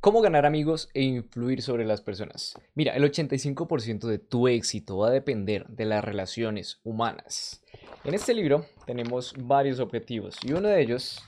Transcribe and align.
¿Cómo 0.00 0.20
ganar 0.20 0.46
amigos 0.46 0.88
e 0.94 1.02
influir 1.02 1.60
sobre 1.60 1.84
las 1.84 2.00
personas? 2.00 2.54
Mira, 2.76 2.94
el 2.94 3.02
85% 3.02 4.06
de 4.06 4.20
tu 4.20 4.46
éxito 4.46 4.98
va 4.98 5.08
a 5.08 5.10
depender 5.10 5.66
de 5.66 5.86
las 5.86 6.04
relaciones 6.04 6.78
humanas. 6.84 7.64
En 8.04 8.14
este 8.14 8.32
libro 8.32 8.64
tenemos 8.86 9.34
varios 9.36 9.80
objetivos 9.80 10.36
y 10.44 10.52
uno 10.52 10.68
de 10.68 10.82
ellos 10.82 11.20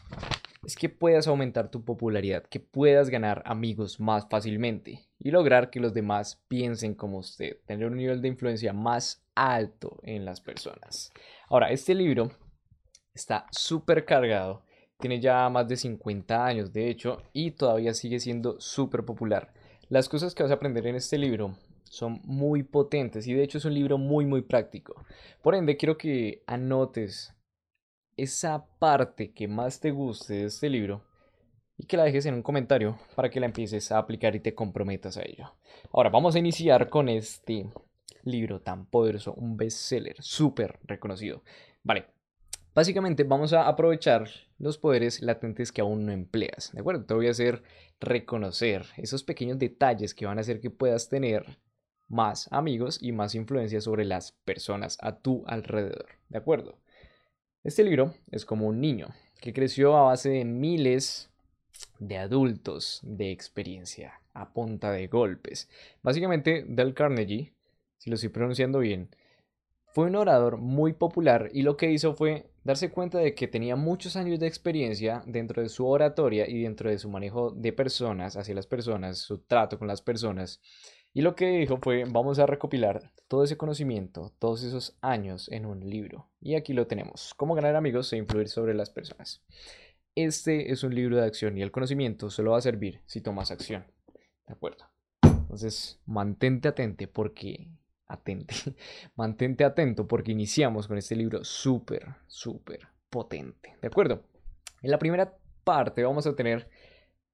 es 0.65 0.77
que 0.77 0.89
puedas 0.89 1.27
aumentar 1.27 1.69
tu 1.69 1.85
popularidad, 1.85 2.45
que 2.45 2.61
puedas 2.61 3.11
ganar 3.11 3.43
amigos 3.45 3.99
más 3.99 4.29
fácilmente 4.31 5.09
y 5.19 5.33
lograr 5.33 5.71
que 5.71 5.81
los 5.81 5.93
demás 5.93 6.41
piensen 6.47 6.95
como 6.95 7.19
usted, 7.19 7.57
tener 7.67 7.89
un 7.89 7.97
nivel 7.97 8.23
de 8.23 8.29
influencia 8.29 8.73
más 8.73 9.27
alto 9.35 9.99
en 10.05 10.25
las 10.25 10.41
personas. 10.41 11.11
Ahora, 11.49 11.73
este 11.73 11.93
libro 11.93 12.31
está 13.15 13.47
súper 13.51 14.05
cargado 14.05 14.63
tiene 15.01 15.21
ya 15.21 15.49
más 15.49 15.67
de 15.69 15.77
50 15.77 16.45
años, 16.45 16.73
de 16.73 16.89
hecho, 16.89 17.23
y 17.33 17.53
todavía 17.53 17.95
sigue 17.95 18.21
siendo 18.21 18.61
súper 18.61 19.05
popular. 19.05 19.53
Las 19.89 20.09
cosas 20.09 20.35
que 20.35 20.43
vas 20.43 20.53
a 20.53 20.55
aprender 20.55 20.87
en 20.87 20.95
este 20.95 21.19
libro 21.19 21.57
son 21.85 22.21
muy 22.25 22.63
potentes 22.63 23.27
y 23.27 23.35
de 23.35 23.43
hecho 23.43 23.59
es 23.59 23.65
un 23.65 23.75
libro 23.75 23.99
muy 23.99 24.25
muy 24.25 24.43
práctico. 24.43 25.05
Por 25.43 25.55
ende, 25.57 25.77
quiero 25.77 25.99
que 25.99 26.45
anotes 26.47 27.35
esa 28.17 28.67
parte 28.79 29.33
que 29.33 29.49
más 29.49 29.81
te 29.81 29.91
guste 29.91 30.35
de 30.35 30.45
este 30.45 30.69
libro 30.69 31.03
y 31.77 31.87
que 31.87 31.97
la 31.97 32.05
dejes 32.05 32.27
en 32.27 32.35
un 32.35 32.43
comentario 32.43 32.99
para 33.17 33.31
que 33.31 33.41
la 33.41 33.47
empieces 33.47 33.91
a 33.91 33.99
aplicar 33.99 34.37
y 34.37 34.41
te 34.41 34.55
comprometas 34.55 35.17
a 35.17 35.23
ello. 35.23 35.55
Ahora 35.93 36.11
vamos 36.11 36.35
a 36.35 36.39
iniciar 36.39 36.89
con 36.91 37.09
este 37.09 37.67
libro 38.25 38.61
tan 38.61 38.87
poderoso, 38.87 39.33
un 39.35 39.57
bestseller 39.57 40.17
súper 40.21 40.79
reconocido. 40.85 41.43
Vale, 41.83 42.07
Básicamente 42.81 43.25
vamos 43.25 43.53
a 43.53 43.69
aprovechar 43.69 44.31
los 44.59 44.79
poderes 44.79 45.21
latentes 45.21 45.71
que 45.71 45.83
aún 45.83 46.07
no 46.07 46.13
empleas, 46.13 46.73
¿de 46.73 46.81
acuerdo? 46.81 47.05
Te 47.05 47.13
voy 47.13 47.27
a 47.27 47.33
hacer 47.33 47.63
reconocer 48.01 48.87
esos 48.97 49.23
pequeños 49.23 49.59
detalles 49.59 50.15
que 50.15 50.25
van 50.25 50.39
a 50.39 50.41
hacer 50.41 50.61
que 50.61 50.71
puedas 50.71 51.11
tener 51.11 51.59
más 52.09 52.51
amigos 52.51 52.99
y 53.03 53.13
más 53.13 53.35
influencia 53.35 53.83
sobre 53.83 54.07
las 54.07 54.33
personas 54.33 54.97
a 55.03 55.19
tu 55.19 55.45
alrededor, 55.47 56.07
¿de 56.31 56.39
acuerdo? 56.39 56.79
Este 57.65 57.85
libro 57.85 58.15
es 58.31 58.47
como 58.47 58.67
un 58.67 58.81
niño 58.81 59.09
que 59.43 59.53
creció 59.53 59.95
a 59.99 60.05
base 60.05 60.31
de 60.31 60.47
miles 60.47 61.29
de 61.99 62.17
adultos 62.17 63.01
de 63.03 63.31
experiencia 63.31 64.23
a 64.33 64.55
punta 64.55 64.91
de 64.91 65.07
golpes. 65.07 65.69
Básicamente, 66.03 66.65
Del 66.67 66.95
Carnegie, 66.95 67.53
si 67.99 68.09
lo 68.09 68.15
estoy 68.15 68.31
pronunciando 68.31 68.79
bien, 68.79 69.11
fue 69.93 70.07
un 70.07 70.17
orador 70.17 70.59
muy 70.59 70.93
popular 70.93 71.51
y 71.53 71.63
lo 71.63 71.77
que 71.77 71.91
hizo 71.91 72.15
fue 72.15 72.51
darse 72.63 72.91
cuenta 72.91 73.19
de 73.19 73.35
que 73.35 73.49
tenía 73.49 73.77
muchos 73.77 74.17
años 74.17 74.39
de 74.39 74.47
experiencia 74.47 75.23
dentro 75.27 75.63
de 75.63 75.69
su 75.69 75.87
oratoria 75.87 76.49
y 76.49 76.63
dentro 76.63 76.91
de 76.91 76.99
su 76.99 77.09
manejo 77.09 77.51
de 77.51 77.73
personas, 77.73 78.37
hacia 78.37 78.55
las 78.55 78.67
personas, 78.67 79.19
su 79.19 79.39
trato 79.39 79.79
con 79.79 79.89
las 79.89 80.03
personas. 80.03 80.61
Y 81.13 81.23
lo 81.23 81.35
que 81.35 81.49
dijo 81.49 81.79
fue, 81.83 82.05
vamos 82.05 82.39
a 82.39 82.47
recopilar 82.47 83.13
todo 83.27 83.43
ese 83.43 83.57
conocimiento, 83.57 84.33
todos 84.39 84.63
esos 84.63 84.97
años 85.01 85.51
en 85.51 85.67
un 85.67 85.81
libro. 85.81 86.31
Y 86.41 86.55
aquí 86.55 86.73
lo 86.73 86.87
tenemos, 86.87 87.35
cómo 87.35 87.55
ganar 87.55 87.75
amigos 87.75 88.13
e 88.13 88.17
influir 88.17 88.49
sobre 88.49 88.75
las 88.75 88.91
personas. 88.91 89.43
Este 90.15 90.71
es 90.71 90.85
un 90.85 90.95
libro 90.95 91.17
de 91.17 91.27
acción 91.27 91.59
y 91.59 91.63
el 91.63 91.73
conocimiento 91.73 92.31
solo 92.31 92.53
va 92.53 92.59
a 92.59 92.63
servir 92.63 93.01
si 93.07 93.21
tomas 93.21 93.51
acción. 93.51 93.87
¿De 94.47 94.53
acuerdo? 94.53 94.85
Entonces, 95.23 96.01
mantente 96.07 96.69
atente 96.69 97.09
porque 97.09 97.69
atente, 98.11 98.55
mantente 99.17 99.65
atento 99.65 100.07
porque 100.07 100.33
iniciamos 100.33 100.89
con 100.89 100.99
este 100.99 101.17
libro 101.17 101.45
súper, 101.45 102.07
súper 102.27 102.89
potente. 103.09 103.77
¿De 103.81 103.89
acuerdo? 103.89 104.23
En 104.83 104.91
la 104.91 104.99
primera 104.99 105.35
parte 105.65 106.03
vamos 106.03 106.27
a 106.27 106.35
tener 106.35 106.69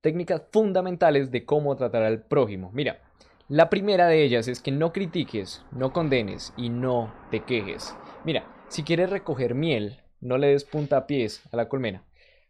técnicas 0.01 0.43
fundamentales 0.53 1.31
de 1.31 1.45
cómo 1.45 1.77
tratar 1.77 2.03
al 2.03 2.23
prójimo. 2.23 2.71
Mira, 2.73 3.01
la 3.49 3.71
primera 3.71 4.09
de 4.09 4.23
ellas 4.23 4.49
es 4.49 4.61
que 4.61 4.73
no 4.73 4.93
critiques, 4.93 5.65
no 5.71 5.93
condenes 5.93 6.53
y 6.57 6.69
no 6.69 7.15
te 7.31 7.45
quejes. 7.45 7.95
Mira, 8.25 8.45
si 8.69 8.83
quieres 8.83 9.11
recoger 9.11 9.55
miel, 9.55 10.03
no 10.21 10.39
le 10.39 10.49
des 10.49 10.65
puntapiés 10.65 11.43
a 11.53 11.57
la 11.57 11.69
colmena. 11.69 12.05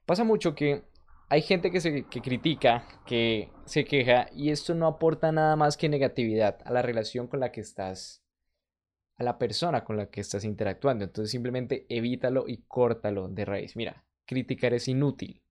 Pasa 0.06 0.24
mucho 0.24 0.54
que 0.54 0.84
hay 1.28 1.42
gente 1.42 1.70
que, 1.70 1.80
se, 1.80 2.04
que 2.04 2.20
critica, 2.20 2.84
que 3.04 3.50
se 3.64 3.84
queja 3.84 4.28
y 4.32 4.50
esto 4.50 4.74
no 4.74 4.86
aporta 4.86 5.32
nada 5.32 5.56
más 5.56 5.76
que 5.76 5.88
negatividad 5.88 6.58
a 6.64 6.72
la 6.72 6.82
relación 6.82 7.26
con 7.26 7.40
la 7.40 7.52
que 7.52 7.60
estás, 7.60 8.22
a 9.18 9.24
la 9.24 9.38
persona 9.38 9.84
con 9.84 9.96
la 9.96 10.10
que 10.10 10.20
estás 10.20 10.44
interactuando. 10.44 11.04
Entonces 11.04 11.30
simplemente 11.30 11.86
evítalo 11.88 12.44
y 12.46 12.62
córtalo 12.68 13.28
de 13.28 13.44
raíz. 13.44 13.76
Mira, 13.76 14.04
criticar 14.26 14.74
es 14.74 14.88
inútil 14.88 15.42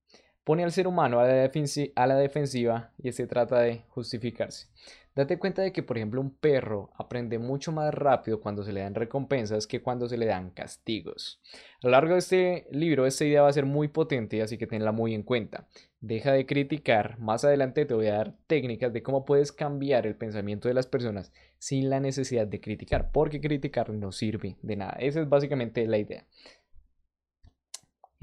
pone 0.45 0.63
al 0.63 0.72
ser 0.72 0.88
humano 0.88 1.19
a 1.19 1.28
la, 1.28 2.16
defensiva 2.16 2.91
y 3.03 3.11
se 3.11 3.28
trata 3.28 3.59
de 3.59 3.81
justificarse. 3.89 4.67
Date 5.16 5.39
cuenta 5.39 5.61
de 5.61 5.72
que, 5.72 5.81
por 5.81 5.97
ejemplo, 5.97 6.22
un 6.22 6.29
perro 6.29 6.91
aprende 6.97 7.39
mucho 7.39 7.72
más 7.72 7.94
rápido 7.94 8.41
cuando 8.41 8.63
se 8.63 8.73
le 8.73 8.81
dan 8.81 8.95
recompensas 8.95 9.66
que 9.66 9.81
cuando 9.81 10.07
se 10.07 10.17
le 10.17 10.25
dan 10.25 10.51
castigos. 10.51 11.41
A 11.81 11.88
lo 11.88 11.91
largo 11.91 12.13
de 12.13 12.19
este 12.19 12.67
libro, 12.72 13.05
esta 13.05 13.23
idea 13.25 13.41
va 13.41 13.47
a 13.47 13.53
ser 13.53 13.66
muy 13.66 13.88
potente, 13.88 14.41
así 14.41 14.57
que 14.57 14.67
tenla 14.67 14.91
muy 14.91 15.16
en 15.16 15.23
cuenta. 15.23 15.67
Deja 16.01 16.34
de 16.34 16.45
criticar. 16.45 17.17
Más 17.17 17.45
adelante 17.45 17.85
te 17.85 17.94
voy 17.94 18.07
a 18.07 18.16
dar 18.16 18.35
técnicas 18.45 18.91
de 18.94 19.03
cómo 19.03 19.25
puedes 19.25 19.51
cambiar 19.53 20.05
el 20.05 20.16
pensamiento 20.16 20.67
de 20.67 20.73
las 20.73 20.85
personas 20.85 21.31
sin 21.57 21.89
la 21.89 22.01
necesidad 22.01 22.45
de 22.45 22.59
criticar, 22.59 23.11
porque 23.11 23.41
criticar 23.41 23.89
no 23.91 24.11
sirve 24.11 24.57
de 24.61 24.75
nada. 24.75 24.97
Esa 25.00 25.22
es 25.22 25.29
básicamente 25.29 25.88
la 25.88 25.97
idea. 25.97 26.25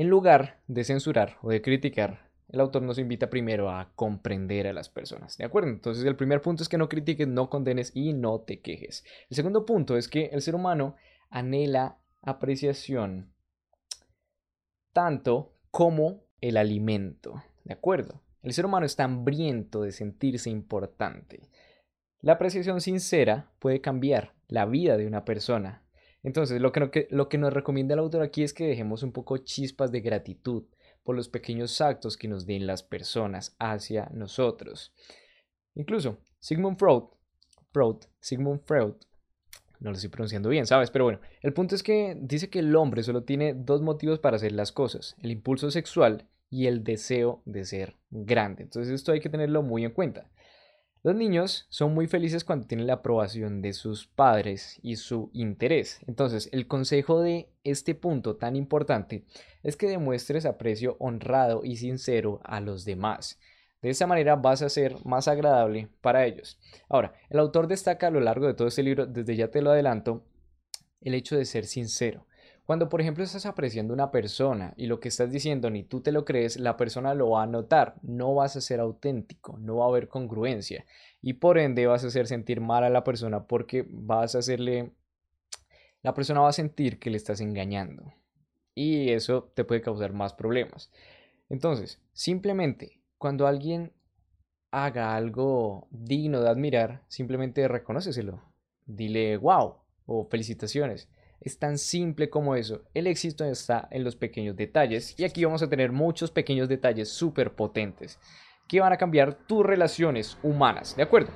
En 0.02 0.08
lugar 0.08 0.58
de 0.66 0.82
censurar 0.82 1.36
o 1.42 1.50
de 1.50 1.62
criticar, 1.62 2.28
el 2.48 2.58
autor 2.58 2.82
nos 2.82 2.98
invita 2.98 3.30
primero 3.30 3.70
a 3.70 3.92
comprender 3.94 4.66
a 4.66 4.72
las 4.72 4.88
personas. 4.88 5.38
¿De 5.38 5.44
acuerdo? 5.44 5.70
Entonces 5.70 6.04
el 6.04 6.16
primer 6.16 6.42
punto 6.42 6.64
es 6.64 6.68
que 6.68 6.76
no 6.76 6.88
critiques, 6.88 7.28
no 7.28 7.48
condenes 7.48 7.92
y 7.94 8.12
no 8.12 8.40
te 8.40 8.60
quejes. 8.60 9.04
El 9.30 9.36
segundo 9.36 9.64
punto 9.64 9.96
es 9.96 10.08
que 10.08 10.24
el 10.32 10.42
ser 10.42 10.56
humano 10.56 10.96
anhela 11.30 11.98
apreciación 12.20 13.32
tanto 14.92 15.54
como 15.70 16.24
el 16.40 16.56
alimento. 16.56 17.40
¿De 17.62 17.72
acuerdo? 17.72 18.22
El 18.42 18.54
ser 18.54 18.66
humano 18.66 18.86
está 18.86 19.04
hambriento 19.04 19.82
de 19.82 19.92
sentirse 19.92 20.50
importante. 20.50 21.48
La 22.20 22.32
apreciación 22.32 22.80
sincera 22.80 23.52
puede 23.60 23.80
cambiar 23.80 24.34
la 24.48 24.66
vida 24.66 24.96
de 24.96 25.06
una 25.06 25.24
persona 25.24 25.81
entonces, 26.22 26.60
lo 26.60 26.72
que, 26.72 27.38
nos 27.38 27.53
recomienda 27.53 27.94
el 27.94 28.00
autor 28.00 28.22
aquí 28.22 28.43
es 28.43 28.55
que 28.55 28.66
dejemos 28.66 29.03
un 29.03 29.12
poco 29.12 29.38
chispas 29.38 29.91
de 29.91 30.00
gratitud 30.00 30.65
por 31.03 31.16
los 31.16 31.28
pequeños 31.28 31.81
actos 31.81 32.16
que 32.16 32.28
nos 32.28 32.47
den 32.47 32.66
las 32.66 32.84
personas 32.84 33.56
hacia 33.59 34.09
nosotros. 34.15 34.94
Incluso, 35.75 36.19
Sigmund 36.38 36.78
Freud, 36.78 37.05
Freud, 37.72 37.97
Sigmund 38.21 38.61
Freud, 38.65 38.94
no 39.81 39.91
lo 39.91 39.97
estoy 39.97 40.11
pronunciando 40.11 40.49
bien, 40.49 40.65
¿sabes? 40.65 40.91
Pero 40.91 41.05
bueno, 41.06 41.21
el 41.41 41.53
punto 41.53 41.75
es 41.75 41.82
que 41.82 42.16
dice 42.21 42.49
que 42.49 42.61
el 42.61 42.77
hombre 42.77 43.03
solo 43.03 43.25
tiene 43.25 43.55
dos 43.55 43.82
motivos 43.82 44.21
para 44.21 44.37
hacer 44.37 44.53
las 44.53 44.71
cosas, 44.71 45.16
el 45.22 45.32
impulso 45.32 45.72
sexual 45.72 46.28
y 46.50 46.66
el 46.66 46.84
deseo 46.84 47.43
de 47.47 47.65
ser 47.65 47.97
grande. 48.11 48.62
Entonces 48.62 48.93
esto 48.93 49.11
hay 49.11 49.21
que 49.21 49.28
tenerlo 49.28 49.62
muy 49.62 49.84
en 49.84 49.91
cuenta. 49.91 50.31
Los 51.04 51.16
niños 51.16 51.66
son 51.68 51.94
muy 51.94 52.06
felices 52.06 52.44
cuando 52.44 52.68
tienen 52.68 52.86
la 52.86 52.94
aprobación 52.94 53.60
de 53.60 53.72
sus 53.72 54.06
padres 54.06 54.78
y 54.82 54.94
su 54.94 55.30
interés. 55.32 55.98
Entonces, 56.06 56.48
el 56.52 56.68
consejo 56.68 57.20
de 57.20 57.48
este 57.64 57.96
punto 57.96 58.36
tan 58.36 58.54
importante 58.54 59.24
es 59.64 59.76
que 59.76 59.88
demuestres 59.88 60.46
aprecio 60.46 60.96
honrado 61.00 61.62
y 61.64 61.76
sincero 61.76 62.40
a 62.44 62.60
los 62.60 62.84
demás. 62.84 63.40
De 63.80 63.90
esa 63.90 64.06
manera 64.06 64.36
vas 64.36 64.62
a 64.62 64.68
ser 64.68 64.94
más 65.04 65.26
agradable 65.26 65.88
para 66.02 66.24
ellos. 66.24 66.60
Ahora, 66.88 67.14
el 67.30 67.40
autor 67.40 67.66
destaca 67.66 68.06
a 68.06 68.12
lo 68.12 68.20
largo 68.20 68.46
de 68.46 68.54
todo 68.54 68.69
este 68.69 68.84
libro, 68.84 69.04
desde 69.04 69.34
ya 69.34 69.48
te 69.48 69.60
lo 69.60 69.72
adelanto, 69.72 70.24
el 71.00 71.14
hecho 71.14 71.36
de 71.36 71.46
ser 71.46 71.66
sincero. 71.66 72.28
Cuando, 72.72 72.88
por 72.88 73.03
ejemplo, 73.03 73.22
estás 73.22 73.44
apreciando 73.44 73.93
una 73.93 74.10
persona 74.10 74.72
y 74.78 74.87
lo 74.87 74.99
que 74.99 75.09
estás 75.09 75.31
diciendo 75.31 75.69
ni 75.69 75.83
tú 75.83 76.00
te 76.00 76.10
lo 76.10 76.25
crees, 76.25 76.59
la 76.59 76.78
persona 76.78 77.12
lo 77.12 77.28
va 77.28 77.43
a 77.43 77.47
notar. 77.47 77.97
No 78.00 78.34
vas 78.34 78.56
a 78.56 78.62
ser 78.62 78.81
auténtico, 78.81 79.59
no 79.59 79.77
va 79.77 79.84
a 79.84 79.88
haber 79.88 80.09
congruencia. 80.09 80.87
Y 81.20 81.35
por 81.35 81.58
ende 81.58 81.87
vas 81.87 82.02
a 82.02 82.06
hacer 82.06 82.26
sentir 82.26 82.62
mal 82.62 82.82
a 82.82 82.88
la 82.88 83.05
persona 83.05 83.46
porque 83.46 83.87
vas 83.91 84.35
a 84.35 84.38
hacerle... 84.38 84.94
La 86.00 86.14
persona 86.14 86.41
va 86.41 86.49
a 86.49 86.55
sentir 86.55 86.99
que 86.99 87.11
le 87.11 87.19
estás 87.19 87.43
engañando. 87.43 88.14
Y 88.75 89.11
eso 89.11 89.52
te 89.55 89.64
puede 89.64 89.82
causar 89.82 90.14
más 90.14 90.32
problemas. 90.32 90.91
Entonces, 91.50 92.00
simplemente 92.14 93.02
cuando 93.19 93.46
alguien 93.46 93.93
haga 94.70 95.14
algo 95.14 95.88
digno 95.91 96.41
de 96.41 96.49
admirar, 96.49 97.02
simplemente 97.08 97.69
reconóceselo. 97.69 98.41
Dile 98.87 99.37
wow 99.37 99.76
o 100.06 100.26
felicitaciones. 100.31 101.11
Es 101.44 101.59
tan 101.59 101.77
simple 101.77 102.31
como 102.31 102.55
eso. 102.55 102.83
El 102.94 103.09
éxito 103.09 103.44
está 103.44 103.89
en 103.91 104.05
los 104.05 104.15
pequeños 104.15 104.55
detalles 104.55 105.19
y 105.19 105.25
aquí 105.25 105.44
vamos 105.44 105.61
a 105.62 105.69
tener 105.69 105.91
muchos 105.91 106.31
pequeños 106.31 106.69
detalles 106.69 107.09
súper 107.09 107.56
potentes 107.56 108.21
que 108.69 108.81
van 108.81 108.93
a 108.93 108.97
cambiar 108.97 109.35
tus 109.35 109.67
relaciones 109.67 110.39
humanas, 110.44 110.97
¿de 110.97 111.03
acuerdo? 111.03 111.31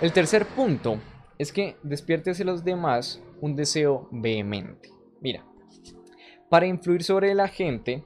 El 0.00 0.10
tercer 0.12 0.46
punto 0.46 0.98
es 1.38 1.52
que 1.52 1.76
despiertes 1.82 2.40
en 2.40 2.46
los 2.46 2.64
demás 2.64 3.22
un 3.42 3.54
deseo 3.54 4.08
vehemente. 4.10 4.90
Mira, 5.20 5.44
para 6.48 6.66
influir 6.66 7.04
sobre 7.04 7.34
la 7.34 7.48
gente, 7.48 8.04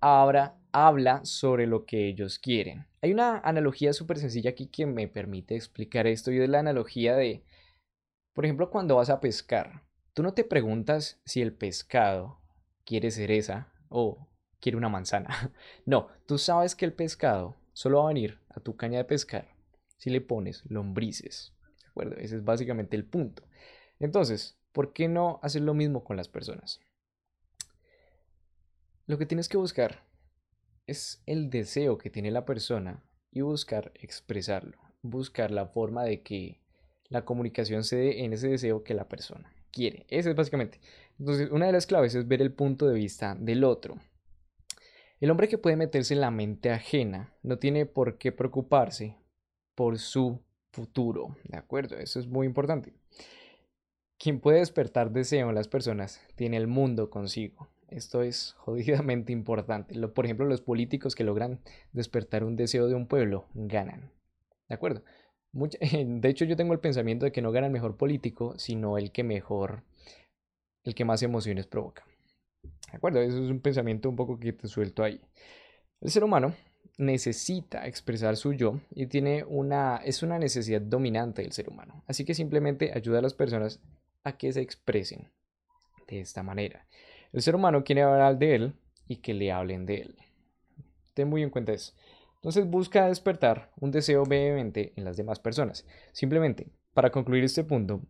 ahora 0.00 0.58
habla 0.72 1.24
sobre 1.24 1.66
lo 1.66 1.86
que 1.86 2.08
ellos 2.08 2.40
quieren. 2.40 2.86
hay 3.00 3.12
una 3.12 3.38
analogía 3.38 3.92
súper 3.92 4.18
sencilla 4.18 4.50
aquí 4.50 4.66
que 4.66 4.84
me 4.84 5.06
permite 5.06 5.54
explicar 5.54 6.08
esto 6.08 6.32
y 6.32 6.40
es 6.40 6.48
la 6.48 6.58
analogía 6.58 7.14
de, 7.14 7.44
por 8.34 8.44
ejemplo, 8.44 8.68
cuando 8.68 8.96
vas 8.96 9.10
a 9.10 9.20
pescar, 9.20 9.87
tú 10.18 10.24
no 10.24 10.34
te 10.34 10.42
preguntas 10.42 11.20
si 11.24 11.42
el 11.42 11.52
pescado 11.52 12.40
quiere 12.84 13.12
cereza 13.12 13.72
o 13.88 14.26
quiere 14.58 14.76
una 14.76 14.88
manzana. 14.88 15.52
No, 15.86 16.08
tú 16.26 16.38
sabes 16.38 16.74
que 16.74 16.84
el 16.84 16.92
pescado 16.92 17.54
solo 17.72 17.98
va 17.98 18.06
a 18.06 18.08
venir 18.08 18.40
a 18.48 18.58
tu 18.58 18.74
caña 18.74 18.98
de 18.98 19.04
pescar 19.04 19.54
si 19.96 20.10
le 20.10 20.20
pones 20.20 20.64
lombrices. 20.68 21.54
¿De 21.84 21.86
acuerdo? 21.90 22.16
Ese 22.16 22.34
es 22.34 22.44
básicamente 22.44 22.96
el 22.96 23.04
punto. 23.04 23.44
Entonces, 24.00 24.58
¿por 24.72 24.92
qué 24.92 25.06
no 25.06 25.38
hacer 25.40 25.62
lo 25.62 25.72
mismo 25.72 26.02
con 26.02 26.16
las 26.16 26.26
personas? 26.26 26.80
Lo 29.06 29.18
que 29.18 29.26
tienes 29.26 29.48
que 29.48 29.56
buscar 29.56 30.04
es 30.88 31.22
el 31.26 31.48
deseo 31.48 31.96
que 31.96 32.10
tiene 32.10 32.32
la 32.32 32.44
persona 32.44 33.04
y 33.30 33.42
buscar 33.42 33.92
expresarlo, 33.94 34.78
buscar 35.00 35.52
la 35.52 35.68
forma 35.68 36.02
de 36.02 36.24
que 36.24 36.60
la 37.04 37.24
comunicación 37.24 37.84
se 37.84 37.94
dé 37.94 38.24
en 38.24 38.32
ese 38.32 38.48
deseo 38.48 38.82
que 38.82 38.94
la 38.94 39.06
persona 39.06 39.54
quiere. 39.72 40.06
Eso 40.08 40.30
es 40.30 40.36
básicamente. 40.36 40.80
Entonces, 41.18 41.50
una 41.50 41.66
de 41.66 41.72
las 41.72 41.86
claves 41.86 42.14
es 42.14 42.28
ver 42.28 42.42
el 42.42 42.52
punto 42.52 42.86
de 42.86 42.94
vista 42.94 43.34
del 43.34 43.64
otro. 43.64 43.96
El 45.20 45.30
hombre 45.30 45.48
que 45.48 45.58
puede 45.58 45.76
meterse 45.76 46.14
en 46.14 46.20
la 46.20 46.30
mente 46.30 46.70
ajena 46.70 47.34
no 47.42 47.58
tiene 47.58 47.86
por 47.86 48.18
qué 48.18 48.30
preocuparse 48.30 49.16
por 49.74 49.98
su 49.98 50.40
futuro, 50.70 51.36
¿de 51.44 51.58
acuerdo? 51.58 51.96
Eso 51.96 52.20
es 52.20 52.28
muy 52.28 52.46
importante. 52.46 52.94
Quien 54.18 54.40
puede 54.40 54.58
despertar 54.58 55.12
deseo 55.12 55.48
en 55.48 55.54
las 55.54 55.68
personas 55.68 56.20
tiene 56.36 56.56
el 56.56 56.66
mundo 56.66 57.10
consigo. 57.10 57.68
Esto 57.88 58.22
es 58.22 58.52
jodidamente 58.58 59.32
importante. 59.32 59.98
por 60.08 60.24
ejemplo, 60.24 60.46
los 60.46 60.60
políticos 60.60 61.14
que 61.14 61.24
logran 61.24 61.60
despertar 61.92 62.44
un 62.44 62.56
deseo 62.56 62.86
de 62.86 62.94
un 62.94 63.06
pueblo 63.06 63.46
ganan. 63.54 64.12
¿De 64.68 64.74
acuerdo? 64.74 65.02
de 65.52 66.28
hecho, 66.28 66.44
yo 66.44 66.56
tengo 66.56 66.72
el 66.72 66.80
pensamiento 66.80 67.24
de 67.24 67.32
que 67.32 67.42
no 67.42 67.52
gana 67.52 67.66
el 67.66 67.72
mejor 67.72 67.96
político, 67.96 68.58
sino 68.58 68.98
el 68.98 69.12
que 69.12 69.24
mejor, 69.24 69.82
el 70.84 70.94
que 70.94 71.04
más 71.04 71.22
emociones 71.22 71.66
provoca. 71.66 72.06
¿De 72.90 72.96
acuerdo? 72.96 73.20
Eso 73.20 73.42
es 73.42 73.50
un 73.50 73.60
pensamiento 73.60 74.08
un 74.08 74.16
poco 74.16 74.38
que 74.38 74.52
te 74.52 74.68
suelto 74.68 75.02
ahí. 75.02 75.20
El 76.00 76.10
ser 76.10 76.24
humano 76.24 76.54
necesita 76.96 77.86
expresar 77.86 78.36
su 78.36 78.52
yo 78.52 78.80
y 78.90 79.06
tiene 79.06 79.44
una, 79.44 79.98
es 79.98 80.22
una 80.22 80.38
necesidad 80.38 80.80
dominante 80.80 81.42
del 81.42 81.52
ser 81.52 81.68
humano. 81.68 82.02
Así 82.06 82.24
que 82.24 82.34
simplemente 82.34 82.92
ayuda 82.94 83.20
a 83.20 83.22
las 83.22 83.34
personas 83.34 83.80
a 84.24 84.36
que 84.36 84.52
se 84.52 84.60
expresen 84.60 85.30
de 86.08 86.20
esta 86.20 86.42
manera. 86.42 86.86
El 87.32 87.42
ser 87.42 87.54
humano 87.54 87.84
quiere 87.84 88.02
hablar 88.02 88.38
de 88.38 88.54
él 88.54 88.74
y 89.06 89.16
que 89.16 89.34
le 89.34 89.52
hablen 89.52 89.86
de 89.86 90.02
él. 90.02 90.16
Ten 91.14 91.28
muy 91.28 91.42
en 91.42 91.50
cuenta 91.50 91.72
eso. 91.72 91.92
Entonces 92.40 92.66
busca 92.66 93.06
despertar 93.06 93.72
un 93.80 93.90
deseo 93.90 94.24
vehemente 94.24 94.92
en 94.96 95.04
las 95.04 95.16
demás 95.16 95.40
personas. 95.40 95.84
Simplemente, 96.12 96.68
para 96.94 97.10
concluir 97.10 97.44
este 97.44 97.64
punto, 97.64 98.02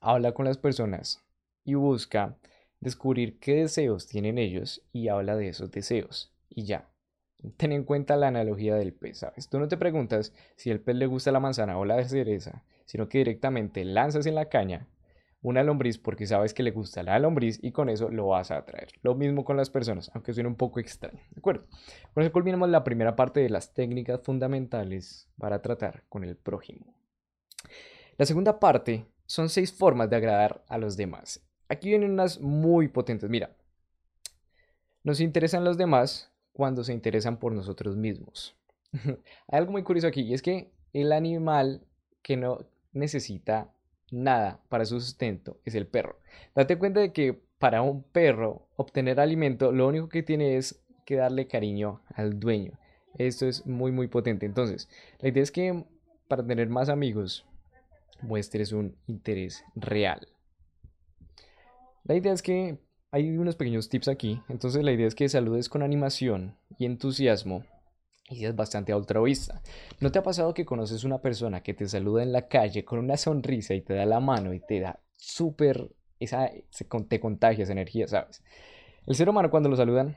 habla 0.00 0.32
con 0.32 0.44
las 0.44 0.58
personas 0.58 1.24
y 1.64 1.74
busca 1.74 2.36
descubrir 2.80 3.38
qué 3.38 3.54
deseos 3.54 4.06
tienen 4.06 4.38
ellos 4.38 4.82
y 4.92 5.08
habla 5.08 5.36
de 5.36 5.48
esos 5.48 5.70
deseos. 5.70 6.34
Y 6.48 6.64
ya. 6.64 6.90
Ten 7.56 7.72
en 7.72 7.84
cuenta 7.84 8.16
la 8.16 8.28
analogía 8.28 8.74
del 8.76 8.92
pez, 8.92 9.18
¿sabes? 9.18 9.48
Tú 9.48 9.58
no 9.58 9.68
te 9.68 9.76
preguntas 9.76 10.32
si 10.56 10.70
el 10.70 10.80
pez 10.80 10.96
le 10.96 11.06
gusta 11.06 11.32
la 11.32 11.40
manzana 11.40 11.78
o 11.78 11.84
la 11.84 12.02
cereza, 12.04 12.64
sino 12.86 13.08
que 13.08 13.18
directamente 13.18 13.84
lanzas 13.84 14.26
en 14.26 14.34
la 14.34 14.48
caña 14.48 14.88
una 15.48 15.62
lombriz 15.62 15.96
porque 15.96 16.26
sabes 16.26 16.52
que 16.52 16.64
le 16.64 16.72
gusta 16.72 17.04
la 17.04 17.20
lombriz 17.20 17.60
y 17.62 17.70
con 17.70 17.88
eso 17.88 18.10
lo 18.10 18.26
vas 18.26 18.50
a 18.50 18.56
atraer. 18.56 18.88
Lo 19.02 19.14
mismo 19.14 19.44
con 19.44 19.56
las 19.56 19.70
personas, 19.70 20.10
aunque 20.12 20.34
suene 20.34 20.48
un 20.48 20.56
poco 20.56 20.80
extraño. 20.80 21.20
¿De 21.30 21.38
acuerdo? 21.38 21.66
Con 22.12 22.24
eso 22.24 22.32
culminamos 22.32 22.68
la 22.68 22.82
primera 22.82 23.14
parte 23.14 23.38
de 23.38 23.48
las 23.48 23.72
técnicas 23.72 24.20
fundamentales 24.22 25.28
para 25.38 25.62
tratar 25.62 26.02
con 26.08 26.24
el 26.24 26.36
prójimo. 26.36 26.96
La 28.16 28.26
segunda 28.26 28.58
parte 28.58 29.06
son 29.26 29.48
seis 29.48 29.72
formas 29.72 30.10
de 30.10 30.16
agradar 30.16 30.64
a 30.66 30.78
los 30.78 30.96
demás. 30.96 31.46
Aquí 31.68 31.90
vienen 31.90 32.10
unas 32.10 32.40
muy 32.40 32.88
potentes. 32.88 33.30
Mira, 33.30 33.56
nos 35.04 35.20
interesan 35.20 35.64
los 35.64 35.78
demás 35.78 36.32
cuando 36.52 36.82
se 36.82 36.92
interesan 36.92 37.38
por 37.38 37.52
nosotros 37.52 37.96
mismos. 37.96 38.56
Hay 38.92 39.58
algo 39.58 39.70
muy 39.70 39.84
curioso 39.84 40.08
aquí 40.08 40.22
y 40.22 40.34
es 40.34 40.42
que 40.42 40.72
el 40.92 41.12
animal 41.12 41.86
que 42.22 42.36
no 42.36 42.66
necesita 42.92 43.75
nada 44.10 44.60
para 44.68 44.84
su 44.84 45.00
sustento 45.00 45.58
es 45.64 45.74
el 45.74 45.86
perro. 45.86 46.18
Date 46.54 46.78
cuenta 46.78 47.00
de 47.00 47.12
que 47.12 47.40
para 47.58 47.82
un 47.82 48.02
perro 48.02 48.68
obtener 48.76 49.20
alimento 49.20 49.72
lo 49.72 49.88
único 49.88 50.08
que 50.08 50.22
tiene 50.22 50.56
es 50.56 50.82
que 51.04 51.16
darle 51.16 51.46
cariño 51.46 52.02
al 52.14 52.38
dueño. 52.38 52.72
Esto 53.18 53.46
es 53.46 53.66
muy 53.66 53.92
muy 53.92 54.08
potente. 54.08 54.46
Entonces, 54.46 54.88
la 55.20 55.28
idea 55.28 55.42
es 55.42 55.50
que 55.50 55.84
para 56.28 56.46
tener 56.46 56.68
más 56.68 56.88
amigos 56.88 57.46
muestres 58.22 58.72
un 58.72 58.96
interés 59.06 59.64
real. 59.74 60.28
La 62.04 62.14
idea 62.14 62.32
es 62.32 62.42
que 62.42 62.78
hay 63.10 63.36
unos 63.36 63.56
pequeños 63.56 63.88
tips 63.88 64.08
aquí. 64.08 64.42
Entonces 64.48 64.84
la 64.84 64.92
idea 64.92 65.06
es 65.06 65.14
que 65.14 65.28
saludes 65.28 65.68
con 65.68 65.82
animación 65.82 66.56
y 66.78 66.86
entusiasmo 66.86 67.64
y 68.28 68.44
es 68.44 68.54
bastante 68.54 68.92
altruista. 68.92 69.62
¿No 70.00 70.10
te 70.10 70.18
ha 70.18 70.22
pasado 70.22 70.54
que 70.54 70.64
conoces 70.64 71.04
una 71.04 71.18
persona 71.18 71.62
que 71.62 71.74
te 71.74 71.88
saluda 71.88 72.22
en 72.22 72.32
la 72.32 72.48
calle 72.48 72.84
con 72.84 72.98
una 72.98 73.16
sonrisa 73.16 73.74
y 73.74 73.82
te 73.82 73.94
da 73.94 74.04
la 74.04 74.20
mano 74.20 74.52
y 74.52 74.60
te 74.60 74.80
da 74.80 75.00
súper, 75.16 75.90
esa, 76.18 76.50
te 77.08 77.20
contagia 77.20 77.64
esa 77.64 77.72
energía, 77.72 78.08
¿sabes? 78.08 78.42
El 79.06 79.14
ser 79.14 79.28
humano 79.28 79.50
cuando 79.50 79.68
lo 79.68 79.76
saludan 79.76 80.16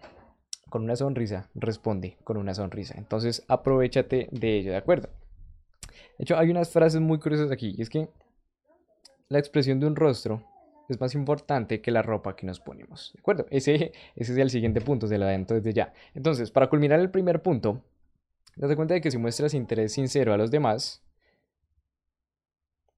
con 0.70 0.84
una 0.84 0.96
sonrisa, 0.96 1.50
responde 1.56 2.18
con 2.24 2.38
una 2.38 2.54
sonrisa. 2.54 2.96
Entonces 2.98 3.44
aprovechate 3.48 4.30
de 4.32 4.58
ello, 4.58 4.72
¿de 4.72 4.78
acuerdo? 4.78 5.10
De 6.18 6.24
hecho, 6.24 6.38
hay 6.38 6.50
unas 6.50 6.70
frases 6.70 7.00
muy 7.00 7.20
curiosas 7.20 7.52
aquí, 7.52 7.76
y 7.78 7.82
es 7.82 7.90
que 7.90 8.10
la 9.30 9.40
expresión 9.40 9.80
de 9.80 9.88
un 9.88 9.96
rostro 9.96 10.44
es 10.90 11.00
más 11.00 11.14
importante 11.16 11.82
que 11.82 11.92
la 11.92 12.02
ropa 12.02 12.36
que 12.36 12.46
nos 12.46 12.60
ponemos. 12.60 13.12
¿De 13.14 13.20
acuerdo? 13.20 13.46
Ese, 13.52 13.94
ese 14.16 14.34
es 14.34 14.38
el 14.38 14.50
siguiente 14.50 14.82
punto, 14.82 15.08
se 15.08 15.18
lo 15.18 15.26
adentro 15.26 15.56
desde 15.56 15.74
ya. 15.74 15.94
Entonces, 16.16 16.52
para 16.52 16.68
culminar 16.68 17.00
el 17.00 17.12
primer 17.12 17.42
punto, 17.42 17.84
Date 18.60 18.76
cuenta 18.76 18.94
de 18.94 19.00
que 19.00 19.10
si 19.10 19.18
muestras 19.18 19.54
interés 19.54 19.94
sincero 19.94 20.34
a 20.34 20.38
los 20.38 20.52
demás, 20.52 21.02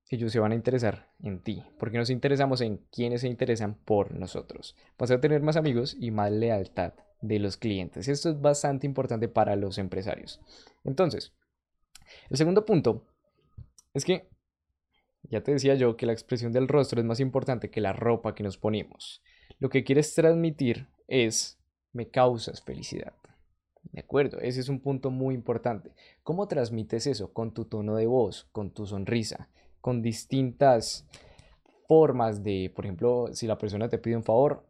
ellos 0.09 0.31
se 0.31 0.39
van 0.39 0.53
a 0.53 0.55
interesar 0.55 1.13
en 1.21 1.39
ti, 1.43 1.63
porque 1.77 1.99
nos 1.99 2.09
interesamos 2.09 2.61
en 2.61 2.77
quienes 2.91 3.21
se 3.21 3.27
interesan 3.27 3.75
por 3.75 4.11
nosotros. 4.11 4.75
Vas 4.97 5.11
a 5.11 5.21
tener 5.21 5.43
más 5.43 5.57
amigos 5.57 5.95
y 5.99 6.09
más 6.09 6.31
lealtad 6.31 6.93
de 7.21 7.37
los 7.37 7.57
clientes. 7.57 8.07
Esto 8.07 8.31
es 8.31 8.41
bastante 8.41 8.87
importante 8.87 9.27
para 9.27 9.55
los 9.55 9.77
empresarios. 9.77 10.41
Entonces, 10.83 11.31
el 12.31 12.37
segundo 12.37 12.65
punto 12.65 13.05
es 13.93 14.03
que, 14.03 14.27
ya 15.21 15.43
te 15.43 15.51
decía 15.51 15.75
yo 15.75 15.95
que 15.95 16.07
la 16.07 16.13
expresión 16.13 16.51
del 16.51 16.67
rostro 16.67 16.99
es 16.99 17.05
más 17.05 17.19
importante 17.19 17.69
que 17.69 17.81
la 17.81 17.93
ropa 17.93 18.33
que 18.33 18.41
nos 18.41 18.57
ponemos. 18.57 19.21
Lo 19.59 19.69
que 19.69 19.83
quieres 19.83 20.15
transmitir 20.15 20.87
es, 21.07 21.59
me 21.93 22.09
causas 22.09 22.63
felicidad. 22.63 23.13
¿De 23.83 23.99
acuerdo? 23.99 24.39
Ese 24.39 24.59
es 24.59 24.69
un 24.69 24.79
punto 24.79 25.11
muy 25.11 25.35
importante. 25.35 25.91
¿Cómo 26.23 26.47
transmites 26.47 27.07
eso? 27.07 27.33
Con 27.33 27.53
tu 27.53 27.65
tono 27.65 27.95
de 27.95 28.05
voz, 28.05 28.47
con 28.51 28.71
tu 28.71 28.85
sonrisa, 28.85 29.49
con 29.81 30.01
distintas 30.01 31.05
formas 31.87 32.43
de, 32.43 32.71
por 32.73 32.85
ejemplo, 32.85 33.29
si 33.33 33.47
la 33.47 33.57
persona 33.57 33.89
te 33.89 33.97
pide 33.97 34.15
un 34.15 34.23
favor, 34.23 34.63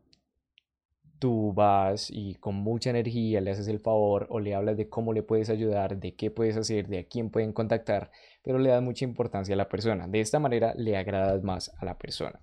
tú 1.20 1.54
vas 1.54 2.10
y 2.10 2.34
con 2.36 2.56
mucha 2.56 2.90
energía 2.90 3.42
le 3.42 3.52
haces 3.52 3.68
el 3.68 3.80
favor 3.80 4.26
o 4.32 4.40
le 4.40 4.56
hablas 4.56 4.76
de 4.76 4.90
cómo 4.90 5.14
le 5.14 5.22
puedes 5.22 5.52
ayudar, 5.52 5.98
de 5.98 6.16
qué 6.16 6.32
puedes 6.32 6.58
hacer, 6.58 6.88
de 6.88 6.98
a 6.98 7.04
quién 7.04 7.30
pueden 7.30 7.54
contactar, 7.54 8.10
pero 8.42 8.58
le 8.58 8.72
das 8.72 8.82
mucha 8.82 9.06
importancia 9.06 9.54
a 9.54 9.58
la 9.58 9.70
persona. 9.70 10.08
De 10.08 10.20
esta 10.20 10.40
manera 10.40 10.74
le 10.76 10.98
agradas 10.98 11.44
más 11.44 11.72
a 11.78 11.86
la 11.86 11.96
persona. 12.00 12.40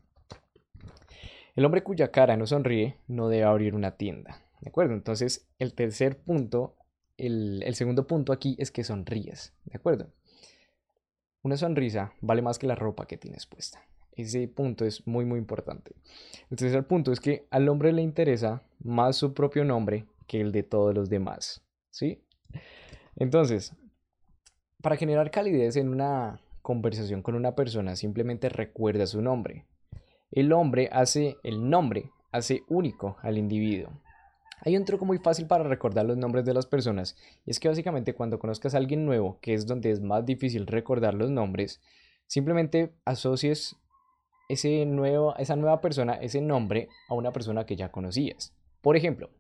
El 1.57 1.65
hombre 1.65 1.83
cuya 1.83 2.13
cara 2.13 2.37
no 2.37 2.47
sonríe 2.47 2.99
no 3.09 3.29
debe 3.29 3.43
abrir 3.43 3.75
una 3.75 3.97
tienda. 3.97 4.48
¿De 4.61 4.69
acuerdo? 4.69 4.95
Entonces, 4.95 5.49
el 5.59 5.75
tercer 5.75 6.19
punto, 6.19 6.77
el, 7.17 7.62
segundo 7.75 8.07
punto 8.07 8.33
aquí 8.33 8.57
es 8.59 8.71
que 8.71 8.85
sonríes. 8.85 9.53
¿De 9.65 9.77
acuerdo? 9.77 10.12
Una 11.43 11.57
sonrisa 11.57 12.12
vale 12.21 12.43
más 12.43 12.59
que 12.59 12.67
la 12.67 12.75
ropa 12.75 13.07
que 13.07 13.17
tienes 13.17 13.47
puesta. 13.47 13.81
Ese 14.12 14.49
punto 14.49 14.85
es 14.85 15.07
muy, 15.07 15.25
muy 15.25 15.38
importante. 15.38 15.93
El 16.50 16.57
tercer 16.57 16.87
punto 16.87 17.12
es 17.12 17.21
que 17.21 17.47
al 17.50 17.69
hombre 17.69 17.93
le 17.93 18.03
interesa 18.03 18.62
más 18.81 19.17
su 19.17 19.33
propio 19.33 19.65
nombre 19.65 20.07
que 20.27 20.41
el 20.41 20.50
de 20.50 20.65
todos 20.65 20.95
los 20.95 21.09
demás. 21.09 21.62
¿Sí? 21.91 22.25
Entonces, 23.17 23.75
para 24.83 24.97
generar 24.97 25.31
calidez 25.31 25.77
en 25.77 25.88
una 25.88 26.41
conversación 26.62 27.23
con 27.23 27.35
una 27.35 27.55
persona, 27.55 27.97
simplemente 27.97 28.49
recuerda 28.49 29.07
su 29.07 29.23
nombre. 29.23 29.67
El 30.31 30.53
hombre 30.53 30.88
hace, 30.93 31.37
el 31.43 31.71
nombre 31.71 32.11
hace 32.33 32.62
único 32.69 33.17
al 33.23 33.38
individuo. 33.38 33.91
Hay 34.61 34.77
un 34.77 34.85
truco 34.85 35.05
muy 35.05 35.19
fácil 35.19 35.47
para 35.47 35.65
recordar 35.65 36.07
los 36.07 36.17
nombres 36.17 36.45
de 36.45 36.55
las 36.55 36.67
personas, 36.67 37.17
y 37.47 37.50
es 37.50 37.61
que 37.61 37.69
básicamente 37.69 38.15
cuando 38.15 38.38
conozcas 38.38 38.75
a 38.75 38.79
alguien 38.79 39.07
nuevo, 39.07 39.38
que 39.41 39.55
es 39.55 39.67
donde 39.67 39.91
es 39.91 40.00
más 40.00 40.25
difícil 40.25 40.67
recordar 40.67 41.15
los 41.15 41.31
nombres, 41.31 41.81
simplemente 42.27 42.93
asocies 43.05 43.77
ese 44.49 44.87
nuevo, 44.87 45.37
esa 45.37 45.57
nueva 45.57 45.81
persona, 45.81 46.15
ese 46.15 46.41
nombre, 46.41 46.88
a 47.09 47.15
una 47.15 47.33
persona 47.33 47.67
que 47.67 47.77
ya 47.77 47.91
conocías. 47.91 48.55
Por 48.81 48.97
ejemplo, 48.97 49.31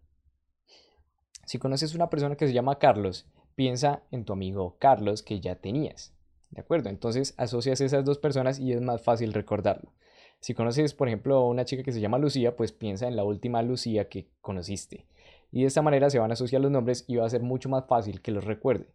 si 1.46 1.58
conoces 1.58 1.94
una 1.94 2.10
persona 2.10 2.36
que 2.36 2.46
se 2.46 2.52
llama 2.52 2.78
Carlos, 2.78 3.26
piensa 3.54 4.02
en 4.10 4.24
tu 4.24 4.34
amigo 4.34 4.76
Carlos 4.78 5.22
que 5.22 5.40
ya 5.40 5.56
tenías. 5.56 6.14
¿De 6.50 6.60
acuerdo? 6.60 6.90
Entonces 6.90 7.34
asocias 7.36 7.80
esas 7.80 8.04
dos 8.04 8.18
personas 8.18 8.58
y 8.58 8.72
es 8.72 8.80
más 8.80 9.02
fácil 9.02 9.32
recordarlo. 9.32 9.92
Si 10.40 10.54
conoces, 10.54 10.94
por 10.94 11.08
ejemplo, 11.08 11.36
a 11.36 11.48
una 11.48 11.64
chica 11.64 11.82
que 11.82 11.92
se 11.92 12.00
llama 12.00 12.18
Lucía, 12.18 12.56
pues 12.56 12.72
piensa 12.72 13.08
en 13.08 13.16
la 13.16 13.24
última 13.24 13.62
Lucía 13.62 14.08
que 14.08 14.28
conociste. 14.40 15.06
Y 15.50 15.62
de 15.62 15.66
esta 15.66 15.82
manera 15.82 16.10
se 16.10 16.18
van 16.18 16.30
a 16.30 16.34
asociar 16.34 16.62
los 16.62 16.70
nombres 16.70 17.04
y 17.08 17.16
va 17.16 17.26
a 17.26 17.30
ser 17.30 17.42
mucho 17.42 17.68
más 17.68 17.86
fácil 17.86 18.20
que 18.20 18.30
los 18.30 18.44
recuerde. 18.44 18.88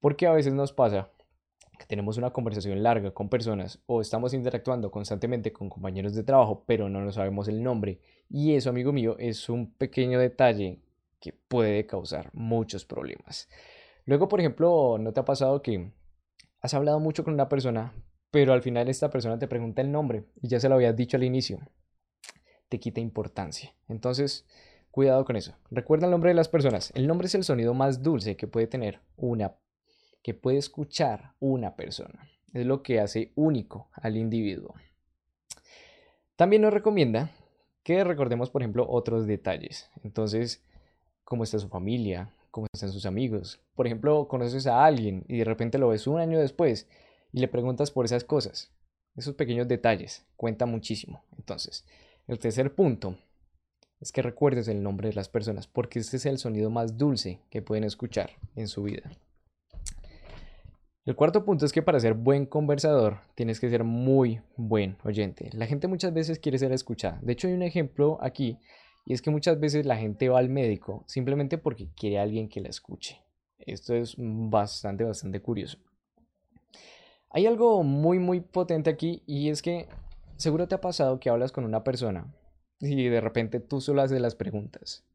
Porque 0.00 0.26
a 0.26 0.32
veces 0.32 0.52
nos 0.52 0.72
pasa 0.72 1.10
que 1.78 1.86
tenemos 1.86 2.18
una 2.18 2.30
conversación 2.30 2.82
larga 2.82 3.12
con 3.12 3.28
personas 3.28 3.80
o 3.86 4.00
estamos 4.00 4.34
interactuando 4.34 4.90
constantemente 4.90 5.52
con 5.52 5.70
compañeros 5.70 6.14
de 6.14 6.24
trabajo, 6.24 6.64
pero 6.66 6.88
no 6.88 7.00
nos 7.00 7.14
sabemos 7.14 7.48
el 7.48 7.62
nombre. 7.62 8.00
Y 8.28 8.54
eso, 8.54 8.70
amigo 8.70 8.92
mío, 8.92 9.16
es 9.18 9.48
un 9.48 9.72
pequeño 9.72 10.18
detalle 10.18 10.80
que 11.20 11.32
puede 11.32 11.86
causar 11.86 12.30
muchos 12.32 12.84
problemas. 12.84 13.48
Luego, 14.04 14.28
por 14.28 14.40
ejemplo, 14.40 14.98
¿no 14.98 15.12
te 15.12 15.20
ha 15.20 15.24
pasado 15.24 15.62
que 15.62 15.92
has 16.60 16.74
hablado 16.74 16.98
mucho 16.98 17.24
con 17.24 17.34
una 17.34 17.48
persona, 17.48 17.94
pero 18.32 18.54
al 18.54 18.62
final 18.62 18.88
esta 18.88 19.10
persona 19.10 19.38
te 19.38 19.46
pregunta 19.46 19.82
el 19.82 19.92
nombre 19.92 20.24
y 20.40 20.48
ya 20.48 20.58
se 20.58 20.68
lo 20.68 20.74
habías 20.74 20.96
dicho 20.96 21.16
al 21.16 21.22
inicio? 21.22 21.60
Te 22.68 22.80
quita 22.80 22.98
importancia. 22.98 23.74
Entonces, 23.88 24.46
cuidado 24.90 25.24
con 25.24 25.36
eso. 25.36 25.54
Recuerda 25.70 26.06
el 26.06 26.10
nombre 26.10 26.30
de 26.30 26.34
las 26.34 26.48
personas. 26.48 26.90
El 26.94 27.06
nombre 27.06 27.26
es 27.26 27.34
el 27.34 27.44
sonido 27.44 27.74
más 27.74 28.02
dulce 28.02 28.36
que 28.36 28.48
puede 28.48 28.66
tener 28.66 29.00
una 29.16 29.54
que 30.22 30.34
puede 30.34 30.58
escuchar 30.58 31.34
una 31.40 31.76
persona. 31.76 32.28
Es 32.54 32.64
lo 32.64 32.82
que 32.82 33.00
hace 33.00 33.32
único 33.34 33.90
al 33.92 34.16
individuo. 34.16 34.74
También 36.36 36.62
nos 36.62 36.72
recomienda 36.72 37.30
que 37.82 38.04
recordemos, 38.04 38.50
por 38.50 38.62
ejemplo, 38.62 38.88
otros 38.88 39.26
detalles. 39.26 39.90
Entonces, 40.04 40.64
cómo 41.24 41.44
está 41.44 41.58
su 41.58 41.68
familia, 41.68 42.32
cómo 42.50 42.66
están 42.72 42.92
sus 42.92 43.04
amigos. 43.04 43.60
Por 43.74 43.86
ejemplo, 43.86 44.28
conoces 44.28 44.66
a 44.66 44.84
alguien 44.84 45.24
y 45.28 45.38
de 45.38 45.44
repente 45.44 45.78
lo 45.78 45.88
ves 45.88 46.06
un 46.06 46.20
año 46.20 46.38
después 46.38 46.88
y 47.32 47.40
le 47.40 47.48
preguntas 47.48 47.90
por 47.90 48.04
esas 48.04 48.24
cosas. 48.24 48.70
Esos 49.16 49.34
pequeños 49.34 49.68
detalles 49.68 50.24
cuentan 50.36 50.70
muchísimo. 50.70 51.24
Entonces, 51.36 51.84
el 52.28 52.38
tercer 52.38 52.74
punto 52.74 53.18
es 54.00 54.12
que 54.12 54.22
recuerdes 54.22 54.68
el 54.68 54.82
nombre 54.82 55.08
de 55.08 55.14
las 55.14 55.28
personas 55.28 55.66
porque 55.66 55.98
este 55.98 56.16
es 56.16 56.26
el 56.26 56.38
sonido 56.38 56.70
más 56.70 56.98
dulce 56.98 57.40
que 57.50 57.62
pueden 57.62 57.84
escuchar 57.84 58.30
en 58.56 58.68
su 58.68 58.82
vida. 58.82 59.10
El 61.04 61.16
cuarto 61.16 61.44
punto 61.44 61.66
es 61.66 61.72
que 61.72 61.82
para 61.82 61.98
ser 61.98 62.14
buen 62.14 62.46
conversador 62.46 63.18
tienes 63.34 63.58
que 63.58 63.68
ser 63.68 63.82
muy 63.82 64.40
buen 64.56 64.96
oyente. 65.02 65.50
La 65.52 65.66
gente 65.66 65.88
muchas 65.88 66.14
veces 66.14 66.38
quiere 66.38 66.58
ser 66.58 66.72
escuchada. 66.72 67.18
De 67.22 67.32
hecho 67.32 67.48
hay 67.48 67.54
un 67.54 67.62
ejemplo 67.62 68.18
aquí 68.20 68.58
y 69.04 69.14
es 69.14 69.20
que 69.20 69.30
muchas 69.30 69.58
veces 69.58 69.84
la 69.84 69.96
gente 69.96 70.28
va 70.28 70.38
al 70.38 70.48
médico 70.48 71.04
simplemente 71.08 71.58
porque 71.58 71.88
quiere 71.96 72.18
a 72.18 72.22
alguien 72.22 72.48
que 72.48 72.60
la 72.60 72.68
escuche. 72.68 73.20
Esto 73.58 73.94
es 73.94 74.14
bastante, 74.16 75.04
bastante 75.04 75.40
curioso. 75.40 75.78
Hay 77.34 77.46
algo 77.46 77.82
muy, 77.82 78.18
muy 78.18 78.40
potente 78.40 78.90
aquí 78.90 79.22
y 79.26 79.48
es 79.48 79.62
que 79.62 79.88
seguro 80.36 80.68
te 80.68 80.74
ha 80.74 80.82
pasado 80.82 81.18
que 81.18 81.30
hablas 81.30 81.50
con 81.50 81.64
una 81.64 81.82
persona 81.82 82.26
y 82.78 83.08
de 83.08 83.22
repente 83.22 83.58
tú 83.58 83.80
solo 83.80 84.02
haces 84.02 84.20
las 84.20 84.34
preguntas. 84.34 85.06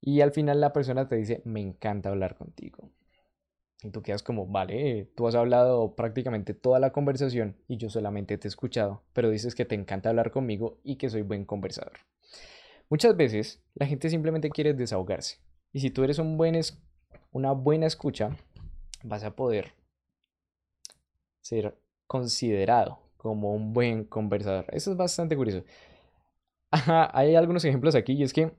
Y 0.00 0.22
al 0.22 0.32
final 0.32 0.60
la 0.60 0.72
persona 0.72 1.06
te 1.06 1.14
dice, 1.14 1.42
me 1.44 1.60
encanta 1.60 2.08
hablar 2.08 2.36
contigo. 2.36 2.90
Y 3.80 3.90
tú 3.90 4.02
quedas 4.02 4.24
como, 4.24 4.46
vale, 4.46 5.08
tú 5.14 5.28
has 5.28 5.36
hablado 5.36 5.94
prácticamente 5.94 6.52
toda 6.52 6.80
la 6.80 6.90
conversación 6.90 7.56
y 7.68 7.76
yo 7.76 7.90
solamente 7.90 8.38
te 8.38 8.48
he 8.48 8.50
escuchado, 8.50 9.02
pero 9.12 9.30
dices 9.30 9.54
que 9.54 9.64
te 9.64 9.76
encanta 9.76 10.08
hablar 10.08 10.32
conmigo 10.32 10.80
y 10.82 10.96
que 10.96 11.10
soy 11.10 11.22
buen 11.22 11.44
conversador. 11.44 11.98
Muchas 12.88 13.16
veces 13.16 13.62
la 13.74 13.86
gente 13.86 14.10
simplemente 14.10 14.50
quiere 14.50 14.74
desahogarse. 14.74 15.38
Y 15.72 15.78
si 15.78 15.90
tú 15.90 16.02
eres 16.02 16.18
un 16.18 16.36
buen 16.36 16.60
una 17.30 17.52
buena 17.52 17.86
escucha, 17.86 18.36
vas 19.04 19.22
a 19.22 19.36
poder 19.36 19.74
ser 21.46 21.78
considerado 22.06 22.98
como 23.16 23.54
un 23.54 23.72
buen 23.72 24.04
conversador. 24.04 24.66
Eso 24.72 24.92
es 24.92 24.96
bastante 24.96 25.36
curioso. 25.36 25.64
hay 26.70 27.34
algunos 27.34 27.64
ejemplos 27.64 27.94
aquí 27.94 28.14
y 28.14 28.22
es 28.22 28.32
que 28.32 28.52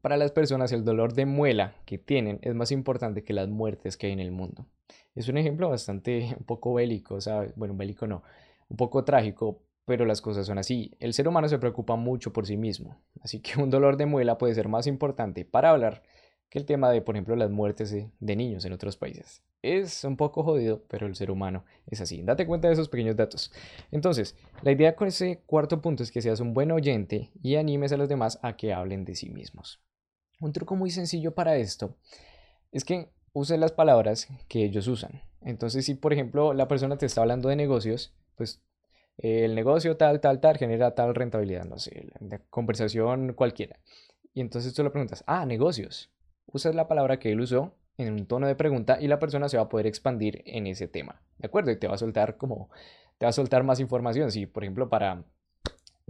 para 0.00 0.16
las 0.16 0.32
personas 0.32 0.72
el 0.72 0.84
dolor 0.84 1.12
de 1.12 1.26
muela 1.26 1.74
que 1.84 1.98
tienen 1.98 2.38
es 2.42 2.54
más 2.54 2.72
importante 2.72 3.22
que 3.22 3.32
las 3.32 3.48
muertes 3.48 3.96
que 3.96 4.06
hay 4.06 4.12
en 4.12 4.20
el 4.20 4.30
mundo. 4.30 4.66
Es 5.14 5.28
un 5.28 5.36
ejemplo 5.36 5.68
bastante 5.68 6.34
un 6.38 6.44
poco 6.44 6.74
bélico, 6.74 7.20
¿sabes? 7.20 7.54
Bueno, 7.56 7.74
bélico 7.74 8.06
no, 8.06 8.22
un 8.68 8.76
poco 8.76 9.04
trágico, 9.04 9.62
pero 9.84 10.04
las 10.06 10.20
cosas 10.20 10.46
son 10.46 10.58
así. 10.58 10.96
El 11.00 11.12
ser 11.12 11.28
humano 11.28 11.48
se 11.48 11.58
preocupa 11.58 11.96
mucho 11.96 12.32
por 12.32 12.46
sí 12.46 12.56
mismo, 12.56 12.96
así 13.20 13.40
que 13.40 13.60
un 13.60 13.70
dolor 13.70 13.96
de 13.96 14.06
muela 14.06 14.38
puede 14.38 14.54
ser 14.54 14.68
más 14.68 14.86
importante 14.86 15.44
para 15.44 15.70
hablar 15.70 16.02
que 16.48 16.58
el 16.58 16.66
tema 16.66 16.90
de, 16.90 17.02
por 17.02 17.14
ejemplo, 17.14 17.36
las 17.36 17.50
muertes 17.50 17.90
de, 17.92 18.36
niños 18.36 18.64
en 18.64 18.72
otros 18.72 18.96
países. 18.96 19.42
Es 19.62 20.04
un 20.04 20.16
poco 20.16 20.42
jodido, 20.42 20.82
pero 20.88 21.06
el 21.06 21.14
ser 21.14 21.30
humano 21.30 21.64
es 21.86 22.00
así. 22.00 22.22
Date 22.22 22.46
cuenta 22.46 22.68
de 22.68 22.74
esos 22.74 22.88
pequeños 22.88 23.16
datos. 23.16 23.52
Entonces, 23.90 24.36
la 24.62 24.72
idea 24.72 24.96
con 24.96 25.08
ese 25.08 25.42
cuarto 25.44 25.82
punto 25.82 26.02
es 26.02 26.10
que 26.10 26.22
seas 26.22 26.40
un 26.40 26.54
buen 26.54 26.72
oyente 26.72 27.30
y 27.42 27.56
animes 27.56 27.92
a 27.92 27.98
los 27.98 28.08
demás 28.08 28.38
a 28.42 28.56
que 28.56 28.72
hablen 28.72 29.04
de 29.04 29.14
sí 29.14 29.28
mismos. 29.28 29.82
Un 30.40 30.52
truco 30.52 30.76
muy 30.76 30.90
sencillo 30.90 31.34
para 31.34 31.56
esto 31.56 31.98
es 32.72 32.84
que 32.84 33.10
uses 33.34 33.58
las 33.58 33.72
palabras 33.72 34.28
que 34.48 34.64
ellos 34.64 34.86
usan. 34.86 35.22
Entonces, 35.42 35.84
si 35.84 35.94
por 35.94 36.14
ejemplo 36.14 36.54
la 36.54 36.66
persona 36.66 36.96
te 36.96 37.04
está 37.04 37.20
hablando 37.20 37.50
de 37.50 37.56
negocios, 37.56 38.14
pues 38.36 38.62
el 39.18 39.54
negocio 39.54 39.98
tal, 39.98 40.20
tal, 40.20 40.40
tal 40.40 40.56
genera 40.56 40.94
tal 40.94 41.14
rentabilidad, 41.14 41.66
no 41.66 41.78
sé, 41.78 42.08
la 42.20 42.38
conversación 42.48 43.34
cualquiera. 43.34 43.78
Y 44.32 44.40
entonces 44.40 44.72
tú 44.72 44.82
le 44.82 44.90
preguntas, 44.90 45.22
ah, 45.26 45.44
negocios. 45.44 46.10
Usas 46.46 46.74
la 46.74 46.88
palabra 46.88 47.18
que 47.18 47.30
él 47.30 47.40
usó 47.40 47.74
en 48.00 48.12
un 48.12 48.26
tono 48.26 48.46
de 48.46 48.54
pregunta 48.54 48.98
y 49.00 49.08
la 49.08 49.18
persona 49.18 49.48
se 49.48 49.56
va 49.56 49.64
a 49.64 49.68
poder 49.68 49.86
expandir 49.86 50.42
en 50.46 50.66
ese 50.66 50.88
tema, 50.88 51.20
¿de 51.38 51.46
acuerdo? 51.46 51.70
Y 51.70 51.76
te 51.76 51.88
va 51.88 51.94
a 51.94 51.98
soltar 51.98 52.36
como, 52.36 52.70
te 53.18 53.26
va 53.26 53.30
a 53.30 53.32
soltar 53.32 53.62
más 53.64 53.80
información. 53.80 54.30
Si, 54.30 54.46
por 54.46 54.64
ejemplo, 54.64 54.88
para, 54.88 55.24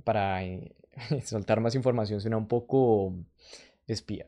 para 0.04 0.44
eh, 0.44 0.72
soltar 1.24 1.60
más 1.60 1.74
información 1.74 2.20
suena 2.20 2.36
un 2.36 2.48
poco 2.48 3.14
espía. 3.86 4.26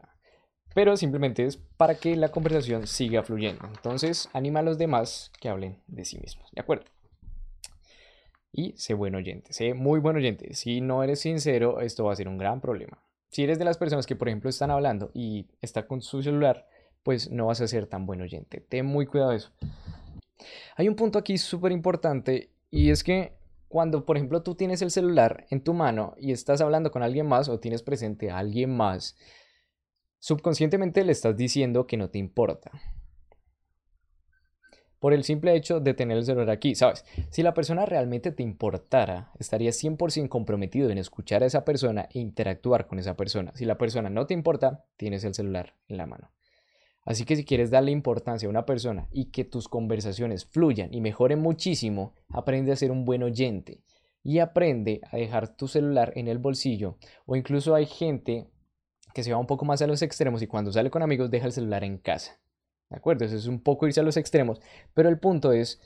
Pero 0.74 0.96
simplemente 0.96 1.44
es 1.44 1.58
para 1.58 1.96
que 1.96 2.16
la 2.16 2.30
conversación 2.30 2.86
siga 2.86 3.22
fluyendo. 3.22 3.66
Entonces, 3.66 4.28
anima 4.32 4.60
a 4.60 4.62
los 4.62 4.78
demás 4.78 5.30
que 5.40 5.48
hablen 5.48 5.82
de 5.86 6.04
sí 6.04 6.18
mismos. 6.18 6.50
¿De 6.52 6.60
acuerdo? 6.60 6.84
Y 8.52 8.74
sé 8.76 8.94
buen 8.94 9.14
oyente, 9.14 9.52
sé 9.52 9.74
muy 9.74 10.00
buen 10.00 10.16
oyente. 10.16 10.54
Si 10.54 10.80
no 10.80 11.02
eres 11.02 11.20
sincero, 11.20 11.80
esto 11.80 12.04
va 12.04 12.12
a 12.12 12.16
ser 12.16 12.28
un 12.28 12.38
gran 12.38 12.60
problema. 12.60 13.02
Si 13.30 13.42
eres 13.42 13.58
de 13.58 13.64
las 13.64 13.78
personas 13.78 14.06
que, 14.06 14.16
por 14.16 14.28
ejemplo, 14.28 14.50
están 14.50 14.70
hablando 14.70 15.10
y 15.14 15.46
está 15.62 15.86
con 15.86 16.02
su 16.02 16.22
celular, 16.22 16.68
pues 17.02 17.30
no 17.30 17.46
vas 17.46 17.60
a 17.60 17.68
ser 17.68 17.86
tan 17.86 18.06
buen 18.06 18.20
oyente. 18.20 18.60
Ten 18.60 18.86
muy 18.86 19.06
cuidado 19.06 19.30
de 19.30 19.36
eso. 19.38 19.50
Hay 20.76 20.88
un 20.88 20.96
punto 20.96 21.18
aquí 21.18 21.38
súper 21.38 21.72
importante 21.72 22.50
y 22.70 22.90
es 22.90 23.04
que 23.04 23.36
cuando, 23.68 24.04
por 24.04 24.16
ejemplo, 24.16 24.42
tú 24.42 24.54
tienes 24.54 24.82
el 24.82 24.90
celular 24.90 25.46
en 25.50 25.62
tu 25.62 25.72
mano 25.72 26.14
y 26.18 26.32
estás 26.32 26.60
hablando 26.60 26.90
con 26.90 27.02
alguien 27.02 27.26
más 27.26 27.48
o 27.48 27.58
tienes 27.58 27.82
presente 27.82 28.30
a 28.30 28.38
alguien 28.38 28.76
más, 28.76 29.16
subconscientemente 30.18 31.04
le 31.04 31.12
estás 31.12 31.36
diciendo 31.36 31.86
que 31.86 31.96
no 31.96 32.10
te 32.10 32.18
importa. 32.18 32.70
Por 34.98 35.14
el 35.14 35.24
simple 35.24 35.56
hecho 35.56 35.80
de 35.80 35.94
tener 35.94 36.18
el 36.18 36.24
celular 36.24 36.50
aquí, 36.50 36.74
¿sabes? 36.74 37.04
Si 37.30 37.42
la 37.42 37.54
persona 37.54 37.86
realmente 37.86 38.30
te 38.30 38.42
importara, 38.42 39.32
estarías 39.40 39.82
100% 39.82 40.28
comprometido 40.28 40.90
en 40.90 40.98
escuchar 40.98 41.42
a 41.42 41.46
esa 41.46 41.64
persona 41.64 42.08
e 42.12 42.20
interactuar 42.20 42.86
con 42.86 42.98
esa 42.98 43.16
persona. 43.16 43.52
Si 43.56 43.64
la 43.64 43.78
persona 43.78 44.10
no 44.10 44.26
te 44.26 44.34
importa, 44.34 44.84
tienes 44.96 45.24
el 45.24 45.34
celular 45.34 45.74
en 45.88 45.96
la 45.96 46.06
mano. 46.06 46.30
Así 47.04 47.24
que 47.24 47.36
si 47.36 47.44
quieres 47.44 47.70
darle 47.70 47.90
importancia 47.90 48.46
a 48.46 48.50
una 48.50 48.64
persona 48.64 49.08
y 49.10 49.26
que 49.26 49.44
tus 49.44 49.68
conversaciones 49.68 50.44
fluyan 50.44 50.94
y 50.94 51.00
mejoren 51.00 51.40
muchísimo, 51.40 52.14
aprende 52.28 52.72
a 52.72 52.76
ser 52.76 52.90
un 52.92 53.04
buen 53.04 53.22
oyente 53.22 53.82
y 54.22 54.38
aprende 54.38 55.00
a 55.10 55.16
dejar 55.16 55.56
tu 55.56 55.66
celular 55.66 56.12
en 56.14 56.28
el 56.28 56.38
bolsillo 56.38 56.96
o 57.26 57.34
incluso 57.34 57.74
hay 57.74 57.86
gente 57.86 58.48
que 59.14 59.24
se 59.24 59.32
va 59.32 59.38
un 59.38 59.46
poco 59.46 59.64
más 59.64 59.82
a 59.82 59.86
los 59.86 60.02
extremos 60.02 60.42
y 60.42 60.46
cuando 60.46 60.72
sale 60.72 60.90
con 60.90 61.02
amigos 61.02 61.30
deja 61.30 61.46
el 61.46 61.52
celular 61.52 61.84
en 61.84 61.98
casa. 61.98 62.40
¿De 62.88 62.96
acuerdo? 62.96 63.24
Eso 63.24 63.36
es 63.36 63.46
un 63.46 63.60
poco 63.60 63.86
irse 63.86 64.00
a 64.00 64.04
los 64.04 64.16
extremos, 64.16 64.60
pero 64.94 65.08
el 65.08 65.18
punto 65.18 65.52
es 65.52 65.80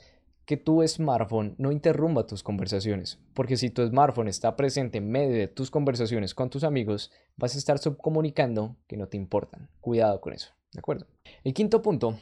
que 0.45 0.55
tu 0.55 0.85
smartphone 0.87 1.55
no 1.57 1.73
interrumpa 1.73 2.25
tus 2.25 2.41
conversaciones, 2.41 3.19
porque 3.33 3.57
si 3.57 3.69
tu 3.69 3.85
smartphone 3.85 4.29
está 4.29 4.55
presente 4.55 4.99
en 4.99 5.09
medio 5.09 5.35
de 5.35 5.47
tus 5.47 5.71
conversaciones 5.71 6.33
con 6.33 6.49
tus 6.49 6.63
amigos, 6.63 7.11
vas 7.35 7.55
a 7.55 7.57
estar 7.57 7.79
subcomunicando 7.79 8.77
que 8.87 8.95
no 8.95 9.07
te 9.07 9.17
importan. 9.17 9.69
Cuidado 9.81 10.21
con 10.21 10.33
eso, 10.33 10.53
¿de 10.73 10.79
acuerdo? 10.79 11.07
El 11.43 11.53
quinto 11.53 11.81
punto 11.81 12.17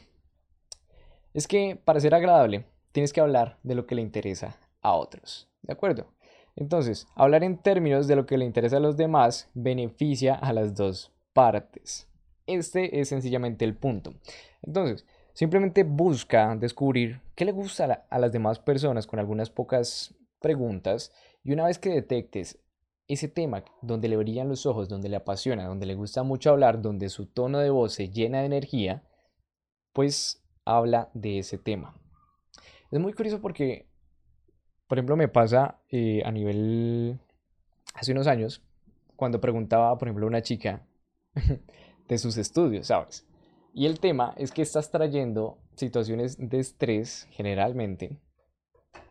es 1.34 1.48
que 1.48 1.80
para 1.84 2.00
ser 2.00 2.16
agradable 2.16 2.66
tienes 2.92 3.14
que 3.14 3.22
hablar 3.22 3.58
de 3.64 3.76
lo 3.76 3.86
que 3.86 3.96
le 3.96 4.02
interesa 4.02 4.58
a 4.82 4.94
otros, 4.94 5.50
¿de 5.62 5.74
acuerdo? 5.74 6.08
Entonces, 6.56 7.08
hablar 7.16 7.44
en 7.44 7.58
términos 7.58 8.08
de 8.08 8.16
lo 8.16 8.26
que 8.26 8.38
le 8.38 8.46
interesa 8.46 8.78
a 8.78 8.80
los 8.80 8.96
demás 8.96 9.50
beneficia 9.54 10.36
a 10.36 10.54
las 10.54 10.74
dos 10.74 11.12
partes. 11.34 12.08
Este 12.48 13.02
es 13.02 13.10
sencillamente 13.10 13.66
el 13.66 13.76
punto. 13.76 14.14
Entonces, 14.62 15.06
simplemente 15.34 15.84
busca 15.84 16.56
descubrir 16.56 17.22
qué 17.36 17.44
le 17.44 17.52
gusta 17.52 18.06
a, 18.10 18.20
las 18.20 18.32
demás 18.32 18.60
personas 18.60 19.06
con 19.06 19.20
algunas 19.20 19.50
pocas 19.50 20.16
preguntas 20.40 21.12
y 21.44 21.52
una 21.52 21.66
vez 21.66 21.78
que 21.78 21.90
detectes 21.90 22.58
ese 23.08 23.28
tema 23.28 23.64
donde 23.82 24.08
le 24.08 24.18
brillan 24.18 24.50
los 24.50 24.66
ojos, 24.66 24.90
donde 24.90 25.10
le 25.10 25.16
apasiona, 25.16 25.68
donde 25.68 25.86
le 25.86 25.96
gusta 25.96 26.24
mucho 26.24 26.50
hablar, 26.50 26.82
donde 26.82 27.10
su 27.10 27.28
tono 27.28 27.60
de 27.60 27.70
voz 27.70 27.94
se 27.94 28.10
llena 28.10 28.40
de 28.40 28.46
energía, 28.46 29.04
pues 29.94 30.44
habla 30.66 31.10
de 31.14 31.40
ese 31.40 31.58
tema. 31.58 31.96
Es 32.92 33.00
muy 33.00 33.14
curioso 33.14 33.42
porque, 33.42 33.88
por 34.88 34.98
ejemplo, 34.98 35.16
me 35.16 35.28
pasa 35.28 35.80
eh, 35.90 36.24
a 36.26 36.32
nivel, 36.32 37.20
hace 37.94 38.12
unos 38.12 38.28
años, 38.28 38.64
cuando 39.16 39.40
preguntaba, 39.40 39.98
por 39.98 40.08
ejemplo, 40.08 40.26
a 40.26 40.30
una 40.30 40.42
chica 40.42 40.86
de 42.08 42.18
sus 42.18 42.38
estudios, 42.38 42.88
¿sabes? 42.88 43.26
Y 43.74 43.86
el 43.86 44.00
tema 44.00 44.34
es 44.38 44.52
que 44.52 44.62
estás 44.62 44.90
trayendo 44.90 45.58
situaciones 45.76 46.38
de 46.38 46.60
estrés 46.60 47.28
generalmente 47.32 48.20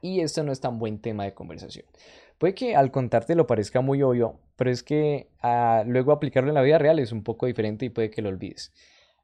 y 0.00 0.20
esto 0.20 0.42
no 0.42 0.52
es 0.52 0.60
tan 0.60 0.78
buen 0.78 1.00
tema 1.00 1.24
de 1.24 1.34
conversación. 1.34 1.86
Puede 2.44 2.54
que 2.54 2.76
al 2.76 2.90
contarte 2.90 3.36
lo 3.36 3.46
parezca 3.46 3.80
muy 3.80 4.02
obvio, 4.02 4.38
pero 4.56 4.70
es 4.70 4.82
que 4.82 5.30
ah, 5.40 5.82
luego 5.86 6.12
aplicarlo 6.12 6.50
en 6.50 6.54
la 6.54 6.60
vida 6.60 6.76
real 6.76 6.98
es 6.98 7.10
un 7.10 7.22
poco 7.22 7.46
diferente 7.46 7.86
y 7.86 7.88
puede 7.88 8.10
que 8.10 8.20
lo 8.20 8.28
olvides. 8.28 8.74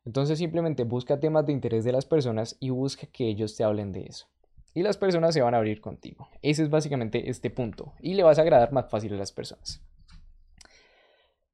Entonces 0.06 0.38
simplemente 0.38 0.84
busca 0.84 1.20
temas 1.20 1.44
de 1.44 1.52
interés 1.52 1.84
de 1.84 1.92
las 1.92 2.06
personas 2.06 2.56
y 2.60 2.70
busca 2.70 3.06
que 3.08 3.28
ellos 3.28 3.58
te 3.58 3.62
hablen 3.62 3.92
de 3.92 4.04
eso. 4.04 4.26
Y 4.72 4.82
las 4.82 4.96
personas 4.96 5.34
se 5.34 5.42
van 5.42 5.52
a 5.52 5.58
abrir 5.58 5.82
contigo. 5.82 6.30
Ese 6.40 6.62
es 6.62 6.70
básicamente 6.70 7.28
este 7.28 7.50
punto. 7.50 7.92
Y 8.00 8.14
le 8.14 8.22
vas 8.22 8.38
a 8.38 8.40
agradar 8.40 8.72
más 8.72 8.88
fácil 8.88 9.12
a 9.12 9.18
las 9.18 9.32
personas. 9.32 9.82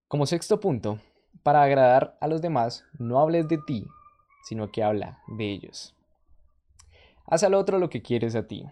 Como 0.06 0.26
sexto 0.26 0.60
punto, 0.60 1.00
para 1.42 1.64
agradar 1.64 2.16
a 2.20 2.28
los 2.28 2.40
demás, 2.42 2.84
no 2.96 3.18
hables 3.18 3.48
de 3.48 3.58
ti, 3.66 3.88
sino 4.44 4.70
que 4.70 4.84
habla 4.84 5.18
de 5.26 5.50
ellos. 5.50 5.96
Haz 7.24 7.42
al 7.42 7.54
otro 7.54 7.80
lo 7.80 7.90
que 7.90 8.02
quieres 8.02 8.36
a 8.36 8.46
ti. 8.46 8.66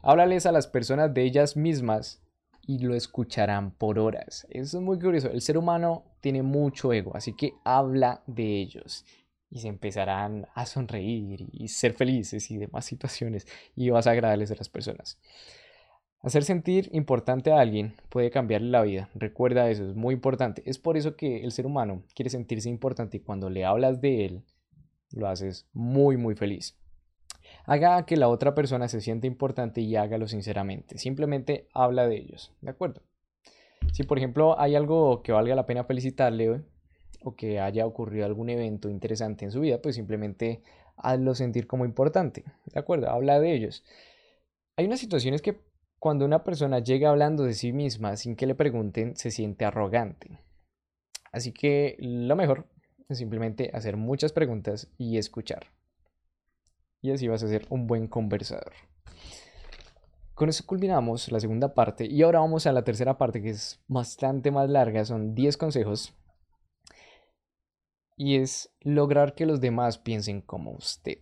Háblales 0.00 0.46
a 0.46 0.52
las 0.52 0.66
personas 0.66 1.12
de 1.12 1.24
ellas 1.24 1.54
mismas 1.54 2.22
y 2.70 2.78
lo 2.78 2.94
escucharán 2.94 3.72
por 3.72 3.98
horas. 3.98 4.46
Eso 4.48 4.78
es 4.78 4.84
muy 4.84 4.96
curioso. 5.00 5.28
El 5.28 5.40
ser 5.40 5.58
humano 5.58 6.04
tiene 6.20 6.44
mucho 6.44 6.92
ego, 6.92 7.16
así 7.16 7.32
que 7.32 7.54
habla 7.64 8.22
de 8.28 8.60
ellos 8.60 9.04
y 9.50 9.58
se 9.58 9.66
empezarán 9.66 10.46
a 10.54 10.66
sonreír 10.66 11.48
y 11.50 11.66
ser 11.66 11.94
felices 11.94 12.48
y 12.48 12.58
demás 12.58 12.84
situaciones 12.84 13.48
y 13.74 13.90
vas 13.90 14.06
a 14.06 14.12
agradarles 14.12 14.52
a 14.52 14.54
las 14.54 14.68
personas. 14.68 15.18
Hacer 16.20 16.44
sentir 16.44 16.88
importante 16.92 17.50
a 17.50 17.58
alguien 17.58 17.96
puede 18.08 18.30
cambiarle 18.30 18.70
la 18.70 18.82
vida. 18.82 19.10
Recuerda 19.16 19.68
eso, 19.68 19.88
es 19.88 19.96
muy 19.96 20.14
importante. 20.14 20.62
Es 20.64 20.78
por 20.78 20.96
eso 20.96 21.16
que 21.16 21.42
el 21.42 21.50
ser 21.50 21.66
humano 21.66 22.04
quiere 22.14 22.30
sentirse 22.30 22.68
importante 22.68 23.16
y 23.16 23.20
cuando 23.20 23.50
le 23.50 23.64
hablas 23.64 24.00
de 24.00 24.26
él, 24.26 24.44
lo 25.10 25.26
haces 25.26 25.66
muy, 25.72 26.16
muy 26.16 26.36
feliz. 26.36 26.78
Haga 27.64 28.04
que 28.06 28.16
la 28.16 28.28
otra 28.28 28.54
persona 28.54 28.88
se 28.88 29.00
sienta 29.00 29.26
importante 29.26 29.80
y 29.80 29.96
hágalo 29.96 30.28
sinceramente. 30.28 30.98
Simplemente 30.98 31.68
habla 31.72 32.06
de 32.06 32.16
ellos, 32.16 32.52
¿de 32.60 32.70
acuerdo? 32.70 33.02
Si 33.92 34.02
por 34.04 34.18
ejemplo 34.18 34.58
hay 34.60 34.74
algo 34.74 35.22
que 35.22 35.32
valga 35.32 35.54
la 35.54 35.66
pena 35.66 35.84
felicitarle 35.84 36.62
o 37.22 37.34
que 37.34 37.60
haya 37.60 37.86
ocurrido 37.86 38.26
algún 38.26 38.50
evento 38.50 38.88
interesante 38.88 39.44
en 39.44 39.50
su 39.50 39.60
vida, 39.60 39.82
pues 39.82 39.94
simplemente 39.94 40.62
hazlo 40.96 41.34
sentir 41.34 41.66
como 41.66 41.84
importante, 41.84 42.44
¿de 42.66 42.80
acuerdo? 42.80 43.10
Habla 43.10 43.40
de 43.40 43.54
ellos. 43.54 43.84
Hay 44.76 44.86
unas 44.86 45.00
situaciones 45.00 45.42
que 45.42 45.60
cuando 45.98 46.24
una 46.24 46.44
persona 46.44 46.78
llega 46.78 47.10
hablando 47.10 47.44
de 47.44 47.52
sí 47.52 47.72
misma 47.72 48.16
sin 48.16 48.36
que 48.36 48.46
le 48.46 48.54
pregunten, 48.54 49.16
se 49.16 49.30
siente 49.30 49.64
arrogante. 49.64 50.40
Así 51.32 51.52
que 51.52 51.96
lo 51.98 52.36
mejor 52.36 52.66
es 53.08 53.18
simplemente 53.18 53.70
hacer 53.74 53.96
muchas 53.96 54.32
preguntas 54.32 54.88
y 54.96 55.18
escuchar. 55.18 55.66
Y 57.00 57.10
así 57.12 57.28
vas 57.28 57.42
a 57.42 57.48
ser 57.48 57.66
un 57.70 57.86
buen 57.86 58.08
conversador. 58.08 58.72
Con 60.34 60.48
eso 60.48 60.64
culminamos 60.66 61.30
la 61.30 61.40
segunda 61.40 61.74
parte 61.74 62.06
y 62.06 62.22
ahora 62.22 62.40
vamos 62.40 62.66
a 62.66 62.72
la 62.72 62.84
tercera 62.84 63.18
parte 63.18 63.42
que 63.42 63.50
es 63.50 63.82
bastante 63.88 64.50
más 64.50 64.70
larga, 64.70 65.04
son 65.04 65.34
10 65.34 65.56
consejos. 65.56 66.14
Y 68.16 68.36
es 68.36 68.74
lograr 68.80 69.34
que 69.34 69.46
los 69.46 69.60
demás 69.60 69.98
piensen 69.98 70.40
como 70.40 70.72
usted 70.72 71.18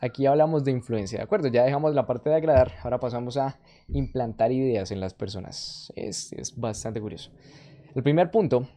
aquí 0.00 0.26
hablamos 0.26 0.64
de 0.64 0.70
influencia, 0.70 1.18
¿de 1.18 1.24
acuerdo? 1.24 1.48
Ya 1.48 1.64
dejamos 1.64 1.94
la 1.94 2.06
parte 2.06 2.30
de 2.30 2.36
agradar, 2.36 2.72
ahora 2.82 3.00
pasamos 3.00 3.36
a 3.36 3.58
implantar 3.88 4.52
ideas 4.52 4.90
en 4.90 5.00
las 5.00 5.14
personas. 5.14 5.92
Es, 5.96 6.32
bastante 6.56 7.00
curioso. 7.00 7.30
El 7.94 8.02
primer 8.02 8.30
punto 8.30 8.68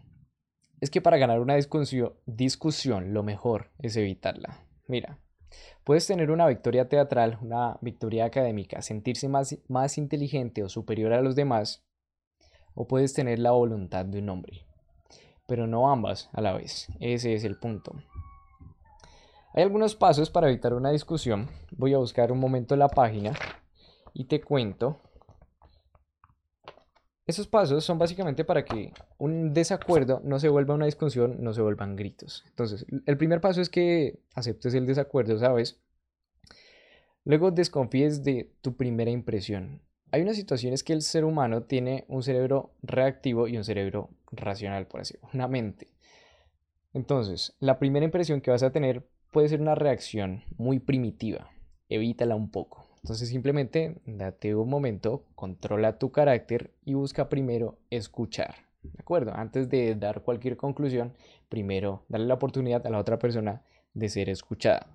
es 0.80 0.90
que 0.90 1.02
para 1.02 1.18
ganar 1.18 1.40
una 1.40 1.56
discusión, 1.56 2.14
discusión 2.26 3.14
lo 3.14 3.24
mejor 3.24 3.72
es 3.80 3.96
evitarla. 3.96 4.66
Mira, 4.88 5.20
puedes 5.84 6.08
tener 6.08 6.32
una 6.32 6.48
victoria 6.48 6.88
teatral, 6.90 7.38
una 7.42 7.78
victoria 7.82 8.26
académica, 8.26 8.82
sentirse 8.82 9.28
más, 9.28 9.58
más 9.68 9.98
inteligente 9.98 10.64
o 10.64 10.70
superior 10.70 11.14
a 11.14 11.22
los 11.22 11.36
demás, 11.36 11.84
o 12.74 12.88
puedes 12.88 13.14
tener 13.14 13.40
la 13.40 13.52
voluntad 13.52 14.06
de 14.06 14.20
un 14.20 14.30
hombre, 14.30 14.66
pero 15.48 15.68
no 15.68 15.92
ambas 15.92 16.30
a 16.34 16.42
la 16.42 16.54
vez. 16.54 16.88
Ese 17.00 17.34
es 17.34 17.44
el 17.44 17.58
punto. 17.58 17.94
Hay 19.54 19.64
algunos 19.64 19.96
pasos 19.96 20.30
para 20.30 20.48
evitar 20.48 20.74
una 20.74 20.92
discusión. 20.92 21.50
Voy 21.72 21.94
a 21.94 21.98
buscar 21.98 22.32
un 22.32 22.40
momento 22.40 22.76
la 22.78 22.88
página 22.88 23.34
y 24.14 24.26
te 24.26 24.40
cuento. 24.40 25.02
Esos 27.28 27.48
pasos 27.48 27.86
son 27.86 28.00
básicamente 28.00 28.44
para 28.44 28.66
que 28.66 28.94
un 29.18 29.54
desacuerdo 29.54 30.22
no 30.24 30.40
se 30.40 30.50
vuelva 30.50 30.74
una 30.74 30.86
discusión, 30.86 31.38
no 31.44 31.54
se 31.54 31.62
vuelvan 31.62 31.96
gritos. 31.96 32.44
Entonces, 32.48 32.86
el 33.06 33.18
primer 33.18 33.42
paso 33.42 33.62
es 33.62 33.70
que 33.70 34.20
aceptes 34.34 34.74
el 34.74 34.88
desacuerdo, 34.88 35.38
¿sabes? 35.38 35.80
Luego 37.24 37.52
desconfíes 37.52 38.24
de 38.24 38.52
tu 38.62 38.76
primera 38.76 39.12
impresión. 39.12 39.82
Hay 40.12 40.24
unas 40.24 40.36
situaciones 40.36 40.84
que 40.84 40.94
el 40.94 41.04
ser 41.04 41.24
humano 41.24 41.64
tiene 41.64 42.06
un 42.08 42.24
cerebro 42.24 42.74
reactivo 42.82 43.48
y 43.48 43.56
un 43.56 43.64
cerebro 43.64 44.10
racional, 44.32 44.88
por 44.88 45.02
así 45.02 45.14
decirlo, 45.14 45.30
una 45.34 45.48
mente. 45.48 45.88
Entonces, 46.94 47.56
la 47.60 47.80
primera 47.80 48.04
impresión 48.04 48.42
que 48.42 48.52
vas 48.52 48.64
a 48.64 48.72
tener 48.72 49.08
puede 49.32 49.48
ser 49.48 49.62
una 49.62 49.76
reacción 49.76 50.44
muy 50.58 50.80
primitiva. 50.80 51.50
Evítala 51.88 52.36
un 52.36 52.50
poco. 52.50 52.91
Entonces 53.04 53.30
simplemente 53.30 54.02
date 54.06 54.56
un 54.56 54.70
momento, 54.70 55.26
controla 55.36 55.98
tu 55.98 56.12
carácter 56.12 56.72
y 56.86 56.94
busca 56.94 57.30
primero 57.30 57.78
escuchar. 57.90 58.56
¿De 58.84 59.00
acuerdo? 59.00 59.34
Antes 59.34 59.70
de 59.70 59.96
dar 59.96 60.22
cualquier 60.22 60.58
conclusión, 60.58 61.14
primero 61.50 62.04
dale 62.08 62.26
la 62.26 62.36
oportunidad 62.36 62.86
a 62.86 62.90
la 62.90 63.00
otra 63.00 63.20
persona 63.20 63.64
de 63.94 64.10
ser 64.10 64.30
escuchada. 64.30 64.88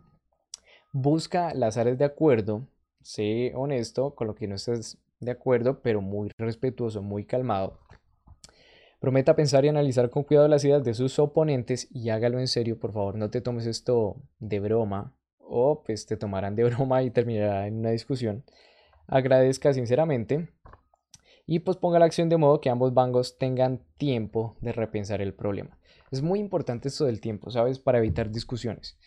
Busca 0.92 1.52
las 1.54 1.76
áreas 1.76 1.98
de 1.98 2.04
acuerdo, 2.04 2.66
sé 3.02 3.52
honesto 3.54 4.14
con 4.14 4.28
lo 4.28 4.34
que 4.34 4.46
no 4.46 4.54
estés 4.54 4.98
de 5.20 5.30
acuerdo, 5.30 5.80
pero 5.82 6.00
muy 6.00 6.30
respetuoso, 6.38 7.02
muy 7.02 7.24
calmado 7.24 7.78
Prometa 8.98 9.36
pensar 9.36 9.64
y 9.64 9.68
analizar 9.68 10.08
con 10.08 10.24
cuidado 10.24 10.48
las 10.48 10.64
ideas 10.64 10.82
de 10.82 10.94
sus 10.94 11.18
oponentes 11.18 11.88
y 11.92 12.08
hágalo 12.08 12.40
en 12.40 12.48
serio, 12.48 12.78
por 12.78 12.92
favor. 12.92 13.14
No 13.14 13.30
te 13.30 13.42
tomes 13.42 13.66
esto 13.66 14.16
de 14.38 14.58
broma 14.58 15.12
o 15.48 15.82
pues 15.84 16.06
te 16.06 16.16
tomarán 16.16 16.56
de 16.56 16.64
broma 16.70 17.02
y 17.02 17.10
terminará 17.10 17.66
en 17.66 17.78
una 17.78 17.90
discusión. 17.90 18.44
Agradezca 19.06 19.72
sinceramente 19.72 20.48
y 21.46 21.60
pues 21.60 21.76
ponga 21.76 21.98
la 21.98 22.06
acción 22.06 22.28
de 22.28 22.36
modo 22.36 22.60
que 22.60 22.70
ambos 22.70 22.92
bancos 22.92 23.38
tengan 23.38 23.80
tiempo 23.96 24.56
de 24.60 24.72
repensar 24.72 25.20
el 25.20 25.32
problema. 25.32 25.78
Es 26.10 26.22
muy 26.22 26.40
importante 26.40 26.88
esto 26.88 27.04
del 27.04 27.20
tiempo, 27.20 27.50
¿sabes? 27.50 27.78
Para 27.78 27.98
evitar 27.98 28.30
discusiones. 28.30 28.98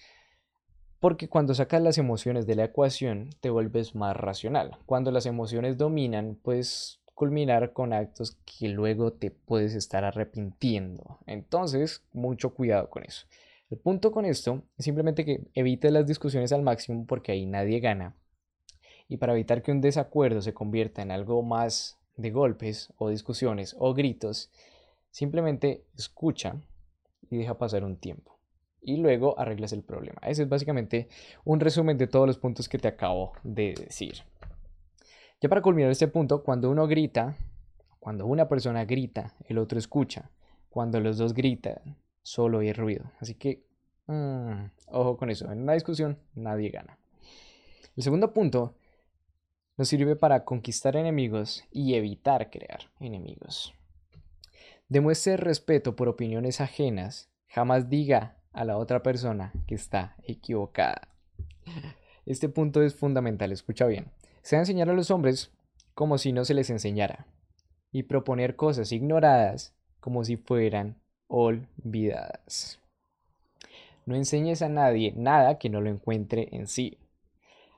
Porque 0.99 1.29
cuando 1.29 1.53
sacas 1.53 1.81
las 1.81 1.97
emociones 1.97 2.45
de 2.45 2.55
la 2.55 2.65
ecuación 2.65 3.29
te 3.39 3.49
vuelves 3.49 3.95
más 3.95 4.15
racional. 4.15 4.77
Cuando 4.85 5.11
las 5.11 5.25
emociones 5.25 5.77
dominan, 5.77 6.37
pues 6.41 6.99
culminar 7.13 7.73
con 7.73 7.91
actos 7.91 8.37
que 8.45 8.69
luego 8.69 9.11
te 9.11 9.31
puedes 9.31 9.75
estar 9.75 10.05
arrepintiendo. 10.05 11.19
Entonces, 11.25 12.05
mucho 12.13 12.53
cuidado 12.53 12.89
con 12.89 13.03
eso. 13.03 13.27
El 13.69 13.77
punto 13.77 14.11
con 14.11 14.25
esto 14.25 14.63
es 14.77 14.85
simplemente 14.85 15.23
que 15.23 15.47
evites 15.53 15.91
las 15.91 16.07
discusiones 16.07 16.51
al 16.51 16.63
máximo 16.63 17.05
porque 17.05 17.31
ahí 17.31 17.45
nadie 17.45 17.79
gana. 17.79 18.15
Y 19.07 19.17
para 19.17 19.33
evitar 19.33 19.61
que 19.61 19.71
un 19.71 19.79
desacuerdo 19.79 20.41
se 20.41 20.55
convierta 20.55 21.03
en 21.03 21.11
algo 21.11 21.43
más 21.43 21.99
de 22.15 22.31
golpes 22.31 22.91
o 22.97 23.09
discusiones 23.09 23.75
o 23.77 23.93
gritos, 23.93 24.51
simplemente 25.11 25.85
escucha 25.95 26.55
y 27.29 27.37
deja 27.37 27.59
pasar 27.59 27.83
un 27.83 27.97
tiempo. 27.97 28.39
Y 28.81 28.97
luego 28.97 29.37
arreglas 29.39 29.71
el 29.73 29.83
problema. 29.83 30.19
Ese 30.23 30.43
es 30.43 30.49
básicamente 30.49 31.07
un 31.43 31.59
resumen 31.59 31.97
de 31.97 32.07
todos 32.07 32.25
los 32.25 32.39
puntos 32.39 32.67
que 32.69 32.79
te 32.79 32.87
acabo 32.87 33.33
de 33.43 33.75
decir. 33.75 34.23
Ya 35.41 35.47
para 35.47 35.61
culminar 35.61 35.91
este 35.91 36.07
punto, 36.07 36.43
cuando 36.43 36.71
uno 36.71 36.87
grita, 36.87 37.37
cuando 37.99 38.25
una 38.25 38.49
persona 38.49 38.85
grita, 38.85 39.35
el 39.47 39.59
otro 39.59 39.77
escucha. 39.77 40.31
Cuando 40.69 40.99
los 40.99 41.17
dos 41.17 41.33
gritan, 41.33 41.97
solo 42.31 42.59
hay 42.59 42.73
ruido. 42.73 43.11
Así 43.19 43.35
que, 43.35 43.63
mm, 44.07 44.65
ojo 44.87 45.17
con 45.17 45.29
eso. 45.29 45.51
En 45.51 45.61
una 45.61 45.73
discusión, 45.73 46.19
nadie 46.33 46.69
gana. 46.69 46.97
El 47.95 48.03
segundo 48.03 48.33
punto 48.33 48.75
nos 49.77 49.87
sirve 49.87 50.15
para 50.15 50.45
conquistar 50.45 50.95
enemigos 50.95 51.63
y 51.71 51.95
evitar 51.95 52.49
crear 52.49 52.91
enemigos. 52.99 53.73
Demuestre 54.87 55.37
respeto 55.37 55.95
por 55.95 56.07
opiniones 56.07 56.61
ajenas. 56.61 57.29
Jamás 57.47 57.89
diga 57.89 58.37
a 58.51 58.65
la 58.65 58.77
otra 58.77 59.03
persona 59.03 59.53
que 59.67 59.75
está 59.75 60.15
equivocada. 60.23 61.09
Este 62.25 62.49
punto 62.49 62.83
es 62.83 62.95
fundamental, 62.95 63.51
escucha 63.51 63.85
bien 63.87 64.11
se 64.41 64.55
va 64.55 64.61
a 64.61 64.63
enseñar 64.63 64.89
a 64.89 64.93
los 64.93 65.11
hombres 65.11 65.51
como 65.93 66.17
si 66.17 66.31
no 66.31 66.45
se 66.45 66.53
les 66.53 66.69
enseñara 66.69 67.27
y 67.91 68.03
proponer 68.03 68.55
cosas 68.55 68.91
ignoradas 68.91 69.75
como 69.99 70.23
si 70.23 70.37
fueran 70.37 70.97
olvidadas. 71.29 72.81
No 74.05 74.15
enseñes 74.15 74.61
a 74.61 74.69
nadie 74.69 75.13
nada 75.15 75.57
que 75.59 75.69
no 75.69 75.79
lo 75.79 75.89
encuentre 75.89 76.49
en 76.51 76.67
sí. 76.67 76.97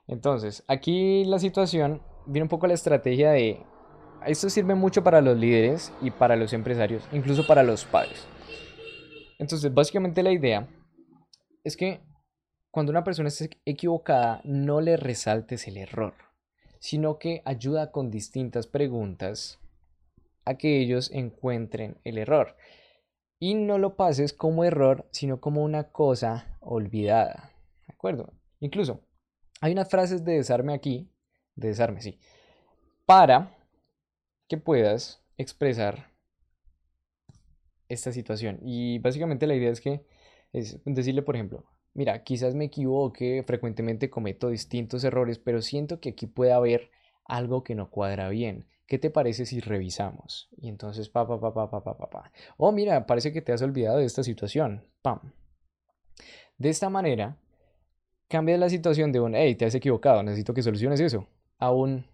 Entonces, 0.08 0.64
aquí 0.68 1.24
la 1.26 1.38
situación 1.38 2.02
viene 2.26 2.44
un 2.44 2.50
poco 2.50 2.68
la 2.68 2.74
estrategia 2.74 3.32
de... 3.32 3.64
Esto 4.26 4.50
sirve 4.50 4.76
mucho 4.76 5.04
para 5.04 5.22
los 5.22 5.38
líderes 5.38 5.92
y 6.02 6.12
para 6.12 6.36
los 6.36 6.54
empresarios, 6.54 7.04
incluso 7.12 7.46
para 7.46 7.64
los 7.64 7.86
padres. 7.86 8.26
Entonces, 9.40 9.74
básicamente 9.74 10.24
la 10.24 10.32
idea 10.32 10.68
es 11.64 11.76
que 11.76 12.02
cuando 12.70 12.92
una 12.92 13.04
persona 13.04 13.28
está 13.28 13.46
equivocada, 13.66 14.42
no 14.46 14.80
le 14.80 14.96
resaltes 14.96 15.68
el 15.68 15.78
error, 15.78 16.14
sino 16.80 17.18
que 17.20 17.42
ayuda 17.44 17.92
con 17.92 18.12
distintas 18.12 18.68
preguntas 18.68 19.60
a 20.46 20.56
que 20.56 20.80
ellos 20.80 21.12
encuentren 21.12 21.98
el 22.04 22.18
error. 22.18 22.56
Y 23.44 23.56
no 23.56 23.80
lo 23.80 23.96
pases 23.96 24.34
como 24.34 24.64
error, 24.66 25.10
sino 25.10 25.42
como 25.42 25.64
una 25.64 25.86
cosa 25.92 26.56
olvidada. 26.60 27.52
¿De 27.88 27.94
acuerdo? 27.96 28.34
Incluso, 28.60 29.02
hay 29.62 29.72
unas 29.72 29.90
frases 29.90 30.24
de 30.24 30.34
desarme 30.34 30.76
aquí, 30.76 31.10
de 31.56 31.70
desarme, 31.70 32.02
sí, 32.02 32.20
para 33.08 33.58
que 34.48 34.58
puedas 34.58 35.24
expresar 35.38 36.12
esta 37.90 38.12
situación. 38.12 38.60
Y 38.62 39.00
básicamente 39.00 39.48
la 39.48 39.56
idea 39.56 39.72
es 39.72 39.82
que 39.82 40.06
es 40.54 40.80
decirle, 40.86 41.24
por 41.24 41.36
ejemplo, 41.36 41.66
mira, 41.96 42.24
quizás 42.24 42.54
me 42.54 42.66
equivoque, 42.66 43.44
frecuentemente 43.48 44.12
cometo 44.12 44.50
distintos 44.50 45.04
errores, 45.04 45.40
pero 45.40 45.64
siento 45.64 46.00
que 46.00 46.10
aquí 46.10 46.28
puede 46.28 46.54
haber 46.54 46.92
algo 47.26 47.64
que 47.64 47.74
no 47.74 47.90
cuadra 47.90 48.30
bien. 48.30 48.68
¿Qué 48.88 48.98
te 48.98 49.10
parece 49.10 49.46
si 49.46 49.60
revisamos? 49.60 50.50
Y 50.58 50.68
entonces, 50.68 51.10
pa, 51.10 51.28
pa, 51.28 51.40
pa, 51.40 51.54
pa, 51.54 51.70
pa, 51.70 51.82
pa, 51.84 52.10
pa, 52.10 52.32
Oh, 52.58 52.72
mira, 52.72 53.06
parece 53.06 53.32
que 53.32 53.42
te 53.42 53.54
has 53.54 53.62
olvidado 53.62 54.00
de 54.00 54.06
esta 54.06 54.24
situación. 54.24 54.86
Pam. 55.02 55.34
De 56.58 56.70
esta 56.70 56.90
manera, 56.90 57.38
cambia 58.28 58.58
la 58.58 58.70
situación 58.70 59.12
de 59.12 59.20
un, 59.20 59.36
hey, 59.36 59.56
te 59.56 59.66
has 59.66 59.76
equivocado, 59.76 60.24
necesito 60.24 60.54
que 60.54 60.64
soluciones 60.64 61.00
eso, 61.00 61.28
a 61.58 61.72
un, 61.72 62.06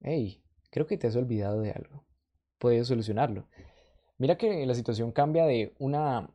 hey, 0.00 0.42
creo 0.70 0.86
que 0.86 0.96
te 0.96 1.06
has 1.06 1.16
olvidado 1.16 1.60
de 1.60 1.72
algo, 1.72 2.04
puedes 2.58 2.86
solucionarlo. 2.88 3.46
Mira 4.18 4.38
que 4.38 4.64
la 4.64 4.74
situación 4.74 5.12
cambia 5.12 5.44
de 5.44 5.74
una, 5.78 6.30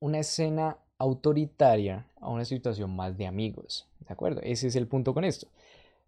una 0.00 0.18
escena 0.18 0.78
autoritaria 0.98 2.10
a 2.20 2.28
una 2.28 2.44
situación 2.44 2.94
más 2.96 3.16
de 3.16 3.26
amigos, 3.26 3.88
¿de 4.00 4.12
acuerdo? 4.12 4.40
Ese 4.42 4.66
es 4.66 4.74
el 4.76 4.88
punto 4.88 5.14
con 5.14 5.24
esto. 5.24 5.48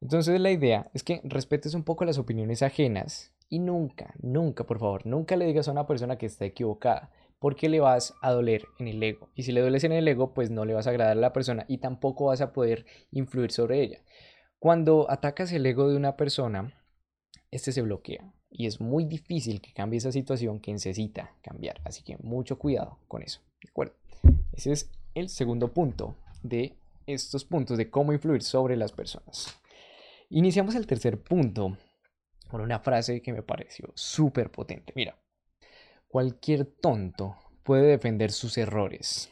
Entonces 0.01 0.41
la 0.41 0.51
idea 0.51 0.91
es 0.95 1.03
que 1.03 1.21
respetes 1.25 1.75
un 1.75 1.85
poco 1.85 2.05
las 2.05 2.19
opiniones 2.19 2.63
ajenas 2.63 3.35
y 3.49 3.59
nunca, 3.59 4.15
nunca, 4.23 4.65
por 4.65 4.79
favor, 4.79 5.05
nunca 5.07 5.37
le 5.37 5.47
digas 5.47 5.69
a 5.69 5.73
una 5.73 5.87
persona 5.87 6.17
que 6.17 6.27
está 6.27 6.45
equivocada 6.45 7.11
porque 7.39 7.69
le 7.69 7.81
vas 7.81 8.15
a 8.23 8.31
doler 8.33 8.67
en 8.79 8.89
el 8.89 9.03
ego. 9.03 9.31
Y 9.35 9.43
si 9.43 9.53
le 9.53 9.63
dueles 9.63 9.85
en 9.85 9.93
el 9.93 10.07
ego, 10.07 10.35
pues 10.35 10.51
no 10.51 10.65
le 10.65 10.75
vas 10.75 10.87
a 10.87 10.91
agradar 10.91 11.17
a 11.17 11.21
la 11.21 11.33
persona 11.33 11.65
y 11.69 11.79
tampoco 11.79 12.27
vas 12.27 12.41
a 12.41 12.53
poder 12.53 12.87
influir 13.11 13.51
sobre 13.51 13.83
ella. 13.83 13.99
Cuando 14.59 15.11
atacas 15.11 15.51
el 15.53 15.65
ego 15.65 15.89
de 15.89 15.97
una 15.97 16.17
persona, 16.17 16.75
este 17.51 17.73
se 17.73 17.83
bloquea 17.83 18.33
y 18.51 18.67
es 18.67 18.81
muy 18.81 19.05
difícil 19.05 19.61
que 19.61 19.73
cambie 19.73 19.99
esa 19.99 20.13
situación 20.13 20.61
que 20.61 20.73
necesita 20.73 21.35
cambiar. 21.43 21.81
Así 21.85 22.03
que 22.03 22.19
mucho 22.19 22.59
cuidado 22.59 22.99
con 23.09 23.23
eso. 23.23 23.41
¿De 23.63 23.71
acuerdo? 23.71 23.95
Ese 24.53 24.73
es 24.73 24.91
el 25.15 25.29
segundo 25.29 25.73
punto 25.73 26.17
de 26.43 26.77
estos 27.07 27.45
puntos 27.45 27.79
de 27.79 27.91
cómo 27.91 28.13
influir 28.13 28.43
sobre 28.43 28.77
las 28.77 28.93
personas. 28.93 29.60
Iniciamos 30.31 30.75
el 30.75 30.87
tercer 30.87 31.23
punto 31.23 31.77
con 32.49 32.61
una 32.61 32.81
frase 32.81 33.21
que 33.21 33.33
me 33.33 33.43
pareció 33.43 33.93
súper 33.95 34.51
potente. 34.51 34.93
Mira, 34.97 35.17
Cualquier 36.11 36.65
tonto 36.65 37.37
puede 37.63 37.87
defender 37.87 38.33
sus 38.33 38.59
errores. 38.59 39.31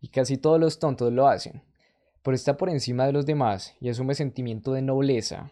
Y 0.00 0.08
casi 0.08 0.38
todos 0.38 0.58
los 0.58 0.78
tontos 0.78 1.12
lo 1.12 1.28
hacen. 1.28 1.62
Pero 2.22 2.34
está 2.34 2.56
por 2.56 2.70
encima 2.70 3.04
de 3.04 3.12
los 3.12 3.26
demás 3.26 3.74
y 3.78 3.90
asume 3.90 4.14
sentimiento 4.14 4.72
de 4.72 4.80
nobleza 4.80 5.50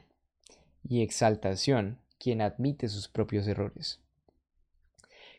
y 0.83 1.03
exaltación 1.03 1.99
quien 2.19 2.41
admite 2.41 2.89
sus 2.89 3.07
propios 3.07 3.47
errores. 3.47 4.01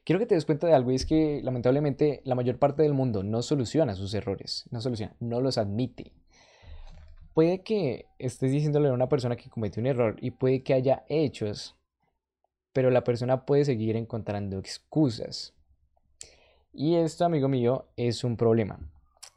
Quiero 0.03 0.19
que 0.19 0.27
te 0.27 0.35
des 0.35 0.45
cuenta 0.45 0.67
de 0.67 0.75
algo 0.75 0.91
y 0.91 0.95
es 0.95 1.07
que 1.07 1.41
lamentablemente 1.43 2.21
la 2.25 2.35
mayor 2.35 2.59
parte 2.59 2.83
del 2.83 2.93
mundo 2.93 3.23
no 3.23 3.41
soluciona 3.41 3.95
sus 3.95 4.13
errores, 4.13 4.65
no 4.69 4.81
soluciona, 4.81 5.15
no 5.19 5.41
los 5.41 5.57
admite. 5.57 6.11
Puede 7.33 7.61
que 7.63 8.05
estés 8.19 8.51
diciéndole 8.51 8.89
a 8.89 8.93
una 8.93 9.09
persona 9.09 9.35
que 9.35 9.49
cometió 9.49 9.81
un 9.81 9.87
error 9.87 10.17
y 10.21 10.31
puede 10.31 10.63
que 10.63 10.73
haya 10.73 11.03
hechos 11.09 11.75
pero 12.73 12.89
la 12.89 13.03
persona 13.03 13.45
puede 13.45 13.63
seguir 13.63 13.95
encontrando 13.95 14.57
excusas. 14.57 15.53
Y 16.73 16.95
esto, 16.95 17.23
amigo 17.23 17.47
mío, 17.47 17.85
es 17.95 18.23
un 18.23 18.35
problema. 18.35 18.79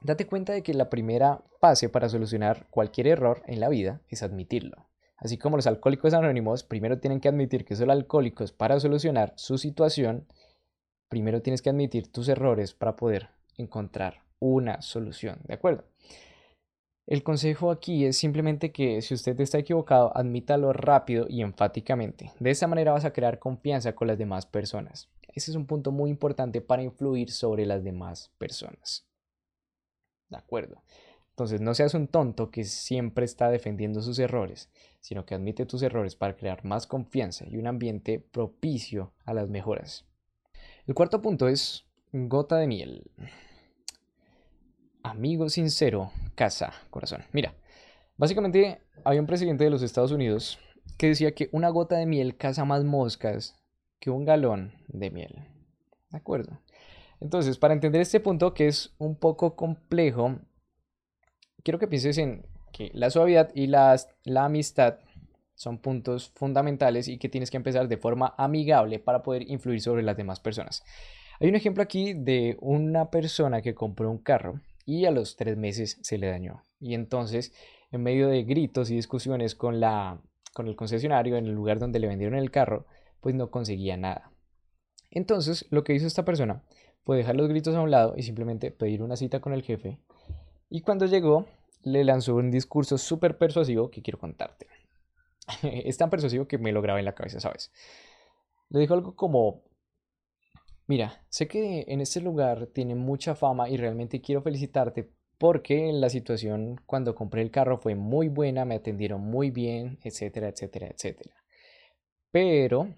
Date 0.00 0.26
cuenta 0.26 0.54
de 0.54 0.62
que 0.62 0.74
la 0.74 0.88
primera 0.88 1.42
fase 1.60 1.88
para 1.88 2.08
solucionar 2.08 2.66
cualquier 2.70 3.06
error 3.06 3.42
en 3.46 3.60
la 3.60 3.68
vida 3.68 4.00
es 4.08 4.22
admitirlo. 4.22 4.86
Así 5.18 5.38
como 5.38 5.56
los 5.56 5.66
alcohólicos 5.66 6.14
anónimos 6.14 6.64
primero 6.64 6.98
tienen 6.98 7.20
que 7.20 7.28
admitir 7.28 7.64
que 7.64 7.76
son 7.76 7.90
alcohólicos 7.90 8.52
para 8.52 8.80
solucionar 8.80 9.32
su 9.36 9.58
situación, 9.58 10.26
primero 11.08 11.42
tienes 11.42 11.62
que 11.62 11.70
admitir 11.70 12.10
tus 12.10 12.28
errores 12.28 12.74
para 12.74 12.96
poder 12.96 13.30
encontrar 13.56 14.22
una 14.38 14.82
solución, 14.82 15.40
¿de 15.44 15.54
acuerdo? 15.54 15.84
El 17.06 17.22
consejo 17.22 17.70
aquí 17.70 18.04
es 18.04 18.18
simplemente 18.18 18.72
que 18.72 19.00
si 19.00 19.14
usted 19.14 19.40
está 19.40 19.58
equivocado, 19.58 20.10
admítalo 20.16 20.72
rápido 20.72 21.26
y 21.28 21.40
enfáticamente. 21.40 22.32
De 22.40 22.50
esa 22.50 22.66
manera 22.66 22.92
vas 22.92 23.04
a 23.04 23.12
crear 23.12 23.38
confianza 23.38 23.94
con 23.94 24.08
las 24.08 24.18
demás 24.18 24.44
personas. 24.44 25.08
Ese 25.28 25.52
es 25.52 25.56
un 25.56 25.66
punto 25.66 25.92
muy 25.92 26.10
importante 26.10 26.60
para 26.60 26.82
influir 26.82 27.30
sobre 27.30 27.64
las 27.64 27.84
demás 27.84 28.32
personas. 28.38 29.06
¿De 30.28 30.36
acuerdo? 30.36 30.82
Entonces 31.30 31.60
no 31.60 31.74
seas 31.74 31.94
un 31.94 32.08
tonto 32.08 32.50
que 32.50 32.64
siempre 32.64 33.24
está 33.24 33.50
defendiendo 33.50 34.02
sus 34.02 34.18
errores, 34.18 34.68
sino 35.00 35.24
que 35.26 35.36
admite 35.36 35.64
tus 35.64 35.82
errores 35.82 36.16
para 36.16 36.34
crear 36.34 36.64
más 36.64 36.88
confianza 36.88 37.44
y 37.46 37.56
un 37.56 37.68
ambiente 37.68 38.18
propicio 38.18 39.12
a 39.24 39.32
las 39.32 39.48
mejoras. 39.48 40.06
El 40.88 40.94
cuarto 40.94 41.22
punto 41.22 41.46
es 41.46 41.84
gota 42.12 42.56
de 42.56 42.66
miel. 42.66 43.10
Amigo 45.06 45.48
sincero, 45.48 46.10
casa, 46.34 46.72
corazón. 46.90 47.22
Mira, 47.30 47.54
básicamente 48.16 48.80
había 49.04 49.20
un 49.20 49.28
presidente 49.28 49.62
de 49.62 49.70
los 49.70 49.82
Estados 49.82 50.10
Unidos 50.10 50.58
que 50.98 51.06
decía 51.06 51.32
que 51.32 51.48
una 51.52 51.68
gota 51.68 51.96
de 51.96 52.06
miel 52.06 52.36
caza 52.36 52.64
más 52.64 52.82
moscas 52.82 53.54
que 54.00 54.10
un 54.10 54.24
galón 54.24 54.72
de 54.88 55.12
miel. 55.12 55.44
¿De 56.10 56.16
acuerdo? 56.16 56.60
Entonces, 57.20 57.56
para 57.56 57.72
entender 57.72 58.00
este 58.00 58.18
punto 58.18 58.52
que 58.52 58.66
es 58.66 58.96
un 58.98 59.14
poco 59.14 59.54
complejo, 59.54 60.40
quiero 61.62 61.78
que 61.78 61.86
pienses 61.86 62.18
en 62.18 62.44
que 62.72 62.90
la 62.92 63.08
suavidad 63.10 63.52
y 63.54 63.68
la, 63.68 63.96
la 64.24 64.46
amistad 64.46 64.98
son 65.54 65.78
puntos 65.78 66.32
fundamentales 66.34 67.06
y 67.06 67.18
que 67.18 67.28
tienes 67.28 67.52
que 67.52 67.58
empezar 67.58 67.86
de 67.86 67.96
forma 67.96 68.34
amigable 68.36 68.98
para 68.98 69.22
poder 69.22 69.48
influir 69.48 69.80
sobre 69.80 70.02
las 70.02 70.16
demás 70.16 70.40
personas. 70.40 70.82
Hay 71.38 71.48
un 71.48 71.54
ejemplo 71.54 71.84
aquí 71.84 72.12
de 72.12 72.56
una 72.60 73.08
persona 73.12 73.62
que 73.62 73.76
compró 73.76 74.10
un 74.10 74.18
carro 74.18 74.60
y 74.86 75.04
a 75.04 75.10
los 75.10 75.36
tres 75.36 75.58
meses 75.58 75.98
se 76.00 76.16
le 76.16 76.28
dañó. 76.28 76.62
Y 76.80 76.94
entonces, 76.94 77.52
en 77.90 78.02
medio 78.02 78.28
de 78.28 78.44
gritos 78.44 78.90
y 78.90 78.94
discusiones 78.94 79.54
con, 79.54 79.80
la, 79.80 80.20
con 80.54 80.68
el 80.68 80.76
concesionario 80.76 81.36
en 81.36 81.46
el 81.46 81.52
lugar 81.52 81.78
donde 81.78 81.98
le 81.98 82.06
vendieron 82.06 82.38
el 82.38 82.50
carro, 82.50 82.86
pues 83.20 83.34
no 83.34 83.50
conseguía 83.50 83.96
nada. 83.96 84.30
Entonces, 85.10 85.66
lo 85.70 85.84
que 85.84 85.94
hizo 85.94 86.06
esta 86.06 86.24
persona 86.24 86.62
fue 87.04 87.16
dejar 87.16 87.36
los 87.36 87.48
gritos 87.48 87.74
a 87.74 87.80
un 87.80 87.90
lado 87.90 88.14
y 88.16 88.22
simplemente 88.22 88.70
pedir 88.70 89.02
una 89.02 89.16
cita 89.16 89.40
con 89.40 89.52
el 89.52 89.62
jefe. 89.62 89.98
Y 90.70 90.80
cuando 90.80 91.06
llegó, 91.06 91.46
le 91.82 92.04
lanzó 92.04 92.36
un 92.36 92.50
discurso 92.50 92.96
súper 92.96 93.38
persuasivo 93.38 93.90
que 93.90 94.02
quiero 94.02 94.18
contarte. 94.18 94.66
es 95.62 95.96
tan 95.96 96.10
persuasivo 96.10 96.46
que 96.46 96.58
me 96.58 96.72
lo 96.72 96.82
grabé 96.82 97.00
en 97.00 97.06
la 97.06 97.14
cabeza, 97.14 97.40
¿sabes? 97.40 97.72
Le 98.68 98.80
dijo 98.80 98.94
algo 98.94 99.14
como, 99.14 99.62
Mira, 100.88 101.24
sé 101.28 101.48
que 101.48 101.84
en 101.88 102.00
este 102.00 102.20
lugar 102.20 102.68
tiene 102.68 102.94
mucha 102.94 103.34
fama 103.34 103.68
y 103.68 103.76
realmente 103.76 104.20
quiero 104.20 104.42
felicitarte 104.42 105.10
porque 105.36 105.92
la 105.92 106.08
situación 106.08 106.80
cuando 106.86 107.14
compré 107.14 107.42
el 107.42 107.50
carro 107.50 107.78
fue 107.78 107.94
muy 107.94 108.28
buena, 108.28 108.64
me 108.64 108.76
atendieron 108.76 109.20
muy 109.20 109.50
bien, 109.50 109.98
etcétera, 110.04 110.48
etcétera, 110.48 110.86
etcétera. 110.86 111.34
Pero, 112.30 112.94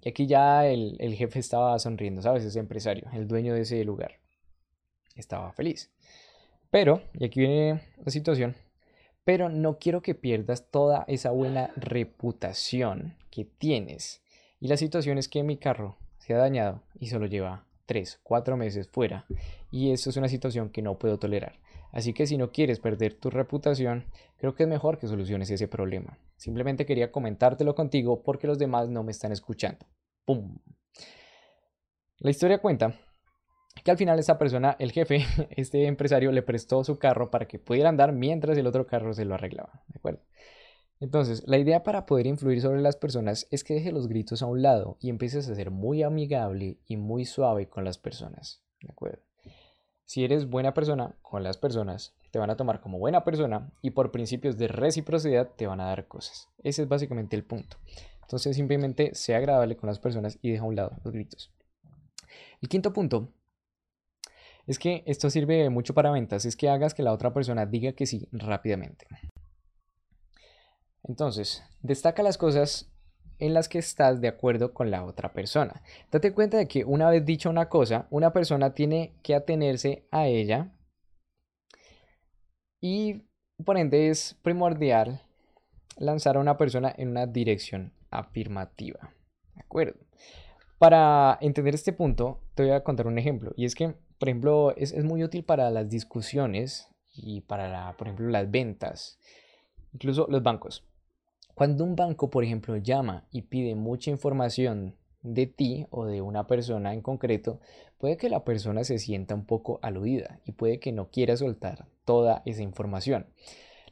y 0.00 0.08
aquí 0.08 0.26
ya 0.26 0.66
el, 0.66 0.96
el 1.00 1.14
jefe 1.14 1.40
estaba 1.40 1.78
sonriendo, 1.78 2.22
¿sabes? 2.22 2.44
Ese 2.44 2.60
empresario, 2.60 3.08
el 3.12 3.26
dueño 3.26 3.52
de 3.52 3.62
ese 3.62 3.84
lugar, 3.84 4.20
estaba 5.16 5.52
feliz. 5.52 5.90
Pero, 6.70 7.02
y 7.14 7.24
aquí 7.24 7.40
viene 7.40 7.82
la 8.04 8.12
situación, 8.12 8.54
pero 9.24 9.48
no 9.48 9.78
quiero 9.78 10.02
que 10.02 10.14
pierdas 10.14 10.70
toda 10.70 11.04
esa 11.08 11.30
buena 11.30 11.72
reputación 11.76 13.16
que 13.30 13.44
tienes. 13.44 14.22
Y 14.60 14.68
la 14.68 14.76
situación 14.76 15.18
es 15.18 15.28
que 15.28 15.42
mi 15.42 15.56
carro 15.56 15.98
se 16.28 16.34
ha 16.34 16.38
dañado 16.38 16.82
y 17.00 17.06
solo 17.06 17.24
lleva 17.24 17.64
3, 17.86 18.20
4 18.22 18.56
meses 18.58 18.86
fuera. 18.86 19.24
Y 19.70 19.92
eso 19.92 20.10
es 20.10 20.16
una 20.18 20.28
situación 20.28 20.68
que 20.68 20.82
no 20.82 20.98
puedo 20.98 21.18
tolerar. 21.18 21.58
Así 21.90 22.12
que 22.12 22.26
si 22.26 22.36
no 22.36 22.52
quieres 22.52 22.80
perder 22.80 23.14
tu 23.14 23.30
reputación, 23.30 24.04
creo 24.36 24.54
que 24.54 24.64
es 24.64 24.68
mejor 24.68 24.98
que 24.98 25.06
soluciones 25.06 25.50
ese 25.50 25.68
problema. 25.68 26.18
Simplemente 26.36 26.84
quería 26.84 27.10
comentártelo 27.10 27.74
contigo 27.74 28.22
porque 28.22 28.46
los 28.46 28.58
demás 28.58 28.90
no 28.90 29.04
me 29.04 29.10
están 29.10 29.32
escuchando. 29.32 29.86
¡Pum! 30.26 30.58
La 32.18 32.30
historia 32.30 32.58
cuenta 32.58 32.94
que 33.82 33.90
al 33.90 33.96
final 33.96 34.18
esta 34.18 34.36
persona, 34.36 34.76
el 34.78 34.92
jefe, 34.92 35.24
este 35.56 35.86
empresario, 35.86 36.30
le 36.30 36.42
prestó 36.42 36.84
su 36.84 36.98
carro 36.98 37.30
para 37.30 37.48
que 37.48 37.58
pudiera 37.58 37.88
andar 37.88 38.12
mientras 38.12 38.58
el 38.58 38.66
otro 38.66 38.86
carro 38.86 39.14
se 39.14 39.24
lo 39.24 39.34
arreglaba. 39.34 39.82
¿De 39.86 39.96
acuerdo? 39.96 40.20
Entonces, 41.00 41.44
la 41.46 41.58
idea 41.58 41.84
para 41.84 42.06
poder 42.06 42.26
influir 42.26 42.60
sobre 42.60 42.80
las 42.80 42.96
personas 42.96 43.46
es 43.50 43.62
que 43.62 43.74
deje 43.74 43.92
los 43.92 44.08
gritos 44.08 44.42
a 44.42 44.46
un 44.46 44.62
lado 44.62 44.96
y 45.00 45.10
empieces 45.10 45.48
a 45.48 45.54
ser 45.54 45.70
muy 45.70 46.02
amigable 46.02 46.78
y 46.86 46.96
muy 46.96 47.24
suave 47.24 47.68
con 47.68 47.84
las 47.84 47.98
personas. 47.98 48.62
¿De 48.82 48.90
acuerdo? 48.90 49.22
Si 50.04 50.24
eres 50.24 50.48
buena 50.48 50.74
persona 50.74 51.14
con 51.22 51.42
las 51.42 51.58
personas, 51.58 52.14
te 52.30 52.38
van 52.38 52.50
a 52.50 52.56
tomar 52.56 52.80
como 52.80 52.98
buena 52.98 53.24
persona 53.24 53.70
y 53.82 53.90
por 53.90 54.10
principios 54.10 54.56
de 54.56 54.68
reciprocidad 54.68 55.50
te 55.54 55.66
van 55.66 55.80
a 55.80 55.86
dar 55.86 56.08
cosas. 56.08 56.48
Ese 56.62 56.82
es 56.82 56.88
básicamente 56.88 57.36
el 57.36 57.44
punto. 57.44 57.76
Entonces 58.22 58.56
simplemente 58.56 59.14
sea 59.14 59.38
agradable 59.38 59.76
con 59.76 59.86
las 59.86 59.98
personas 59.98 60.38
y 60.42 60.50
deja 60.50 60.64
a 60.64 60.66
un 60.66 60.76
lado 60.76 60.96
los 61.04 61.12
gritos. 61.12 61.52
El 62.60 62.68
quinto 62.68 62.92
punto 62.92 63.32
es 64.66 64.78
que 64.78 65.02
esto 65.06 65.30
sirve 65.30 65.70
mucho 65.70 65.94
para 65.94 66.10
ventas, 66.10 66.44
es 66.44 66.56
que 66.56 66.68
hagas 66.68 66.92
que 66.92 67.02
la 67.02 67.12
otra 67.12 67.32
persona 67.32 67.64
diga 67.66 67.92
que 67.92 68.06
sí 68.06 68.28
rápidamente. 68.32 69.06
Entonces, 71.08 71.64
destaca 71.82 72.22
las 72.22 72.38
cosas 72.38 72.92
en 73.38 73.54
las 73.54 73.68
que 73.68 73.78
estás 73.78 74.20
de 74.20 74.28
acuerdo 74.28 74.74
con 74.74 74.90
la 74.90 75.04
otra 75.04 75.32
persona. 75.32 75.82
Date 76.10 76.32
cuenta 76.32 76.56
de 76.56 76.68
que 76.68 76.84
una 76.84 77.08
vez 77.08 77.24
dicho 77.24 77.50
una 77.50 77.68
cosa, 77.68 78.06
una 78.10 78.32
persona 78.32 78.74
tiene 78.74 79.14
que 79.22 79.34
atenerse 79.34 80.06
a 80.10 80.26
ella 80.26 80.72
y 82.80 83.22
por 83.64 83.78
ende 83.78 84.10
es 84.10 84.36
primordial 84.42 85.22
lanzar 85.96 86.36
a 86.36 86.40
una 86.40 86.56
persona 86.56 86.94
en 86.96 87.08
una 87.08 87.26
dirección 87.26 87.92
afirmativa. 88.10 89.14
¿De 89.54 89.62
acuerdo? 89.62 89.98
Para 90.78 91.38
entender 91.40 91.74
este 91.74 91.92
punto, 91.92 92.40
te 92.54 92.62
voy 92.62 92.72
a 92.72 92.84
contar 92.84 93.08
un 93.08 93.18
ejemplo. 93.18 93.52
Y 93.56 93.64
es 93.64 93.74
que, 93.74 93.94
por 94.18 94.28
ejemplo, 94.28 94.76
es, 94.76 94.94
muy 95.02 95.24
útil 95.24 95.44
para 95.44 95.70
las 95.70 95.88
discusiones 95.88 96.88
y 97.14 97.40
para, 97.40 97.96
por 97.96 98.06
ejemplo, 98.06 98.28
las 98.28 98.48
ventas. 98.48 99.18
Incluso 99.92 100.26
los 100.30 100.42
bancos. 100.42 100.87
Cuando 101.58 101.82
un 101.82 101.96
banco, 101.96 102.30
por 102.30 102.44
ejemplo, 102.44 102.76
llama 102.76 103.26
y 103.32 103.42
pide 103.42 103.74
mucha 103.74 104.12
información 104.12 104.94
de 105.22 105.48
ti 105.48 105.88
o 105.90 106.06
de 106.06 106.22
una 106.22 106.46
persona 106.46 106.94
en 106.94 107.02
concreto, 107.02 107.58
puede 107.98 108.16
que 108.16 108.28
la 108.28 108.44
persona 108.44 108.84
se 108.84 109.00
sienta 109.00 109.34
un 109.34 109.44
poco 109.44 109.80
aludida 109.82 110.38
y 110.44 110.52
puede 110.52 110.78
que 110.78 110.92
no 110.92 111.10
quiera 111.10 111.36
soltar 111.36 111.88
toda 112.04 112.44
esa 112.46 112.62
información. 112.62 113.26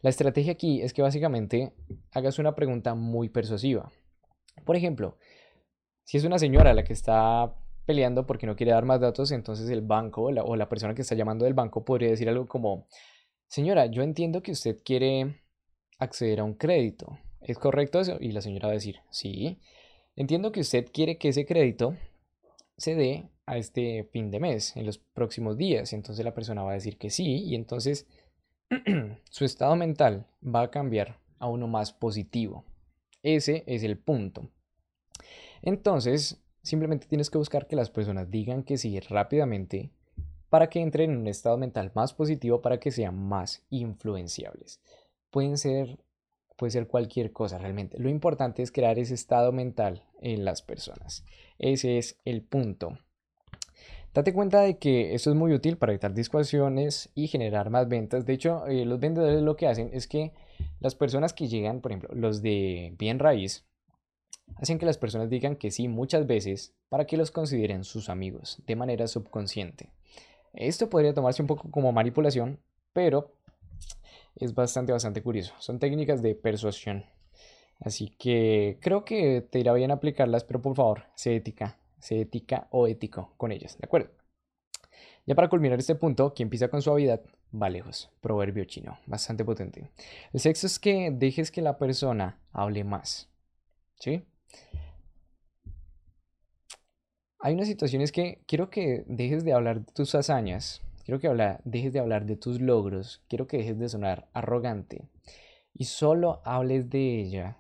La 0.01 0.11
estrategia 0.11 0.53
aquí 0.53 0.81
es 0.81 0.93
que 0.93 1.03
básicamente 1.03 1.73
hagas 2.13 2.39
una 2.39 2.55
pregunta 2.55 2.95
muy 2.95 3.31
persuasiva. 3.31 3.91
Por 4.65 4.77
ejemplo, 4.77 5.19
si 6.05 6.19
es 6.19 6.25
una 6.25 6.39
señora 6.39 6.73
la 6.73 6.85
que 6.85 6.93
está 6.93 7.53
peleando 7.85 8.29
porque 8.29 8.47
no 8.47 8.55
quiere 8.55 8.71
dar 8.71 8.85
más 8.85 9.01
datos, 9.01 9.33
entonces 9.33 9.69
el 9.71 9.81
banco 9.81 10.23
o 10.23 10.57
la, 10.57 10.69
persona 10.69 10.95
que 10.95 11.03
está 11.03 11.17
llamando 11.17 11.45
del 11.45 11.55
banco 11.55 11.85
podría 11.85 12.11
decir 12.11 12.29
algo 12.29 12.47
como, 12.47 12.87
señora, 13.49 13.87
yo 13.87 14.05
entiendo 14.05 14.41
que 14.41 14.53
usted 14.53 14.77
quiere 14.85 15.43
acceder 15.99 16.39
a 16.39 16.45
un 16.45 16.55
crédito. 16.55 17.19
¿Es 17.41 17.59
correcto 17.59 18.01
eso? 18.01 18.17
Y 18.21 18.33
la 18.33 18.41
señora 18.41 18.69
va 18.69 18.73
a 18.73 18.75
decir, 18.75 19.01
sí. 19.11 19.59
Entiendo 20.17 20.53
que 20.53 20.61
usted 20.61 20.87
quiere 20.93 21.19
que 21.19 21.29
ese 21.29 21.47
crédito 21.47 21.97
se 22.77 22.95
dé 22.95 23.29
a 23.47 23.59
este 23.59 24.05
fin 24.13 24.31
de 24.31 24.41
mes, 24.41 24.77
en 24.77 24.87
los 24.87 24.99
próximos 24.99 25.57
días. 25.57 25.93
Entonces 25.93 26.25
la 26.25 26.35
persona 26.35 26.63
va 26.63 26.73
a 26.73 26.75
decir 26.75 26.99
que 26.99 27.11
sí 27.11 27.45
y 27.45 27.55
entonces 27.55 28.07
su 29.31 29.45
estado 29.45 29.77
mental 29.77 30.27
va 30.43 30.63
a 30.63 30.71
cambiar 30.71 31.19
a 31.39 31.49
uno 31.49 31.69
más 31.69 31.93
positivo. 31.93 32.65
Ese 33.23 33.65
es 33.67 33.83
el 33.83 33.99
punto. 33.99 34.51
Entonces, 35.63 36.43
simplemente 36.63 37.07
tienes 37.07 37.31
que 37.31 37.39
buscar 37.39 37.67
que 37.67 37.77
las 37.77 37.91
personas 37.91 38.31
digan 38.31 38.63
que 38.63 38.77
sí 38.77 38.99
rápidamente 39.01 39.91
para 40.49 40.69
que 40.69 40.81
entren 40.81 41.11
en 41.11 41.19
un 41.19 41.27
estado 41.27 41.57
mental 41.57 41.91
más 41.95 42.15
positivo 42.15 42.63
para 42.63 42.79
que 42.79 42.91
sean 42.91 43.19
más 43.19 43.65
influenciables. 43.71 44.81
Pueden 45.31 45.59
ser 45.59 45.99
puede 46.57 46.71
ser 46.73 46.87
cualquier 46.87 47.33
cosa 47.33 47.59
realmente. 47.59 47.99
Lo 47.99 48.09
importante 48.09 48.63
es 48.63 48.73
crear 48.73 48.99
ese 48.99 49.15
estado 49.15 49.53
mental 49.53 50.03
en 50.21 50.45
las 50.45 50.63
personas. 50.63 51.25
Ese 51.59 51.99
es 51.99 52.19
el 52.25 52.43
punto. 52.43 52.99
Date 54.15 54.33
cuenta 54.33 54.63
de 54.63 54.79
que 54.79 55.15
esto 55.15 55.29
es 55.29 55.37
muy 55.37 55.53
útil 55.53 55.77
para 55.77 55.93
evitar 55.93 56.15
discusiones 56.15 57.11
y 57.15 57.29
generar 57.29 57.69
más 57.69 57.87
ventas. 57.87 58.25
De 58.25 58.33
hecho, 58.33 58.67
eh, 58.67 58.87
los 58.87 58.99
vendedores 58.99 59.43
lo 59.43 59.57
que 59.57 59.67
hacen 59.67 59.91
es 59.93 60.09
que 60.09 60.33
las 60.81 60.95
personas 60.95 61.35
que 61.35 61.49
llegan, 61.49 61.83
por 61.83 61.93
ejemplo, 61.93 62.09
los 62.15 62.41
de 62.41 62.95
bien 62.99 63.19
raíz, 63.19 63.67
hacen 64.55 64.79
que 64.79 64.87
las 64.87 64.97
personas 64.97 65.29
digan 65.29 65.57
que 65.57 65.71
sí 65.71 65.89
muchas 65.89 66.27
veces 66.27 66.75
para 66.89 67.07
que 67.07 67.19
los 67.19 67.31
consideren 67.31 67.85
sus 67.85 68.09
amigos 68.09 68.63
de 68.67 68.77
manera 68.77 69.07
subconsciente. 69.07 69.91
Esto 70.55 70.89
podría 70.89 71.13
tomarse 71.13 71.43
un 71.43 71.49
poco 71.49 71.71
como 71.71 71.93
manipulación, 71.93 72.59
pero 72.95 73.36
es 74.37 74.55
bastante, 74.55 74.93
bastante 74.93 75.23
curioso. 75.23 75.55
Son 75.59 75.79
técnicas 75.79 76.23
de 76.23 76.35
persuasión. 76.35 77.05
Así 77.81 78.11
que 78.19 78.79
creo 78.81 79.05
que 79.05 79.43
te 79.43 79.59
irá 79.59 79.73
bien 79.73 79.91
aplicarlas, 79.91 80.45
pero 80.45 80.63
por 80.63 80.75
favor, 80.75 81.05
sé 81.15 81.37
ética, 81.37 81.79
sé 81.99 82.21
ética 82.23 82.69
o 82.71 82.87
ético 82.87 83.35
con 83.37 83.53
ellas, 83.53 83.77
¿de 83.79 83.85
acuerdo? 83.85 84.11
Ya 85.27 85.35
para 85.35 85.49
culminar 85.49 85.79
este 85.79 85.97
punto, 85.97 86.33
quien 86.35 86.49
pisa 86.49 86.69
con 86.69 86.81
suavidad 86.81 87.21
va 87.53 87.69
lejos. 87.69 88.11
Proverbio 88.21 88.65
chino, 88.65 88.99
bastante 89.07 89.45
potente. 89.45 89.91
El 90.33 90.41
sexto 90.41 90.67
es 90.67 90.79
que 90.79 91.11
dejes 91.11 91.51
que 91.51 91.63
la 91.63 91.79
persona 91.79 92.39
hable 92.53 92.85
más. 92.85 93.29
¿Sí? 93.99 94.25
Hay 97.41 97.55
una 97.55 97.65
situación 97.65 98.03
es 98.03 98.13
que 98.13 98.43
quiero 98.47 98.71
que 98.71 99.05
dejes 99.07 99.45
de 99.45 99.53
hablar 99.53 99.85
de 99.85 99.93
tus 99.93 100.15
hazañas 100.15 100.83
Quiero 101.07 101.21
que 101.21 101.59
dejes 101.63 101.93
de 101.93 102.01
hablar 102.01 102.27
de 102.27 102.35
tus 102.35 102.61
logros, 102.61 103.23
quiero 103.29 103.47
que 103.47 103.59
dejes 103.59 103.79
de 103.79 103.89
sonar 103.89 104.29
arrogante 104.33 105.09
y 105.73 105.85
solo 105.85 106.43
hables 106.45 106.91
de 106.91 107.21
ella 107.21 107.59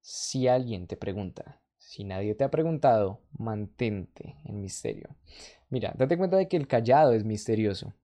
si 0.00 0.46
alguien 0.46 0.86
te 0.86 0.96
pregunta. 0.96 1.60
Si 1.76 2.04
nadie 2.04 2.36
te 2.36 2.44
ha 2.44 2.52
preguntado, 2.52 3.18
mantente 3.36 4.36
en 4.44 4.60
misterio. 4.60 5.08
Mira, 5.70 5.92
date 5.98 6.16
cuenta 6.16 6.36
de 6.36 6.46
que 6.46 6.56
el 6.56 6.68
callado 6.68 7.14
es 7.14 7.24
misterioso 7.24 7.94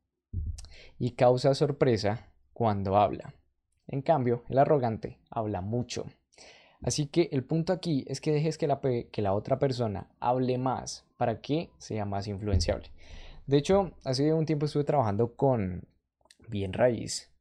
y 0.99 1.13
causa 1.13 1.55
sorpresa 1.55 2.33
cuando 2.53 2.97
habla. 2.97 3.33
En 3.87 4.03
cambio, 4.03 4.43
el 4.49 4.59
arrogante 4.59 5.21
habla 5.31 5.61
mucho. 5.61 6.07
Así 6.83 7.07
que 7.07 7.29
el 7.31 7.45
punto 7.45 7.73
aquí 7.73 8.05
es 8.09 8.21
que 8.21 8.33
dejes 8.33 8.59
que 8.59 8.67
la, 8.67 8.81
que 8.81 9.23
la 9.23 9.35
otra 9.35 9.61
persona 9.61 10.11
hable 10.19 10.59
más 10.59 11.07
para 11.17 11.41
que 11.41 11.71
sea 11.79 12.07
más 12.07 12.27
influenciable. 12.27 12.91
De 13.51 13.59
hecho, 13.59 13.91
hace 14.05 14.33
un 14.33 14.47
tiempo 14.47 14.67
estuve 14.67 14.85
trabajando 14.85 15.35
con 15.35 15.83
Bien 16.47 16.73
Raíz 16.73 17.33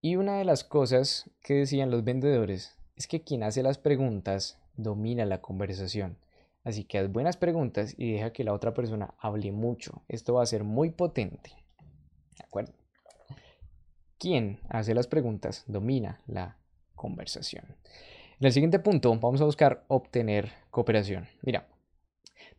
y 0.00 0.14
una 0.14 0.38
de 0.38 0.44
las 0.44 0.62
cosas 0.62 1.32
que 1.42 1.54
decían 1.54 1.90
los 1.90 2.04
vendedores 2.04 2.78
es 2.94 3.08
que 3.08 3.24
quien 3.24 3.42
hace 3.42 3.64
las 3.64 3.76
preguntas 3.76 4.60
domina 4.76 5.26
la 5.26 5.40
conversación. 5.40 6.16
Así 6.62 6.84
que 6.84 6.98
haz 6.98 7.10
buenas 7.10 7.36
preguntas 7.36 7.92
y 7.98 8.12
deja 8.12 8.32
que 8.32 8.44
la 8.44 8.52
otra 8.52 8.72
persona 8.72 9.16
hable 9.18 9.50
mucho. 9.50 10.04
Esto 10.06 10.34
va 10.34 10.44
a 10.44 10.46
ser 10.46 10.62
muy 10.62 10.90
potente. 10.90 11.50
¿De 12.38 12.44
acuerdo? 12.44 12.74
Quien 14.18 14.60
hace 14.68 14.94
las 14.94 15.08
preguntas 15.08 15.64
domina 15.66 16.20
la 16.28 16.56
conversación. 16.94 17.64
En 18.38 18.46
el 18.46 18.52
siguiente 18.52 18.78
punto 18.78 19.10
vamos 19.18 19.40
a 19.40 19.46
buscar 19.46 19.84
obtener 19.88 20.52
cooperación. 20.70 21.26
Mira, 21.42 21.66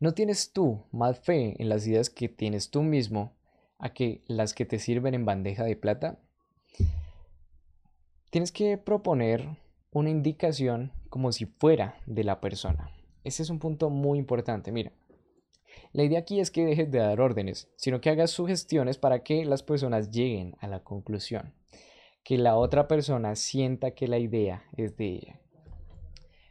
¿No 0.04 0.14
tienes 0.14 0.52
tú 0.52 0.84
más 0.92 1.22
fe 1.22 1.56
en 1.60 1.70
las 1.70 1.88
ideas 1.88 2.10
que 2.10 2.28
tienes 2.28 2.70
tú 2.72 2.84
mismo 2.84 3.32
a 3.80 3.94
que 3.94 4.22
las 4.28 4.54
que 4.54 4.66
te 4.66 4.78
sirven 4.78 5.14
en 5.14 5.24
bandeja 5.24 5.64
de 5.64 5.78
plata? 5.78 6.20
Tienes 8.30 8.52
que 8.52 8.78
proponer 8.78 9.48
una 9.92 10.10
indicación 10.10 10.92
como 11.10 11.32
si 11.32 11.46
fuera 11.46 12.02
de 12.06 12.26
la 12.26 12.42
persona. 12.42 12.92
Ese 13.24 13.44
es 13.44 13.50
un 13.50 13.60
punto 13.60 13.90
muy 13.90 14.20
importante. 14.20 14.74
Mira, 14.74 14.92
la 15.94 16.04
idea 16.04 16.20
aquí 16.20 16.42
es 16.42 16.52
que 16.52 16.66
dejes 16.66 16.92
de 16.92 17.00
dar 17.00 17.22
órdenes, 17.22 17.70
sino 17.78 18.02
que 18.02 18.10
hagas 18.10 18.32
sugestiones 18.32 18.98
para 18.98 19.24
que 19.24 19.46
las 19.46 19.64
personas 19.64 20.12
lleguen 20.12 20.58
a 20.60 20.68
la 20.68 20.84
conclusión. 20.84 21.54
Que 22.26 22.38
la 22.38 22.58
otra 22.58 22.90
persona 22.90 23.38
sienta 23.38 23.92
que 23.92 24.10
la 24.10 24.20
idea 24.20 24.66
es 24.76 24.98
de 24.98 25.06
ella. 25.06 25.43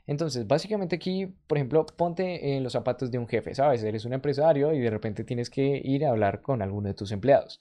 Entonces, 0.06 0.46
básicamente 0.46 0.96
aquí, 0.96 1.26
por 1.46 1.58
ejemplo, 1.58 1.86
ponte 1.86 2.56
en 2.56 2.62
los 2.62 2.72
zapatos 2.72 3.10
de 3.10 3.18
un 3.18 3.28
jefe, 3.28 3.54
¿sabes? 3.54 3.82
Eres 3.84 4.04
un 4.04 4.12
empresario 4.12 4.72
y 4.72 4.80
de 4.80 4.90
repente 4.90 5.24
tienes 5.24 5.48
que 5.48 5.80
ir 5.84 6.04
a 6.04 6.10
hablar 6.10 6.42
con 6.42 6.60
alguno 6.60 6.88
de 6.88 6.94
tus 6.94 7.12
empleados. 7.12 7.60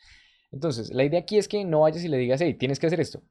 Entonces, 0.51 0.91
la 0.91 1.03
idea 1.03 1.19
aquí 1.19 1.37
es 1.37 1.47
que 1.47 1.63
no 1.63 1.81
vayas 1.81 2.03
y 2.03 2.07
le 2.07 2.17
digas, 2.17 2.41
hey, 2.41 2.55
tienes 2.55 2.79
que 2.79 2.87
hacer 2.87 2.99
esto, 2.99 3.21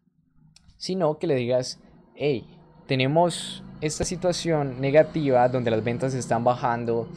sino 0.76 1.18
que 1.18 1.26
le 1.26 1.34
digas, 1.34 1.80
hey, 2.14 2.46
tenemos 2.86 3.62
esta 3.80 4.04
situación 4.04 4.80
negativa 4.80 5.48
donde 5.48 5.70
las 5.70 5.82
ventas 5.82 6.14
están 6.14 6.44
bajando 6.44 7.08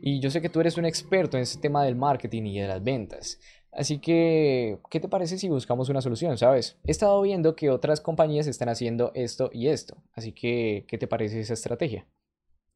y 0.00 0.20
yo 0.20 0.30
sé 0.30 0.40
que 0.40 0.48
tú 0.48 0.60
eres 0.60 0.76
un 0.76 0.84
experto 0.84 1.36
en 1.36 1.42
este 1.42 1.60
tema 1.60 1.84
del 1.84 1.96
marketing 1.96 2.44
y 2.44 2.60
de 2.60 2.68
las 2.68 2.82
ventas. 2.82 3.38
Así 3.72 3.98
que, 3.98 4.78
¿qué 4.90 5.00
te 5.00 5.08
parece 5.08 5.38
si 5.38 5.48
buscamos 5.48 5.88
una 5.88 6.00
solución, 6.00 6.38
sabes? 6.38 6.78
He 6.84 6.90
estado 6.90 7.20
viendo 7.20 7.54
que 7.54 7.70
otras 7.70 8.00
compañías 8.00 8.46
están 8.46 8.68
haciendo 8.68 9.12
esto 9.14 9.50
y 9.52 9.68
esto. 9.68 9.96
Así 10.14 10.32
que, 10.32 10.84
¿qué 10.88 10.98
te 10.98 11.06
parece 11.06 11.40
esa 11.40 11.54
estrategia? 11.54 12.06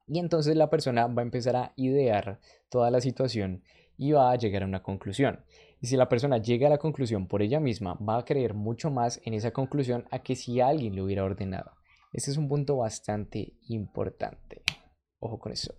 Y 0.07 0.18
entonces 0.18 0.57
la 0.57 0.70
persona 0.70 1.07
va 1.07 1.22
a 1.22 1.24
empezar 1.24 1.57
a 1.57 1.72
idear 1.76 2.40
toda 2.68 2.90
la 2.90 3.00
situación 3.00 3.62
y 3.96 4.12
va 4.12 4.31
a 4.31 4.37
llegar 4.37 4.62
a 4.62 4.66
una 4.66 4.83
conclusión. 4.83 5.44
Y 5.81 5.87
si 5.87 5.96
la 5.96 6.09
persona 6.09 6.38
llega 6.38 6.66
a 6.66 6.70
la 6.70 6.78
conclusión 6.78 7.26
por 7.26 7.42
ella 7.42 7.59
misma, 7.59 7.94
va 7.94 8.18
a 8.18 8.24
creer 8.24 8.55
mucho 8.55 8.90
más 8.90 9.20
en 9.24 9.35
esa 9.35 9.52
conclusión 9.52 10.07
a 10.11 10.20
que 10.20 10.37
si 10.37 10.61
alguien 10.61 10.94
le 10.94 11.02
hubiera 11.02 11.24
ordenado. 11.24 11.72
Este 12.12 12.31
es 12.31 12.37
un 12.37 12.48
punto 12.48 12.76
bastante 12.76 13.55
importante. 13.68 14.62
Ojo 15.18 15.38
con 15.38 15.52
eso. 15.52 15.74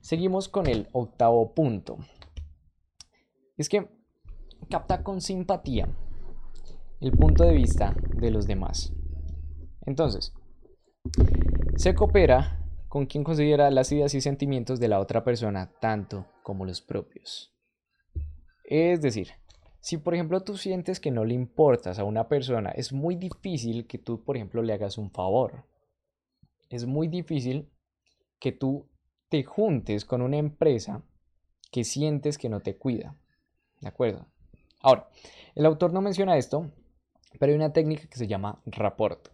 Seguimos 0.00 0.48
con 0.48 0.66
el 0.66 0.88
octavo 0.92 1.54
punto. 1.54 1.98
Es 3.56 3.68
que 3.68 3.88
capta 4.70 5.02
con 5.02 5.20
simpatía 5.20 5.88
el 7.00 7.12
punto 7.12 7.44
de 7.44 7.54
vista 7.54 7.94
de 8.16 8.30
los 8.30 8.46
demás. 8.46 8.92
Entonces, 9.86 10.34
se 11.76 11.94
coopera 11.94 12.64
con 12.88 13.06
quien 13.06 13.24
considera 13.24 13.70
las 13.70 13.92
ideas 13.92 14.14
y 14.14 14.20
sentimientos 14.20 14.80
de 14.80 14.88
la 14.88 15.00
otra 15.00 15.24
persona 15.24 15.70
tanto 15.80 16.26
como 16.42 16.64
los 16.64 16.80
propios. 16.80 17.54
Es 18.64 19.00
decir, 19.00 19.28
si 19.80 19.98
por 19.98 20.14
ejemplo 20.14 20.40
tú 20.42 20.56
sientes 20.56 20.98
que 20.98 21.10
no 21.10 21.24
le 21.24 21.34
importas 21.34 21.98
a 21.98 22.04
una 22.04 22.28
persona, 22.28 22.70
es 22.70 22.92
muy 22.92 23.14
difícil 23.14 23.86
que 23.86 23.98
tú, 23.98 24.24
por 24.24 24.36
ejemplo, 24.36 24.62
le 24.62 24.72
hagas 24.72 24.98
un 24.98 25.10
favor. 25.10 25.64
Es 26.70 26.86
muy 26.86 27.08
difícil 27.08 27.70
que 28.40 28.52
tú 28.52 28.88
te 29.28 29.44
juntes 29.44 30.04
con 30.04 30.22
una 30.22 30.38
empresa 30.38 31.04
que 31.70 31.84
sientes 31.84 32.38
que 32.38 32.48
no 32.48 32.60
te 32.60 32.76
cuida. 32.76 33.16
¿De 33.80 33.88
acuerdo? 33.88 34.26
Ahora, 34.80 35.08
el 35.54 35.66
autor 35.66 35.92
no 35.92 36.00
menciona 36.00 36.36
esto, 36.36 36.70
pero 37.38 37.50
hay 37.50 37.56
una 37.56 37.72
técnica 37.72 38.06
que 38.08 38.16
se 38.16 38.26
llama 38.26 38.60
rapport. 38.66 39.28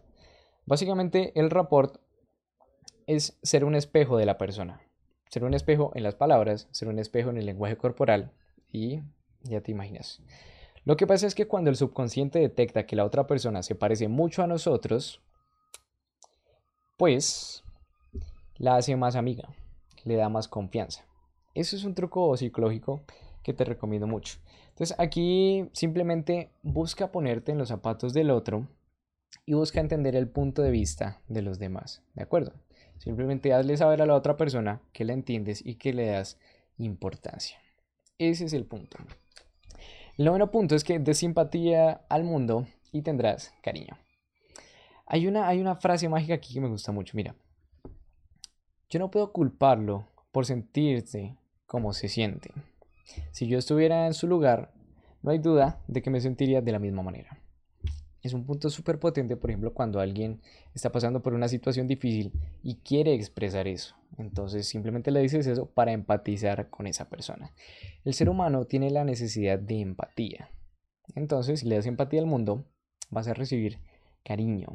Básicamente, 0.65 1.37
el 1.39 1.49
rapport 1.49 1.97
es 3.07 3.37
ser 3.43 3.65
un 3.65 3.75
espejo 3.75 4.17
de 4.17 4.25
la 4.25 4.37
persona. 4.37 4.81
Ser 5.29 5.43
un 5.43 5.53
espejo 5.53 5.91
en 5.95 6.03
las 6.03 6.15
palabras, 6.15 6.67
ser 6.71 6.87
un 6.87 6.99
espejo 6.99 7.29
en 7.29 7.37
el 7.37 7.45
lenguaje 7.45 7.77
corporal 7.77 8.31
y 8.71 9.01
ya 9.43 9.61
te 9.61 9.71
imaginas. 9.71 10.21
Lo 10.85 10.97
que 10.97 11.07
pasa 11.07 11.27
es 11.27 11.35
que 11.35 11.47
cuando 11.47 11.69
el 11.69 11.75
subconsciente 11.75 12.39
detecta 12.39 12.85
que 12.85 12.95
la 12.95 13.05
otra 13.05 13.25
persona 13.25 13.63
se 13.63 13.75
parece 13.75 14.07
mucho 14.07 14.43
a 14.43 14.47
nosotros, 14.47 15.21
pues 16.97 17.63
la 18.57 18.75
hace 18.75 18.95
más 18.95 19.15
amiga, 19.15 19.49
le 20.03 20.15
da 20.15 20.29
más 20.29 20.47
confianza. 20.47 21.05
Eso 21.53 21.75
es 21.75 21.83
un 21.83 21.95
truco 21.95 22.35
psicológico 22.35 23.01
que 23.43 23.53
te 23.53 23.65
recomiendo 23.65 24.07
mucho. 24.07 24.39
Entonces 24.69 24.95
aquí 24.99 25.69
simplemente 25.73 26.49
busca 26.63 27.11
ponerte 27.11 27.51
en 27.51 27.57
los 27.59 27.67
zapatos 27.67 28.13
del 28.13 28.31
otro 28.31 28.67
y 29.45 29.53
busca 29.53 29.79
entender 29.79 30.15
el 30.15 30.27
punto 30.27 30.61
de 30.61 30.71
vista 30.71 31.21
de 31.27 31.41
los 31.41 31.59
demás, 31.59 32.01
¿de 32.13 32.23
acuerdo? 32.23 32.53
Simplemente 32.97 33.53
hazle 33.53 33.77
saber 33.77 34.01
a 34.01 34.05
la 34.05 34.15
otra 34.15 34.37
persona 34.37 34.81
que 34.93 35.05
la 35.05 35.13
entiendes 35.13 35.63
y 35.65 35.75
que 35.75 35.93
le 35.93 36.07
das 36.07 36.39
importancia. 36.77 37.57
Ese 38.17 38.45
es 38.45 38.53
el 38.53 38.65
punto. 38.65 38.97
El 40.17 40.25
noveno 40.25 40.51
punto 40.51 40.75
es 40.75 40.83
que 40.83 40.99
des 40.99 41.17
simpatía 41.17 42.05
al 42.07 42.23
mundo 42.23 42.67
y 42.91 43.01
tendrás 43.01 43.51
cariño. 43.61 43.97
Hay 45.05 45.27
una, 45.27 45.47
hay 45.47 45.59
una 45.59 45.75
frase 45.75 46.07
mágica 46.07 46.35
aquí 46.35 46.53
que 46.53 46.61
me 46.61 46.69
gusta 46.69 46.91
mucho. 46.91 47.17
Mira, 47.17 47.35
yo 48.89 48.99
no 48.99 49.11
puedo 49.11 49.33
culparlo 49.33 50.07
por 50.31 50.45
sentirse 50.45 51.35
como 51.65 51.93
se 51.93 52.07
siente. 52.07 52.51
Si 53.31 53.47
yo 53.47 53.57
estuviera 53.57 54.07
en 54.07 54.13
su 54.13 54.27
lugar, 54.27 54.73
no 55.21 55.31
hay 55.31 55.39
duda 55.39 55.81
de 55.87 56.01
que 56.01 56.09
me 56.09 56.21
sentiría 56.21 56.61
de 56.61 56.71
la 56.71 56.79
misma 56.79 57.03
manera. 57.03 57.39
Es 58.21 58.33
un 58.33 58.45
punto 58.45 58.69
súper 58.69 58.99
potente, 58.99 59.35
por 59.35 59.49
ejemplo, 59.49 59.73
cuando 59.73 59.99
alguien 59.99 60.41
está 60.73 60.91
pasando 60.91 61.21
por 61.21 61.33
una 61.33 61.49
situación 61.49 61.87
difícil 61.87 62.31
y 62.63 62.75
quiere 62.75 63.13
expresar 63.13 63.67
eso. 63.67 63.95
Entonces 64.17 64.65
simplemente 64.67 65.11
le 65.11 65.21
dices 65.21 65.45
eso 65.45 65.65
para 65.65 65.91
empatizar 65.91 66.69
con 66.69 66.87
esa 66.87 67.09
persona. 67.09 67.51
El 68.05 68.13
ser 68.13 68.29
humano 68.29 68.65
tiene 68.65 68.91
la 68.91 69.03
necesidad 69.03 69.59
de 69.59 69.81
empatía. 69.81 70.49
Entonces, 71.15 71.59
si 71.59 71.67
le 71.67 71.75
das 71.75 71.85
empatía 71.85 72.21
al 72.21 72.25
mundo, 72.25 72.65
vas 73.09 73.27
a 73.27 73.33
recibir 73.33 73.79
cariño. 74.23 74.67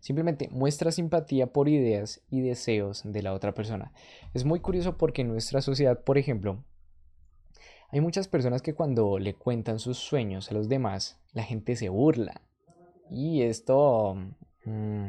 Simplemente 0.00 0.48
muestra 0.50 0.90
simpatía 0.90 1.52
por 1.52 1.68
ideas 1.68 2.22
y 2.30 2.40
deseos 2.40 3.02
de 3.04 3.22
la 3.22 3.32
otra 3.32 3.54
persona. 3.54 3.92
Es 4.34 4.44
muy 4.44 4.60
curioso 4.60 4.96
porque 4.96 5.22
en 5.22 5.28
nuestra 5.28 5.60
sociedad, 5.60 6.02
por 6.02 6.18
ejemplo, 6.18 6.64
hay 7.92 8.00
muchas 8.00 8.28
personas 8.28 8.62
que 8.62 8.74
cuando 8.74 9.18
le 9.18 9.34
cuentan 9.34 9.78
sus 9.78 9.98
sueños 9.98 10.50
a 10.50 10.54
los 10.54 10.68
demás, 10.68 11.18
la 11.32 11.42
gente 11.42 11.74
se 11.76 11.88
burla. 11.88 12.40
Y 13.10 13.42
esto, 13.42 14.16
mm, 14.64 15.08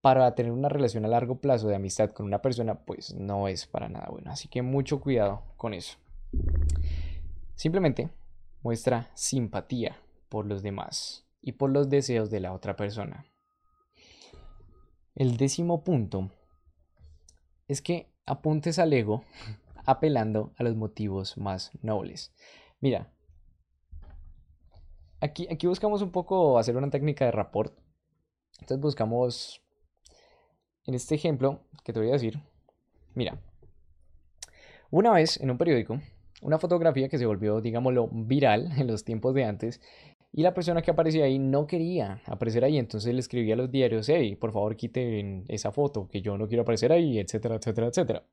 para 0.00 0.34
tener 0.34 0.52
una 0.52 0.68
relación 0.68 1.04
a 1.04 1.08
largo 1.08 1.40
plazo 1.40 1.68
de 1.68 1.74
amistad 1.74 2.10
con 2.10 2.26
una 2.26 2.40
persona, 2.40 2.84
pues 2.84 3.14
no 3.14 3.48
es 3.48 3.66
para 3.66 3.88
nada 3.88 4.08
bueno. 4.10 4.30
Así 4.30 4.48
que 4.48 4.62
mucho 4.62 5.00
cuidado 5.00 5.42
con 5.56 5.74
eso. 5.74 5.98
Simplemente 7.56 8.10
muestra 8.62 9.10
simpatía 9.14 9.96
por 10.28 10.46
los 10.46 10.62
demás 10.62 11.26
y 11.40 11.52
por 11.52 11.70
los 11.70 11.88
deseos 11.88 12.30
de 12.30 12.40
la 12.40 12.52
otra 12.52 12.76
persona. 12.76 13.26
El 15.14 15.36
décimo 15.36 15.82
punto 15.82 16.30
es 17.68 17.82
que 17.82 18.08
apuntes 18.24 18.78
al 18.78 18.92
ego 18.92 19.24
apelando 19.84 20.52
a 20.56 20.62
los 20.62 20.76
motivos 20.76 21.36
más 21.38 21.70
nobles. 21.82 22.32
Mira, 22.80 23.12
aquí, 25.20 25.46
aquí 25.50 25.66
buscamos 25.66 26.02
un 26.02 26.10
poco 26.10 26.58
hacer 26.58 26.76
una 26.76 26.90
técnica 26.90 27.24
de 27.24 27.32
rapport. 27.32 27.76
Entonces 28.60 28.80
buscamos, 28.80 29.62
en 30.86 30.94
este 30.94 31.14
ejemplo 31.14 31.60
que 31.84 31.92
te 31.92 32.00
voy 32.00 32.10
a 32.10 32.12
decir, 32.12 32.40
mira, 33.14 33.40
una 34.90 35.12
vez 35.12 35.40
en 35.40 35.50
un 35.50 35.58
periódico, 35.58 36.00
una 36.42 36.58
fotografía 36.58 37.08
que 37.08 37.18
se 37.18 37.26
volvió, 37.26 37.60
digámoslo, 37.60 38.08
viral 38.12 38.70
en 38.78 38.86
los 38.86 39.04
tiempos 39.04 39.34
de 39.34 39.44
antes, 39.44 39.80
y 40.32 40.42
la 40.42 40.54
persona 40.54 40.82
que 40.82 40.90
aparecía 40.90 41.24
ahí 41.24 41.38
no 41.38 41.66
quería 41.66 42.22
aparecer 42.26 42.64
ahí, 42.64 42.78
entonces 42.78 43.12
le 43.12 43.20
escribía 43.20 43.54
a 43.54 43.58
los 43.58 43.70
diarios, 43.70 44.08
hey, 44.08 44.34
por 44.36 44.52
favor 44.52 44.76
quiten 44.76 45.44
esa 45.48 45.72
foto, 45.72 46.08
que 46.08 46.22
yo 46.22 46.38
no 46.38 46.48
quiero 46.48 46.62
aparecer 46.62 46.90
ahí, 46.90 47.18
etcétera, 47.18 47.56
etcétera, 47.56 47.88
etcétera. 47.88 48.26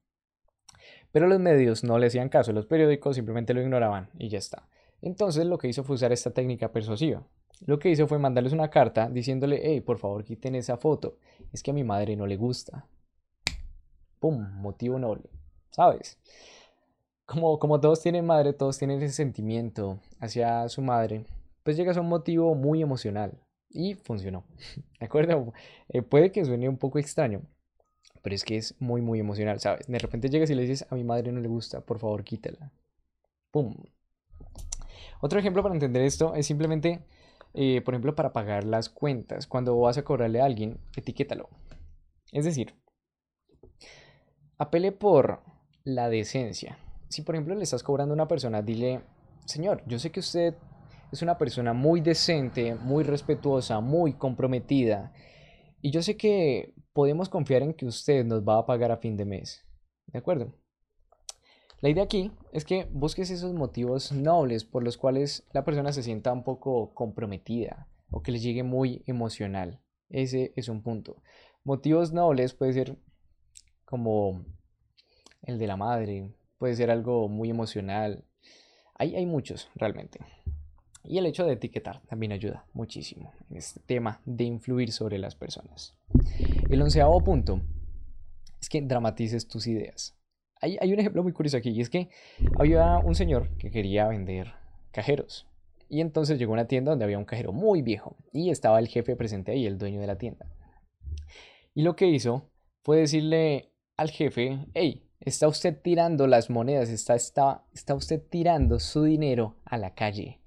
Pero 1.12 1.28
los 1.28 1.40
medios 1.40 1.84
no 1.84 1.98
le 1.98 2.08
hacían 2.08 2.30
caso, 2.30 2.54
los 2.54 2.66
periódicos 2.66 3.16
simplemente 3.16 3.54
lo 3.54 3.62
ignoraban 3.62 4.10
y 4.18 4.30
ya 4.30 4.38
está. 4.38 4.68
Entonces 5.02 5.46
lo 5.46 5.58
que 5.58 5.68
hizo 5.68 5.84
fue 5.84 5.96
usar 5.96 6.12
esta 6.12 6.32
técnica 6.32 6.72
persuasiva. 6.72 7.24
Lo 7.66 7.80
que 7.80 7.90
hizo 7.90 8.08
fue 8.08 8.20
mandarles 8.20 8.54
una 8.54 8.70
carta 8.70 9.10
diciéndole, 9.10 9.60
hey, 9.64 9.82
por 9.82 9.98
favor 9.98 10.24
quiten 10.24 10.56
esa 10.56 10.78
foto, 10.78 11.18
es 11.52 11.64
que 11.64 11.72
a 11.72 11.74
mi 11.74 11.84
madre 11.84 12.16
no 12.16 12.26
le 12.26 12.38
gusta. 12.38 12.86
¡Pum! 14.20 14.62
Motivo 14.62 15.00
noble, 15.00 15.30
¿sabes? 15.72 16.18
Como, 17.26 17.60
como 17.60 17.80
todos 17.80 18.02
tienen 18.02 18.26
madre, 18.26 18.54
todos 18.54 18.78
tienen 18.78 19.02
ese 19.02 19.14
sentimiento 19.14 20.00
hacia 20.20 20.68
su 20.70 20.82
madre, 20.82 21.26
pues 21.64 21.78
llega 21.78 21.92
a 21.92 22.02
un 22.02 22.10
motivo 22.10 22.56
muy 22.56 22.82
emocional 22.82 23.38
y 23.70 23.96
funcionó. 23.96 24.46
¿De 25.00 25.06
acuerdo? 25.06 25.54
Eh, 25.90 26.02
puede 26.02 26.32
que 26.32 26.46
suene 26.46 26.70
un 26.70 26.78
poco 26.78 27.00
extraño, 27.00 27.42
pero 28.22 28.36
es 28.36 28.44
que 28.44 28.58
es 28.58 28.76
muy, 28.80 29.02
muy 29.02 29.20
emocional, 29.20 29.60
¿sabes? 29.60 29.88
De 29.88 30.00
repente 30.00 30.30
llegas 30.30 30.50
y 30.50 30.56
le 30.56 30.64
dices, 30.64 30.86
a 30.90 30.96
mi 30.96 31.04
madre 31.04 31.32
no 31.32 31.40
le 31.40 31.48
gusta, 31.48 31.82
por 31.82 32.00
favor, 32.00 32.24
quítala. 32.24 32.72
¡Pum! 33.52 33.76
Otro 35.22 35.40
ejemplo 35.40 35.64
para 35.64 35.76
entender 35.76 36.02
esto 36.04 36.34
es 36.36 36.46
simplemente, 36.46 37.04
eh, 37.54 37.82
por 37.82 37.94
ejemplo, 37.94 38.16
para 38.16 38.32
pagar 38.32 38.64
las 38.64 38.90
cuentas. 38.90 39.48
Cuando 39.48 39.78
vas 39.80 39.98
a 39.98 40.04
cobrarle 40.04 40.42
a 40.42 40.46
alguien, 40.46 40.80
etiquétalo. 40.96 41.50
Es 42.32 42.46
decir, 42.46 42.76
apele 44.58 44.92
por 44.92 45.42
la 45.84 46.10
decencia. 46.10 46.78
Si, 47.10 47.24
por 47.24 47.36
ejemplo, 47.36 47.56
le 47.56 47.64
estás 47.64 47.84
cobrando 47.84 48.14
a 48.14 48.16
una 48.16 48.28
persona, 48.28 48.62
dile, 48.62 49.02
señor, 49.46 49.84
yo 49.88 50.00
sé 50.00 50.12
que 50.12 50.20
usted 50.20 50.54
es 51.12 51.22
una 51.22 51.38
persona 51.38 51.74
muy 51.74 52.02
decente, 52.02 52.76
muy 52.76 53.04
respetuosa, 53.04 53.80
muy 53.80 54.14
comprometida. 54.14 55.12
Y 55.82 55.92
yo 55.92 56.02
sé 56.02 56.18
que 56.18 56.74
podemos 56.94 57.30
confiar 57.30 57.62
en 57.62 57.74
que 57.74 57.86
usted 57.86 58.26
nos 58.26 58.44
va 58.44 58.58
a 58.58 58.66
pagar 58.66 58.92
a 58.92 58.98
fin 58.98 59.16
de 59.16 59.26
mes. 59.26 59.66
¿De 60.08 60.20
acuerdo? 60.20 60.54
La 61.82 61.90
idea 61.90 62.04
aquí 62.04 62.32
es 62.52 62.66
que 62.66 62.88
busques 62.92 63.30
esos 63.30 63.54
motivos 63.54 64.12
nobles 64.12 64.66
por 64.66 64.84
los 64.84 64.98
cuales 64.98 65.48
la 65.54 65.64
persona 65.64 65.94
se 65.94 66.04
sienta 66.04 66.34
un 66.34 66.44
poco 66.44 66.94
comprometida 66.94 67.88
o 68.12 68.22
que 68.22 68.34
le 68.34 68.40
llegue 68.40 68.64
muy 68.64 69.04
emocional. 69.08 69.80
Ese 70.10 70.52
es 70.58 70.68
un 70.68 70.82
punto. 70.82 71.22
Motivos 71.64 72.12
nobles 72.12 72.54
puede 72.54 72.74
ser 72.74 72.98
como 73.86 74.44
el 75.44 75.58
de 75.58 75.68
la 75.68 75.78
madre, 75.78 76.34
puede 76.58 76.76
ser 76.76 76.92
algo 76.92 77.30
muy 77.30 77.50
emocional. 77.50 78.26
Hay, 78.96 79.16
hay 79.16 79.26
muchos 79.26 79.70
realmente. 79.76 80.20
Y 81.10 81.18
el 81.18 81.26
hecho 81.26 81.44
de 81.44 81.54
etiquetar 81.54 82.02
también 82.02 82.32
ayuda 82.32 82.68
muchísimo 82.72 83.34
en 83.50 83.58
este 83.58 83.80
tema 83.80 84.22
de 84.26 84.44
influir 84.44 84.92
sobre 84.92 85.18
las 85.18 85.34
personas. 85.34 85.98
El 86.70 86.80
onceavo 86.84 87.20
punto 87.24 87.62
es 88.62 88.70
que 88.70 88.80
dramatices 88.84 89.48
tus 89.48 89.66
ideas. 89.66 90.16
Hay, 90.62 90.78
hay 90.80 90.94
un 90.94 91.00
ejemplo 91.00 91.24
muy 91.24 91.34
curioso 91.34 91.58
aquí 91.58 91.72
y 91.72 91.82
es 91.82 91.90
que 91.90 92.10
había 92.60 93.00
un 93.00 93.16
señor 93.16 93.50
que 93.58 93.72
quería 93.72 94.08
vender 94.08 94.54
cajeros. 94.92 95.48
Y 95.90 96.02
entonces 96.02 96.38
llegó 96.38 96.52
a 96.52 96.58
una 96.58 96.68
tienda 96.68 96.92
donde 96.92 97.06
había 97.06 97.18
un 97.18 97.26
cajero 97.26 97.54
muy 97.54 97.82
viejo 97.82 98.16
y 98.32 98.52
estaba 98.52 98.78
el 98.78 98.88
jefe 98.88 99.16
presente 99.16 99.52
ahí, 99.52 99.66
el 99.66 99.80
dueño 99.80 100.00
de 100.00 100.08
la 100.08 100.20
tienda. 100.20 100.46
Y 101.74 101.82
lo 101.82 101.96
que 101.96 102.06
hizo 102.06 102.52
fue 102.84 102.98
decirle 102.98 103.72
al 103.98 104.12
jefe, 104.12 104.60
hey, 104.76 105.10
está 105.22 105.48
usted 105.48 105.76
tirando 105.82 106.28
las 106.28 106.52
monedas, 106.52 106.90
está, 106.90 107.16
está, 107.16 107.66
está 107.74 107.96
usted 107.96 108.22
tirando 108.30 108.80
su 108.80 109.06
dinero 109.06 109.56
a 109.66 109.80
la 109.80 109.96
calle 109.96 110.40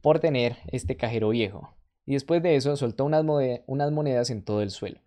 por 0.00 0.20
tener 0.20 0.56
este 0.68 0.96
cajero 0.96 1.30
viejo. 1.30 1.74
Y 2.06 2.14
después 2.14 2.42
de 2.42 2.56
eso 2.56 2.76
soltó 2.76 3.04
unas, 3.04 3.24
monedas 3.24 4.30
en 4.30 4.42
todo 4.42 4.62
el 4.62 4.70
suelo. 4.70 5.00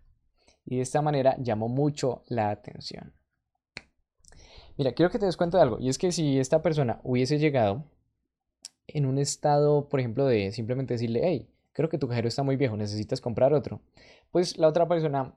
Y 0.64 0.76
de 0.76 0.82
esta 0.82 1.02
manera 1.02 1.36
llamó 1.38 1.68
mucho 1.68 2.22
la 2.28 2.50
atención. 2.50 3.12
Mira, 4.76 4.92
quiero 4.92 5.10
que 5.10 5.18
te 5.18 5.26
des 5.26 5.36
cuenta 5.36 5.58
de 5.58 5.62
algo. 5.62 5.78
Y 5.78 5.88
es 5.88 5.98
que 5.98 6.12
si 6.12 6.38
esta 6.38 6.62
persona 6.62 7.00
hubiese 7.02 7.38
llegado 7.38 7.84
en 8.86 9.06
un 9.06 9.18
estado, 9.18 9.88
por 9.88 10.00
ejemplo, 10.00 10.26
de 10.26 10.50
simplemente 10.52 10.94
decirle, 10.94 11.20
hey, 11.22 11.50
creo 11.72 11.88
que 11.88 11.98
tu 11.98 12.08
cajero 12.08 12.28
está 12.28 12.42
muy 12.42 12.56
viejo, 12.56 12.76
necesitas 12.76 13.20
comprar 13.20 13.52
otro, 13.52 13.80
pues 14.30 14.56
la 14.58 14.68
otra 14.68 14.88
persona 14.88 15.34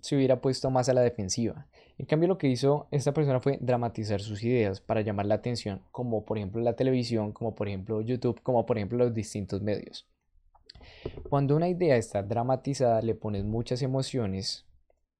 se 0.00 0.16
hubiera 0.16 0.40
puesto 0.40 0.70
más 0.70 0.88
a 0.88 0.94
la 0.94 1.00
defensiva. 1.00 1.66
En 1.98 2.06
cambio, 2.06 2.28
lo 2.28 2.38
que 2.38 2.48
hizo 2.48 2.86
esta 2.90 3.12
persona 3.12 3.40
fue 3.40 3.58
dramatizar 3.60 4.20
sus 4.20 4.42
ideas 4.44 4.80
para 4.80 5.00
llamar 5.00 5.26
la 5.26 5.34
atención, 5.36 5.82
como 5.90 6.24
por 6.24 6.38
ejemplo 6.38 6.60
la 6.62 6.76
televisión, 6.76 7.32
como 7.32 7.54
por 7.54 7.68
ejemplo 7.68 8.00
YouTube, 8.00 8.40
como 8.42 8.66
por 8.66 8.78
ejemplo 8.78 8.98
los 8.98 9.14
distintos 9.14 9.62
medios. 9.62 10.06
Cuando 11.28 11.56
una 11.56 11.68
idea 11.68 11.96
está 11.96 12.22
dramatizada, 12.22 13.02
le 13.02 13.14
pones 13.14 13.44
muchas 13.44 13.82
emociones 13.82 14.66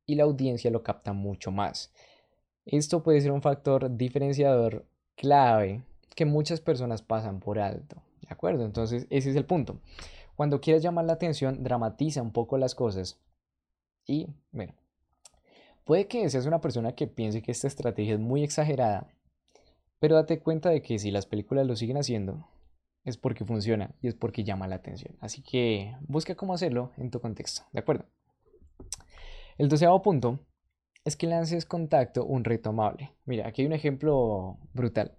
y 0.06 0.14
la 0.14 0.24
audiencia 0.24 0.70
lo 0.70 0.82
capta 0.82 1.12
mucho 1.12 1.50
más. 1.50 1.92
Esto 2.64 3.02
puede 3.02 3.20
ser 3.20 3.32
un 3.32 3.42
factor 3.42 3.96
diferenciador 3.96 4.86
clave 5.16 5.82
que 6.14 6.24
muchas 6.24 6.60
personas 6.60 7.02
pasan 7.02 7.40
por 7.40 7.58
alto. 7.58 8.02
¿De 8.22 8.28
acuerdo? 8.30 8.64
Entonces, 8.64 9.06
ese 9.10 9.30
es 9.30 9.36
el 9.36 9.44
punto. 9.44 9.80
Cuando 10.36 10.60
quieres 10.60 10.82
llamar 10.82 11.04
la 11.04 11.14
atención, 11.14 11.62
dramatiza 11.62 12.22
un 12.22 12.32
poco 12.32 12.58
las 12.58 12.74
cosas. 12.74 13.18
Y, 14.08 14.26
bueno, 14.52 14.74
puede 15.84 16.08
que 16.08 16.28
seas 16.30 16.46
una 16.46 16.62
persona 16.62 16.92
que 16.92 17.06
piense 17.06 17.42
que 17.42 17.52
esta 17.52 17.68
estrategia 17.68 18.14
es 18.14 18.20
muy 18.20 18.42
exagerada, 18.42 19.06
pero 20.00 20.16
date 20.16 20.40
cuenta 20.40 20.70
de 20.70 20.80
que 20.80 20.98
si 20.98 21.10
las 21.10 21.26
películas 21.26 21.66
lo 21.66 21.76
siguen 21.76 21.98
haciendo, 21.98 22.48
es 23.04 23.18
porque 23.18 23.44
funciona 23.44 23.94
y 24.00 24.08
es 24.08 24.14
porque 24.14 24.44
llama 24.44 24.66
la 24.66 24.76
atención. 24.76 25.16
Así 25.20 25.42
que 25.42 25.94
busca 26.00 26.34
cómo 26.34 26.54
hacerlo 26.54 26.92
en 26.96 27.10
tu 27.10 27.20
contexto, 27.20 27.62
¿de 27.72 27.80
acuerdo? 27.80 28.06
El 29.58 29.68
doceavo 29.68 30.00
punto 30.00 30.40
es 31.04 31.16
que 31.16 31.26
lances 31.26 31.66
contacto 31.66 32.24
un 32.24 32.44
reto 32.44 32.70
amable. 32.70 33.12
Mira, 33.26 33.46
aquí 33.46 33.60
hay 33.60 33.66
un 33.66 33.74
ejemplo 33.74 34.58
brutal. 34.72 35.16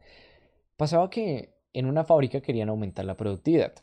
Pasaba 0.77 1.11
que 1.11 1.53
en 1.73 1.85
una 1.85 2.05
fábrica 2.05 2.41
querían 2.41 2.69
aumentar 2.69 3.05
la 3.05 3.17
productividad. 3.17 3.73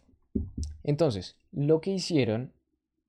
Entonces, 0.83 1.39
lo 1.53 1.81
que 1.81 1.91
hicieron, 1.91 2.56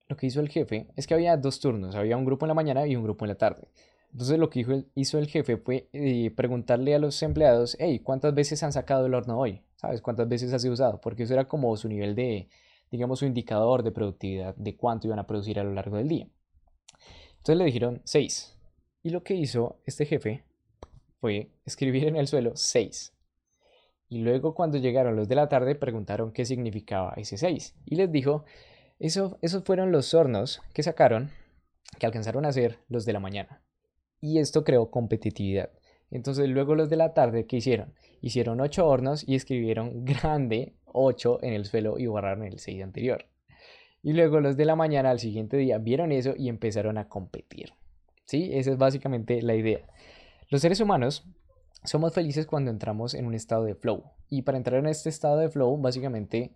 lo 0.07 0.15
que 0.15 0.27
hizo 0.27 0.39
el 0.39 0.49
jefe, 0.49 0.87
es 0.95 1.07
que 1.07 1.13
había 1.13 1.35
dos 1.37 1.59
turnos, 1.59 1.95
había 1.95 2.17
un 2.17 2.25
grupo 2.25 2.45
en 2.45 2.49
la 2.49 2.53
mañana 2.53 2.87
y 2.87 2.95
un 2.95 3.03
grupo 3.03 3.25
en 3.25 3.29
la 3.29 3.35
tarde. 3.35 3.67
Entonces 4.11 4.39
lo 4.39 4.49
que 4.49 4.65
hizo 4.95 5.17
el, 5.19 5.27
jefe 5.27 5.57
fue 5.57 5.89
eh, 5.91 6.31
preguntarle 6.31 6.95
a 6.95 6.99
los 6.99 7.21
empleados, 7.21 7.75
hey, 7.79 7.99
¿cuántas 7.99 8.33
veces 8.33 8.63
han 8.63 8.71
sacado 8.71 9.05
el 9.05 9.13
horno 9.13 9.37
hoy? 9.37 9.61
¿Sabes? 9.75 10.01
¿Cuántas 10.01 10.27
veces 10.27 10.53
ha 10.53 10.59
sido 10.59 10.73
usado? 10.73 11.01
Porque 11.01 11.23
eso 11.23 11.33
era 11.33 11.47
como 11.47 11.75
su 11.75 11.87
nivel 11.87 12.15
de, 12.15 12.49
digamos, 12.89 13.19
su 13.19 13.25
indicador 13.25 13.83
de 13.83 13.91
productividad, 13.91 14.55
de 14.55 14.75
cuánto 14.75 15.07
iban 15.07 15.19
a 15.19 15.27
producir 15.27 15.59
a 15.59 15.63
lo 15.63 15.73
largo 15.73 15.97
del 15.97 16.07
día. 16.07 16.27
Entonces 17.37 17.57
le 17.57 17.65
dijeron 17.65 18.01
seis. 18.05 18.57
Y 19.03 19.09
lo 19.09 19.23
que 19.23 19.35
hizo 19.35 19.79
este 19.85 20.05
jefe 20.05 20.45
fue 21.19 21.51
escribir 21.65 22.05
en 22.05 22.15
el 22.15 22.27
suelo 22.27 22.53
seis. 22.55 23.13
Y 24.09 24.19
luego 24.19 24.55
cuando 24.55 24.77
llegaron 24.77 25.15
los 25.15 25.27
de 25.27 25.35
la 25.35 25.49
tarde 25.49 25.75
preguntaron 25.75 26.31
qué 26.31 26.45
significaba 26.45 27.13
ese 27.17 27.37
6. 27.37 27.75
Y 27.85 27.95
les 27.95 28.11
dijo, 28.11 28.45
eso, 28.99 29.37
esos 29.41 29.63
fueron 29.63 29.91
los 29.91 30.13
hornos 30.13 30.61
que 30.73 30.83
sacaron, 30.83 31.31
que 31.99 32.05
alcanzaron 32.05 32.45
a 32.45 32.49
hacer 32.49 32.79
los 32.89 33.05
de 33.05 33.13
la 33.13 33.19
mañana. 33.19 33.61
Y 34.19 34.39
esto 34.39 34.63
creó 34.63 34.89
competitividad. 34.89 35.69
Entonces 36.09 36.49
luego 36.49 36.75
los 36.75 36.89
de 36.89 36.95
la 36.95 37.13
tarde, 37.13 37.45
¿qué 37.45 37.57
hicieron? 37.57 37.93
Hicieron 38.21 38.61
8 38.61 38.87
hornos 38.87 39.27
y 39.27 39.35
escribieron 39.35 40.05
grande 40.05 40.75
8 40.85 41.39
en 41.43 41.53
el 41.53 41.65
suelo 41.65 41.99
y 41.99 42.07
borraron 42.07 42.43
el 42.43 42.59
6 42.59 42.83
anterior. 42.83 43.25
Y 44.01 44.13
luego 44.13 44.39
los 44.39 44.57
de 44.57 44.65
la 44.65 44.75
mañana 44.75 45.09
al 45.09 45.19
siguiente 45.19 45.57
día 45.57 45.77
vieron 45.77 46.11
eso 46.11 46.33
y 46.37 46.49
empezaron 46.49 46.97
a 46.97 47.07
competir. 47.07 47.73
¿Sí? 48.25 48.49
Esa 48.53 48.71
es 48.71 48.77
básicamente 48.77 49.41
la 49.41 49.55
idea. 49.55 49.81
Los 50.49 50.61
seres 50.61 50.79
humanos 50.79 51.25
somos 51.83 52.13
felices 52.13 52.45
cuando 52.45 52.71
entramos 52.71 53.13
en 53.13 53.25
un 53.25 53.33
estado 53.33 53.63
de 53.63 53.75
flow. 53.75 54.03
Y 54.29 54.41
para 54.41 54.57
entrar 54.57 54.79
en 54.79 54.87
este 54.87 55.09
estado 55.09 55.37
de 55.37 55.49
flow, 55.49 55.77
básicamente 55.77 56.53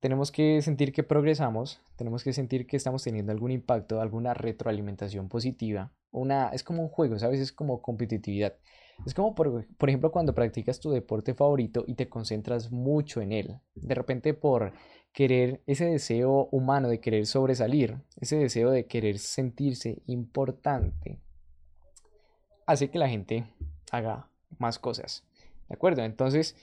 tenemos 0.00 0.30
que 0.30 0.60
sentir 0.62 0.92
que 0.92 1.02
progresamos, 1.02 1.80
tenemos 1.96 2.22
que 2.22 2.32
sentir 2.32 2.66
que 2.66 2.76
estamos 2.76 3.02
teniendo 3.02 3.32
algún 3.32 3.50
impacto, 3.50 4.00
alguna 4.00 4.34
retroalimentación 4.34 5.28
positiva. 5.28 5.92
Una, 6.10 6.48
es 6.48 6.62
como 6.62 6.82
un 6.82 6.88
juego, 6.88 7.18
¿sabes? 7.18 7.40
Es 7.40 7.52
como 7.52 7.82
competitividad. 7.82 8.54
Es 9.04 9.14
como, 9.14 9.34
por, 9.34 9.66
por, 9.76 9.88
ejemplo, 9.88 10.10
cuando 10.10 10.34
practicas 10.34 10.80
tu 10.80 10.90
deporte 10.90 11.34
favorito 11.34 11.84
y 11.86 11.94
te 11.94 12.08
concentras 12.08 12.70
mucho 12.70 13.20
en 13.20 13.32
él. 13.32 13.58
De 13.74 13.94
repente 13.94 14.32
por 14.32 14.72
querer 15.12 15.62
ese 15.66 15.86
deseo 15.86 16.48
humano 16.52 16.88
de 16.88 17.00
querer 17.00 17.26
sobresalir, 17.26 17.98
ese 18.20 18.36
deseo 18.36 18.70
de 18.70 18.86
querer 18.86 19.18
sentirse 19.18 20.02
importante, 20.06 21.20
hace 22.66 22.90
que 22.90 22.98
la 22.98 23.08
gente 23.08 23.46
haga 23.90 24.28
más 24.58 24.78
cosas. 24.78 25.26
¿De 25.68 25.74
acuerdo? 25.74 26.02
Entonces, 26.02 26.54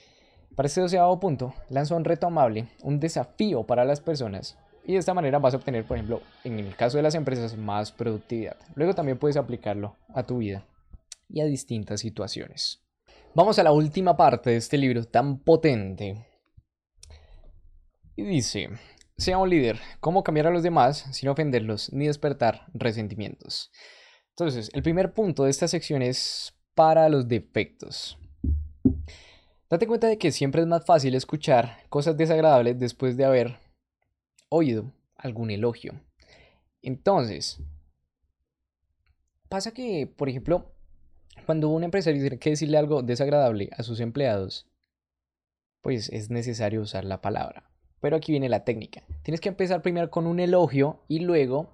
para 0.56 0.68
este 0.68 0.82
doceavo 0.82 1.20
punto, 1.20 1.54
lanza 1.70 1.96
un 1.96 2.06
reto 2.06 2.28
amable, 2.28 2.68
un 2.82 3.00
desafío 3.00 3.64
para 3.64 3.86
las 3.86 4.02
personas 4.02 4.58
y 4.86 4.94
de 4.94 5.00
esta 5.00 5.14
manera 5.14 5.40
vas 5.40 5.54
a 5.54 5.58
obtener, 5.58 5.86
por 5.86 5.98
ejemplo, 5.98 6.22
en 6.44 6.60
el 6.60 6.76
caso 6.76 6.98
de 6.98 7.04
las 7.04 7.16
empresas, 7.16 7.58
más 7.58 7.92
productividad. 7.92 8.58
Luego 8.76 8.94
también 8.94 9.18
puedes 9.18 9.38
aplicarlo 9.38 9.96
a 10.14 10.24
tu 10.24 10.40
vida 10.40 10.66
y 11.30 11.42
a 11.42 11.46
distintas 11.46 12.02
situaciones. 12.02 12.84
Vamos 13.34 13.58
a 13.58 13.64
la 13.64 13.72
última 13.72 14.16
parte 14.18 14.52
de 14.52 14.58
este 14.58 14.78
libro 14.78 15.04
tan 15.06 15.40
potente. 15.40 16.28
Y 18.16 18.24
dice, 18.24 18.70
sea 19.18 19.38
un 19.38 19.50
líder, 19.50 19.80
cómo 20.00 20.24
cambiar 20.24 20.48
a 20.48 20.52
los 20.52 20.64
demás 20.64 21.06
sin 21.12 21.30
ofenderlos 21.30 21.92
ni 21.94 22.08
despertar 22.08 22.68
resentimientos. 22.74 23.72
Entonces, 24.32 24.70
el 24.74 24.84
primer 24.84 25.14
punto 25.14 25.46
de 25.46 25.52
esta 25.52 25.68
sección 25.68 26.02
es 26.02 26.54
para 26.76 27.08
los 27.10 27.28
defectos. 27.28 28.20
Date 29.74 29.88
cuenta 29.88 30.06
de 30.06 30.20
que 30.20 30.32
siempre 30.32 30.62
es 30.62 30.68
más 30.68 30.86
fácil 30.86 31.16
escuchar 31.16 31.80
cosas 31.90 32.16
desagradables 32.16 32.78
después 32.78 33.18
de 33.18 33.26
haber 33.26 33.58
oído 34.50 34.94
algún 35.16 35.50
elogio. 35.50 36.00
Entonces, 36.84 37.60
pasa 39.50 39.74
que, 39.74 40.06
por 40.06 40.30
ejemplo, 40.30 40.72
cuando 41.48 41.70
un 41.70 41.84
empresario 41.84 42.22
tiene 42.22 42.38
que 42.38 42.52
decirle 42.52 42.78
algo 42.78 43.02
desagradable 43.02 43.72
a 43.76 43.82
sus 43.82 44.00
empleados, 44.00 44.68
pues 45.82 46.08
es 46.10 46.30
necesario 46.30 46.80
usar 46.80 47.04
la 47.04 47.22
palabra. 47.22 47.68
Pero 48.00 48.16
aquí 48.16 48.32
viene 48.32 48.50
la 48.50 48.66
técnica. 48.66 49.02
Tienes 49.24 49.42
que 49.42 49.50
empezar 49.50 49.82
primero 49.82 50.12
con 50.12 50.28
un 50.28 50.40
elogio 50.40 51.00
y 51.08 51.22
luego 51.22 51.72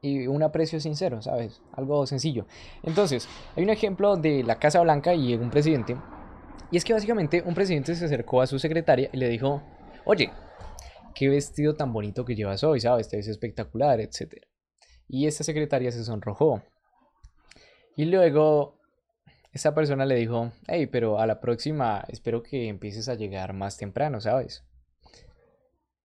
y 0.00 0.26
un 0.26 0.42
aprecio 0.42 0.80
sincero, 0.80 1.22
¿sabes? 1.22 1.62
Algo 1.70 2.04
sencillo. 2.08 2.46
Entonces, 2.82 3.28
hay 3.54 3.62
un 3.62 3.70
ejemplo 3.70 4.16
de 4.16 4.42
la 4.42 4.58
Casa 4.58 4.80
Blanca 4.80 5.14
y 5.14 5.34
un 5.34 5.50
presidente. 5.50 5.96
Y 6.70 6.76
es 6.76 6.84
que 6.84 6.92
básicamente 6.92 7.42
un 7.42 7.54
presidente 7.54 7.94
se 7.94 8.04
acercó 8.04 8.40
a 8.40 8.46
su 8.46 8.58
secretaria 8.58 9.10
y 9.12 9.16
le 9.18 9.28
dijo, 9.28 9.62
oye, 10.04 10.32
qué 11.14 11.28
vestido 11.28 11.74
tan 11.74 11.92
bonito 11.92 12.24
que 12.24 12.34
llevas 12.34 12.64
hoy, 12.64 12.80
¿sabes? 12.80 13.08
Te 13.08 13.16
ves 13.16 13.28
espectacular, 13.28 14.00
etc. 14.00 14.46
Y 15.08 15.26
esta 15.26 15.44
secretaria 15.44 15.92
se 15.92 16.04
sonrojó. 16.04 16.62
Y 17.94 18.06
luego 18.06 18.78
esa 19.52 19.74
persona 19.74 20.06
le 20.06 20.14
dijo, 20.14 20.52
hey, 20.66 20.86
pero 20.86 21.18
a 21.18 21.26
la 21.26 21.40
próxima 21.40 22.04
espero 22.08 22.42
que 22.42 22.68
empieces 22.68 23.08
a 23.08 23.14
llegar 23.14 23.52
más 23.52 23.76
temprano, 23.76 24.20
¿sabes? 24.20 24.64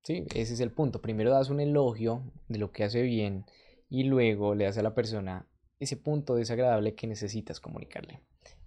Sí, 0.04 0.26
ese 0.36 0.54
es 0.54 0.60
el 0.60 0.72
punto. 0.72 1.02
Primero 1.02 1.32
das 1.32 1.50
un 1.50 1.62
elogio 1.62 2.24
de 2.50 2.60
lo 2.60 2.72
que 2.72 2.84
hace 2.84 3.02
bien 3.02 3.45
y 3.89 4.04
luego 4.04 4.54
le 4.54 4.66
das 4.66 4.78
a 4.78 4.82
la 4.82 4.93
persona 4.93 5.48
ese 5.80 5.95
punto 5.95 6.36
desagradable 6.36 6.95
que 6.95 7.08
necesitas 7.08 7.60
comunicarle. 7.60 8.22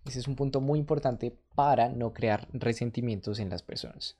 Ese 0.05 0.18
es 0.18 0.28
un 0.28 0.36
punto 0.36 0.61
muy 0.61 0.78
importante 0.78 1.36
para 1.55 1.88
no 1.88 2.12
crear 2.12 2.48
resentimientos 2.53 3.38
en 3.38 3.51
las 3.51 3.62
personas. 3.62 4.16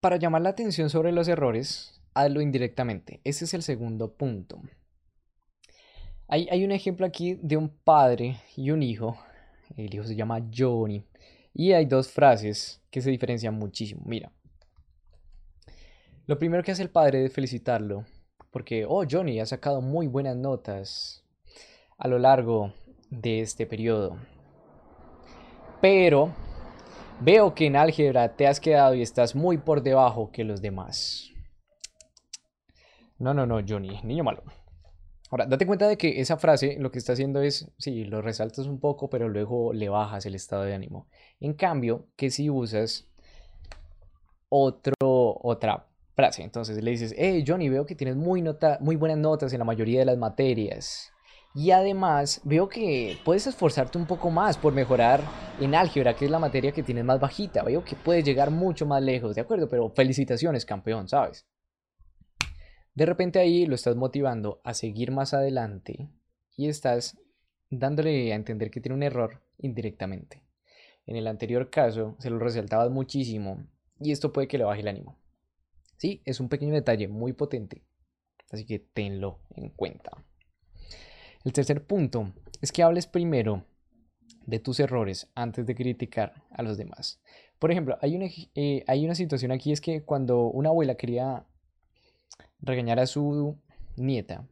Para 0.00 0.16
llamar 0.16 0.42
la 0.42 0.50
atención 0.50 0.90
sobre 0.90 1.10
los 1.10 1.26
errores, 1.26 2.00
hazlo 2.14 2.40
indirectamente. 2.40 3.20
Ese 3.24 3.44
es 3.44 3.54
el 3.54 3.62
segundo 3.62 4.14
punto. 4.14 4.60
Hay, 6.28 6.48
hay 6.50 6.64
un 6.64 6.72
ejemplo 6.72 7.06
aquí 7.06 7.34
de 7.42 7.56
un 7.56 7.68
padre 7.68 8.40
y 8.56 8.70
un 8.70 8.82
hijo. 8.82 9.18
El 9.76 9.92
hijo 9.92 10.04
se 10.04 10.14
llama 10.14 10.46
Johnny. 10.56 11.04
Y 11.52 11.72
hay 11.72 11.86
dos 11.86 12.10
frases 12.10 12.80
que 12.90 13.00
se 13.00 13.10
diferencian 13.10 13.54
muchísimo. 13.54 14.02
Mira, 14.04 14.30
lo 16.26 16.38
primero 16.38 16.62
que 16.62 16.70
hace 16.70 16.82
el 16.82 16.90
padre 16.90 17.24
es 17.24 17.32
felicitarlo, 17.32 18.04
porque, 18.50 18.84
oh, 18.86 19.04
Johnny, 19.10 19.40
ha 19.40 19.46
sacado 19.46 19.80
muy 19.80 20.06
buenas 20.06 20.36
notas 20.36 21.24
a 21.96 22.06
lo 22.06 22.18
largo 22.18 22.74
de 23.10 23.40
este 23.40 23.66
periodo. 23.66 24.16
Pero 25.80 26.32
veo 27.20 27.54
que 27.54 27.66
en 27.66 27.76
álgebra 27.76 28.36
te 28.36 28.46
has 28.46 28.60
quedado 28.60 28.94
y 28.94 29.02
estás 29.02 29.34
muy 29.34 29.58
por 29.58 29.82
debajo 29.82 30.30
que 30.32 30.44
los 30.44 30.60
demás. 30.60 31.30
No, 33.18 33.34
no, 33.34 33.46
no, 33.46 33.60
Johnny, 33.66 34.00
niño 34.02 34.24
malo. 34.24 34.42
Ahora, 35.30 35.44
date 35.44 35.66
cuenta 35.66 35.86
de 35.86 35.98
que 35.98 36.20
esa 36.20 36.38
frase 36.38 36.76
lo 36.78 36.90
que 36.90 36.98
está 36.98 37.12
haciendo 37.12 37.42
es, 37.42 37.70
sí, 37.78 38.04
lo 38.04 38.22
resaltas 38.22 38.66
un 38.66 38.80
poco, 38.80 39.10
pero 39.10 39.28
luego 39.28 39.72
le 39.72 39.88
bajas 39.88 40.24
el 40.24 40.34
estado 40.34 40.62
de 40.62 40.74
ánimo. 40.74 41.06
En 41.38 41.52
cambio, 41.52 42.06
que 42.16 42.30
si 42.30 42.48
usas 42.48 43.06
otro, 44.48 44.94
otra 45.02 45.86
frase, 46.14 46.42
entonces 46.42 46.82
le 46.82 46.90
dices, 46.92 47.14
hey 47.18 47.44
Johnny, 47.46 47.68
veo 47.68 47.84
que 47.84 47.94
tienes 47.94 48.16
muy, 48.16 48.40
nota, 48.40 48.78
muy 48.80 48.96
buenas 48.96 49.18
notas 49.18 49.52
en 49.52 49.58
la 49.58 49.66
mayoría 49.66 49.98
de 49.98 50.06
las 50.06 50.16
materias. 50.16 51.12
Y 51.58 51.72
además 51.72 52.40
veo 52.44 52.68
que 52.68 53.18
puedes 53.24 53.48
esforzarte 53.48 53.98
un 53.98 54.06
poco 54.06 54.30
más 54.30 54.56
por 54.56 54.72
mejorar 54.72 55.20
en 55.60 55.74
álgebra, 55.74 56.14
que 56.14 56.26
es 56.26 56.30
la 56.30 56.38
materia 56.38 56.70
que 56.70 56.84
tienes 56.84 57.04
más 57.04 57.18
bajita. 57.18 57.64
Veo 57.64 57.84
que 57.84 57.96
puedes 57.96 58.24
llegar 58.24 58.52
mucho 58.52 58.86
más 58.86 59.02
lejos, 59.02 59.34
¿de 59.34 59.40
acuerdo? 59.40 59.68
Pero 59.68 59.90
felicitaciones, 59.90 60.64
campeón, 60.64 61.08
¿sabes? 61.08 61.48
De 62.94 63.06
repente 63.06 63.40
ahí 63.40 63.66
lo 63.66 63.74
estás 63.74 63.96
motivando 63.96 64.60
a 64.62 64.72
seguir 64.72 65.10
más 65.10 65.34
adelante 65.34 66.08
y 66.56 66.68
estás 66.68 67.18
dándole 67.70 68.32
a 68.32 68.36
entender 68.36 68.70
que 68.70 68.80
tiene 68.80 68.94
un 68.94 69.02
error 69.02 69.42
indirectamente. 69.58 70.44
En 71.06 71.16
el 71.16 71.26
anterior 71.26 71.70
caso 71.70 72.14
se 72.20 72.30
lo 72.30 72.38
resaltabas 72.38 72.90
muchísimo 72.90 73.66
y 73.98 74.12
esto 74.12 74.32
puede 74.32 74.46
que 74.46 74.58
le 74.58 74.64
baje 74.64 74.82
el 74.82 74.88
ánimo. 74.88 75.18
Sí, 75.96 76.22
es 76.24 76.38
un 76.38 76.48
pequeño 76.48 76.74
detalle 76.74 77.08
muy 77.08 77.32
potente, 77.32 77.82
así 78.48 78.64
que 78.64 78.78
tenlo 78.78 79.40
en 79.56 79.70
cuenta. 79.70 80.24
El 81.44 81.52
tercer 81.52 81.84
punto 81.84 82.32
es 82.60 82.72
que 82.72 82.82
hables 82.82 83.06
primero 83.06 83.64
de 84.46 84.58
tus 84.58 84.80
errores 84.80 85.28
antes 85.34 85.66
de 85.66 85.74
criticar 85.74 86.42
a 86.50 86.62
los 86.62 86.76
demás. 86.76 87.20
Por 87.58 87.70
ejemplo, 87.70 87.98
hay 88.00 88.16
una, 88.16 88.26
eh, 88.54 88.84
hay 88.86 89.04
una 89.04 89.14
situación 89.14 89.52
aquí, 89.52 89.72
es 89.72 89.80
que 89.80 90.02
cuando 90.02 90.44
una 90.44 90.70
abuela 90.70 90.96
quería 90.96 91.44
regañar 92.60 92.98
a 92.98 93.06
su 93.06 93.56
nieta, 93.96 94.46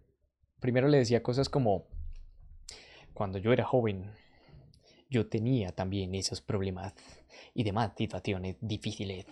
primero 0.61 0.89
le 0.89 0.99
decía 0.99 1.23
cosas 1.23 1.49
como, 1.49 1.85
cuando 3.15 3.39
yo 3.39 3.53
era 3.53 3.65
joven, 3.65 4.11
yo 5.09 5.29
tenía 5.29 5.73
también 5.73 6.15
esos 6.15 6.41
problemas 6.41 6.95
y 7.55 7.65
demás 7.65 7.93
situaciones 7.97 8.57
difíciles, 8.61 9.27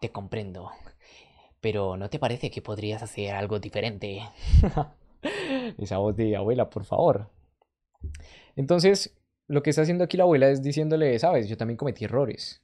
te 0.00 0.10
comprendo. 0.10 0.70
Pero 1.60 1.96
¿no 1.96 2.10
te 2.10 2.18
parece 2.18 2.50
que 2.50 2.60
podrías 2.60 3.02
hacer 3.02 3.34
algo 3.34 3.60
diferente? 3.60 4.20
Esa 5.78 5.98
voz 5.98 6.16
de 6.16 6.36
abuela, 6.36 6.70
por 6.70 6.84
favor. 6.84 7.30
Entonces, 8.56 9.16
lo 9.46 9.62
que 9.62 9.70
está 9.70 9.82
haciendo 9.82 10.04
aquí 10.04 10.16
la 10.16 10.24
abuela 10.24 10.48
es 10.48 10.62
diciéndole, 10.62 11.18
sabes, 11.18 11.48
yo 11.48 11.56
también 11.56 11.76
cometí 11.76 12.04
errores. 12.04 12.62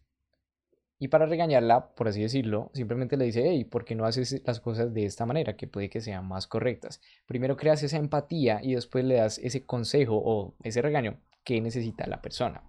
Y 1.00 1.08
para 1.08 1.26
regañarla, 1.26 1.94
por 1.94 2.08
así 2.08 2.20
decirlo, 2.20 2.70
simplemente 2.74 3.16
le 3.16 3.26
dice, 3.26 3.44
hey, 3.46 3.64
¿por 3.64 3.84
qué 3.84 3.94
no 3.94 4.04
haces 4.04 4.42
las 4.44 4.58
cosas 4.58 4.92
de 4.92 5.04
esta 5.04 5.26
manera? 5.26 5.56
Que 5.56 5.68
puede 5.68 5.88
que 5.88 6.00
sean 6.00 6.26
más 6.26 6.48
correctas. 6.48 7.00
Primero 7.26 7.56
creas 7.56 7.82
esa 7.84 7.98
empatía 7.98 8.60
y 8.62 8.74
después 8.74 9.04
le 9.04 9.14
das 9.14 9.38
ese 9.38 9.64
consejo 9.64 10.16
o 10.16 10.54
ese 10.64 10.82
regaño 10.82 11.20
que 11.44 11.60
necesita 11.60 12.06
la 12.08 12.20
persona. 12.20 12.64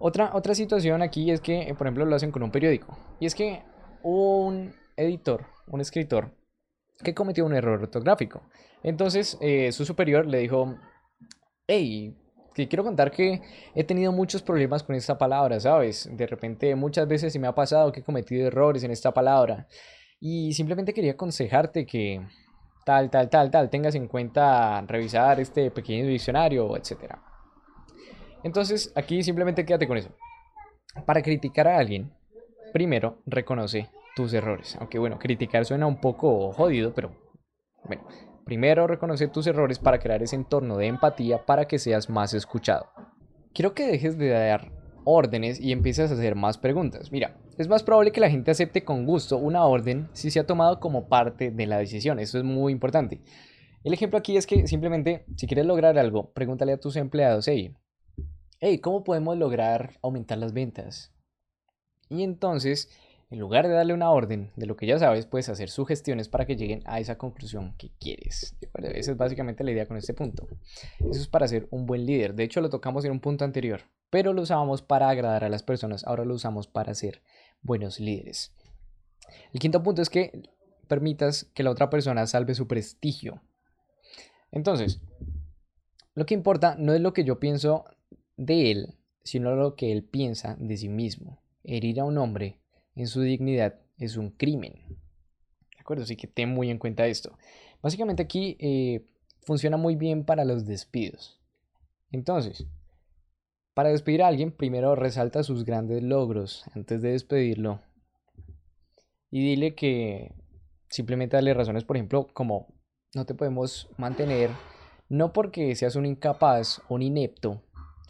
Otra, 0.00 0.34
otra 0.34 0.56
situación 0.56 1.02
aquí 1.02 1.30
es 1.30 1.40
que, 1.40 1.72
por 1.78 1.86
ejemplo, 1.86 2.04
lo 2.04 2.16
hacen 2.16 2.32
con 2.32 2.42
un 2.42 2.50
periódico. 2.50 2.98
Y 3.20 3.26
es 3.26 3.36
que 3.36 3.62
un 4.02 4.74
editor, 4.96 5.46
un 5.68 5.80
escritor, 5.80 6.32
que 7.02 7.14
cometió 7.14 7.44
un 7.44 7.54
error 7.54 7.80
ortográfico. 7.80 8.42
Entonces, 8.82 9.38
eh, 9.40 9.72
su 9.72 9.84
superior 9.84 10.26
le 10.26 10.38
dijo, 10.38 10.76
hey, 11.66 12.16
que 12.54 12.68
quiero 12.68 12.84
contar 12.84 13.10
que 13.10 13.40
he 13.74 13.84
tenido 13.84 14.12
muchos 14.12 14.42
problemas 14.42 14.82
con 14.82 14.94
esta 14.94 15.16
palabra, 15.16 15.58
¿sabes? 15.60 16.08
De 16.12 16.26
repente 16.26 16.74
muchas 16.74 17.08
veces 17.08 17.32
se 17.32 17.38
me 17.38 17.46
ha 17.46 17.54
pasado 17.54 17.92
que 17.92 18.00
he 18.00 18.04
cometido 18.04 18.46
errores 18.46 18.84
en 18.84 18.90
esta 18.90 19.12
palabra 19.12 19.66
y 20.20 20.52
simplemente 20.52 20.92
quería 20.92 21.12
aconsejarte 21.12 21.86
que 21.86 22.20
tal, 22.84 23.10
tal, 23.10 23.30
tal, 23.30 23.50
tal, 23.50 23.70
tengas 23.70 23.94
en 23.94 24.06
cuenta 24.06 24.80
revisar 24.82 25.40
este 25.40 25.70
pequeño 25.70 26.06
diccionario, 26.06 26.76
etc. 26.76 27.14
Entonces, 28.42 28.92
aquí 28.94 29.22
simplemente 29.22 29.64
quédate 29.64 29.88
con 29.88 29.96
eso. 29.96 30.10
Para 31.06 31.22
criticar 31.22 31.68
a 31.68 31.78
alguien, 31.78 32.12
primero 32.72 33.22
reconoce 33.24 33.88
tus 34.16 34.32
errores. 34.32 34.76
Aunque 34.80 34.98
bueno, 34.98 35.18
criticar 35.18 35.64
suena 35.64 35.86
un 35.86 36.00
poco 36.00 36.52
jodido, 36.52 36.92
pero 36.94 37.12
bueno, 37.84 38.06
Primero, 38.44 38.86
reconoce 38.86 39.28
tus 39.28 39.46
errores 39.46 39.78
para 39.78 39.98
crear 39.98 40.22
ese 40.22 40.36
entorno 40.36 40.76
de 40.76 40.86
empatía 40.86 41.46
para 41.46 41.66
que 41.66 41.78
seas 41.78 42.10
más 42.10 42.34
escuchado. 42.34 42.86
Quiero 43.54 43.74
que 43.74 43.86
dejes 43.86 44.18
de 44.18 44.30
dar 44.30 44.72
órdenes 45.04 45.60
y 45.60 45.72
empieces 45.72 46.10
a 46.10 46.14
hacer 46.14 46.34
más 46.34 46.58
preguntas. 46.58 47.12
Mira, 47.12 47.36
es 47.56 47.68
más 47.68 47.82
probable 47.82 48.10
que 48.10 48.20
la 48.20 48.30
gente 48.30 48.50
acepte 48.50 48.84
con 48.84 49.06
gusto 49.06 49.36
una 49.36 49.64
orden 49.64 50.08
si 50.12 50.30
se 50.30 50.40
ha 50.40 50.46
tomado 50.46 50.80
como 50.80 51.08
parte 51.08 51.50
de 51.50 51.66
la 51.66 51.78
decisión. 51.78 52.18
Eso 52.18 52.38
es 52.38 52.44
muy 52.44 52.72
importante. 52.72 53.20
El 53.84 53.92
ejemplo 53.92 54.18
aquí 54.18 54.36
es 54.36 54.46
que 54.46 54.66
simplemente, 54.66 55.24
si 55.36 55.46
quieres 55.46 55.66
lograr 55.66 55.98
algo, 55.98 56.32
pregúntale 56.32 56.72
a 56.72 56.80
tus 56.80 56.96
empleados, 56.96 57.46
hey, 57.46 57.74
hey, 58.60 58.78
¿cómo 58.78 59.04
podemos 59.04 59.36
lograr 59.36 59.98
aumentar 60.02 60.38
las 60.38 60.52
ventas? 60.52 61.12
Y 62.08 62.22
entonces 62.22 62.90
en 63.32 63.38
lugar 63.38 63.66
de 63.66 63.72
darle 63.72 63.94
una 63.94 64.10
orden 64.10 64.50
de 64.56 64.66
lo 64.66 64.76
que 64.76 64.86
ya 64.86 64.98
sabes, 64.98 65.24
puedes 65.24 65.48
hacer 65.48 65.70
sugestiones 65.70 66.28
para 66.28 66.44
que 66.44 66.54
lleguen 66.54 66.82
a 66.84 67.00
esa 67.00 67.16
conclusión 67.16 67.74
que 67.78 67.90
quieres. 67.98 68.54
Esa 68.74 69.12
es 69.12 69.16
básicamente 69.16 69.64
la 69.64 69.70
idea 69.70 69.86
con 69.86 69.96
este 69.96 70.12
punto. 70.12 70.46
Eso 70.98 71.18
es 71.18 71.28
para 71.28 71.48
ser 71.48 71.66
un 71.70 71.86
buen 71.86 72.04
líder. 72.04 72.34
De 72.34 72.44
hecho, 72.44 72.60
lo 72.60 72.68
tocamos 72.68 73.06
en 73.06 73.10
un 73.10 73.20
punto 73.20 73.46
anterior, 73.46 73.84
pero 74.10 74.34
lo 74.34 74.42
usábamos 74.42 74.82
para 74.82 75.08
agradar 75.08 75.44
a 75.44 75.48
las 75.48 75.62
personas. 75.62 76.04
Ahora 76.06 76.26
lo 76.26 76.34
usamos 76.34 76.66
para 76.66 76.92
ser 76.92 77.22
buenos 77.62 78.00
líderes. 78.00 78.52
El 79.54 79.60
quinto 79.60 79.82
punto 79.82 80.02
es 80.02 80.10
que 80.10 80.42
permitas 80.86 81.44
que 81.54 81.62
la 81.62 81.70
otra 81.70 81.88
persona 81.88 82.26
salve 82.26 82.54
su 82.54 82.68
prestigio. 82.68 83.40
Entonces, 84.50 85.00
lo 86.14 86.26
que 86.26 86.34
importa 86.34 86.76
no 86.78 86.92
es 86.92 87.00
lo 87.00 87.14
que 87.14 87.24
yo 87.24 87.40
pienso 87.40 87.86
de 88.36 88.70
él, 88.70 88.98
sino 89.24 89.56
lo 89.56 89.74
que 89.74 89.90
él 89.90 90.04
piensa 90.04 90.54
de 90.58 90.76
sí 90.76 90.90
mismo. 90.90 91.40
Herir 91.64 92.00
a 92.00 92.04
un 92.04 92.18
hombre 92.18 92.58
en 92.94 93.06
su 93.06 93.20
dignidad 93.22 93.80
es 93.98 94.16
un 94.16 94.30
crimen. 94.30 94.74
¿De 95.74 95.80
acuerdo? 95.80 96.04
Así 96.04 96.16
que 96.16 96.26
ten 96.26 96.50
muy 96.50 96.70
en 96.70 96.78
cuenta 96.78 97.06
esto. 97.06 97.36
Básicamente 97.82 98.22
aquí 98.22 98.56
eh, 98.60 99.06
funciona 99.42 99.76
muy 99.76 99.96
bien 99.96 100.24
para 100.24 100.44
los 100.44 100.66
despidos. 100.66 101.40
Entonces, 102.10 102.66
para 103.74 103.88
despedir 103.88 104.22
a 104.22 104.28
alguien, 104.28 104.52
primero 104.52 104.94
resalta 104.94 105.42
sus 105.42 105.64
grandes 105.64 106.02
logros 106.02 106.64
antes 106.74 107.00
de 107.02 107.12
despedirlo. 107.12 107.80
Y 109.30 109.42
dile 109.42 109.74
que 109.74 110.34
simplemente 110.90 111.36
dale 111.36 111.54
razones, 111.54 111.84
por 111.84 111.96
ejemplo, 111.96 112.28
como 112.34 112.68
no 113.14 113.24
te 113.24 113.34
podemos 113.34 113.88
mantener, 113.96 114.50
no 115.08 115.32
porque 115.32 115.74
seas 115.74 115.96
un 115.96 116.06
incapaz 116.06 116.82
o 116.88 116.94
un 116.94 117.02
inepto, 117.02 117.62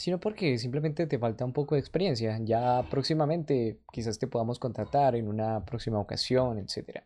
sino 0.03 0.19
porque 0.19 0.59
simplemente 0.59 1.07
te 1.07 1.17
falta 1.17 1.45
un 1.45 1.53
poco 1.53 1.77
de 1.77 1.81
experiencia. 1.81 2.37
Ya 2.43 2.85
próximamente 2.91 3.79
quizás 3.93 4.19
te 4.19 4.27
podamos 4.27 4.59
contratar 4.59 5.15
en 5.15 5.29
una 5.29 5.65
próxima 5.65 6.01
ocasión, 6.01 6.59
etc. 6.59 7.05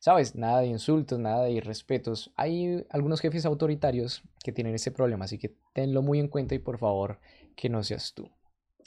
Sabes, 0.00 0.34
nada 0.34 0.58
de 0.58 0.66
insultos, 0.66 1.20
nada 1.20 1.44
de 1.44 1.52
irrespetos. 1.52 2.32
Hay 2.34 2.84
algunos 2.90 3.20
jefes 3.20 3.46
autoritarios 3.46 4.24
que 4.42 4.50
tienen 4.50 4.74
ese 4.74 4.90
problema, 4.90 5.26
así 5.26 5.38
que 5.38 5.54
tenlo 5.72 6.02
muy 6.02 6.18
en 6.18 6.26
cuenta 6.26 6.56
y 6.56 6.58
por 6.58 6.78
favor 6.78 7.20
que 7.54 7.68
no 7.68 7.84
seas 7.84 8.12
tú. 8.12 8.28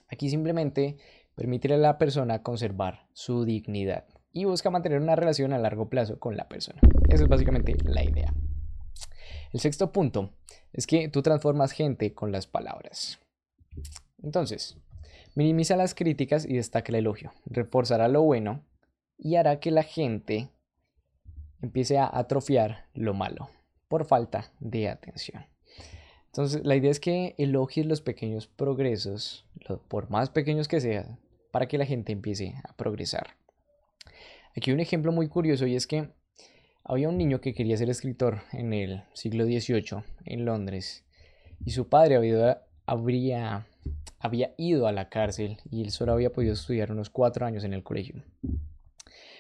Aquí 0.09 0.29
simplemente 0.29 0.97
permitirle 1.33 1.77
a 1.77 1.79
la 1.79 1.97
persona 1.97 2.43
conservar 2.43 3.07
su 3.13 3.45
dignidad 3.45 4.03
y 4.33 4.43
busca 4.43 4.69
mantener 4.69 4.99
una 4.99 5.15
relación 5.15 5.53
a 5.53 5.59
largo 5.59 5.87
plazo 5.87 6.19
con 6.19 6.35
la 6.35 6.49
persona. 6.49 6.81
Esa 7.07 7.23
es 7.23 7.29
básicamente 7.29 7.73
la 7.85 8.03
idea. 8.03 8.33
El 9.53 9.61
sexto 9.61 9.93
punto 9.93 10.33
es 10.73 10.85
que 10.85 11.07
tú 11.07 11.21
transformas 11.21 11.71
gente 11.71 12.13
con 12.13 12.33
las 12.33 12.47
palabras. 12.47 13.21
Entonces, 14.23 14.77
minimiza 15.35 15.75
las 15.75 15.93
críticas 15.93 16.45
y 16.45 16.55
destaca 16.55 16.91
el 16.91 16.95
elogio. 16.95 17.33
Reforzará 17.45 18.07
lo 18.07 18.21
bueno 18.23 18.63
y 19.17 19.35
hará 19.35 19.59
que 19.59 19.71
la 19.71 19.83
gente 19.83 20.49
empiece 21.61 21.97
a 21.97 22.09
atrofiar 22.11 22.87
lo 22.93 23.13
malo 23.13 23.49
por 23.87 24.05
falta 24.05 24.51
de 24.59 24.89
atención. 24.89 25.45
Entonces, 26.27 26.65
la 26.65 26.75
idea 26.75 26.91
es 26.91 26.99
que 26.99 27.33
elogies 27.37 27.85
los 27.85 28.01
pequeños 28.01 28.47
progresos, 28.47 29.45
por 29.87 30.09
más 30.09 30.29
pequeños 30.29 30.67
que 30.67 30.81
sean, 30.81 31.17
para 31.51 31.67
que 31.67 31.77
la 31.77 31.85
gente 31.85 32.11
empiece 32.11 32.55
a 32.67 32.75
progresar. 32.75 33.37
Aquí 34.57 34.71
un 34.71 34.81
ejemplo 34.81 35.11
muy 35.11 35.29
curioso 35.29 35.65
y 35.65 35.75
es 35.75 35.87
que 35.87 36.09
había 36.83 37.09
un 37.09 37.17
niño 37.17 37.41
que 37.41 37.53
quería 37.53 37.77
ser 37.77 37.89
escritor 37.89 38.41
en 38.51 38.73
el 38.73 39.03
siglo 39.13 39.45
XVIII 39.45 40.03
en 40.25 40.45
Londres 40.45 41.05
y 41.65 41.71
su 41.71 41.87
padre 41.87 42.17
habría, 42.85 43.67
había 44.19 44.53
ido 44.57 44.87
a 44.87 44.91
la 44.91 45.09
cárcel 45.09 45.57
y 45.69 45.81
él 45.81 45.91
solo 45.91 46.13
había 46.13 46.33
podido 46.33 46.53
estudiar 46.53 46.91
unos 46.91 47.09
cuatro 47.09 47.45
años 47.45 47.63
en 47.63 47.73
el 47.73 47.83
colegio. 47.83 48.23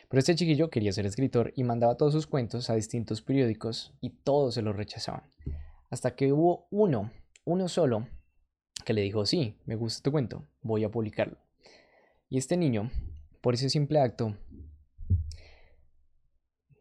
Pero 0.09 0.19
este 0.19 0.35
chiquillo 0.35 0.69
quería 0.69 0.91
ser 0.91 1.05
escritor 1.05 1.51
y 1.55 1.63
mandaba 1.63 1.97
todos 1.97 2.13
sus 2.13 2.27
cuentos 2.27 2.69
a 2.69 2.75
distintos 2.75 3.21
periódicos 3.21 3.93
y 4.01 4.11
todos 4.11 4.53
se 4.53 4.61
los 4.61 4.75
rechazaban. 4.75 5.23
Hasta 5.89 6.15
que 6.15 6.31
hubo 6.31 6.67
uno, 6.69 7.11
uno 7.43 7.67
solo, 7.67 8.07
que 8.85 8.93
le 8.93 9.01
dijo, 9.01 9.25
sí, 9.25 9.57
me 9.65 9.75
gusta 9.75 10.03
tu 10.03 10.11
cuento, 10.11 10.47
voy 10.61 10.83
a 10.83 10.91
publicarlo. 10.91 11.37
Y 12.29 12.37
este 12.37 12.57
niño, 12.57 12.91
por 13.41 13.55
ese 13.55 13.69
simple 13.69 13.99
acto, 13.99 14.37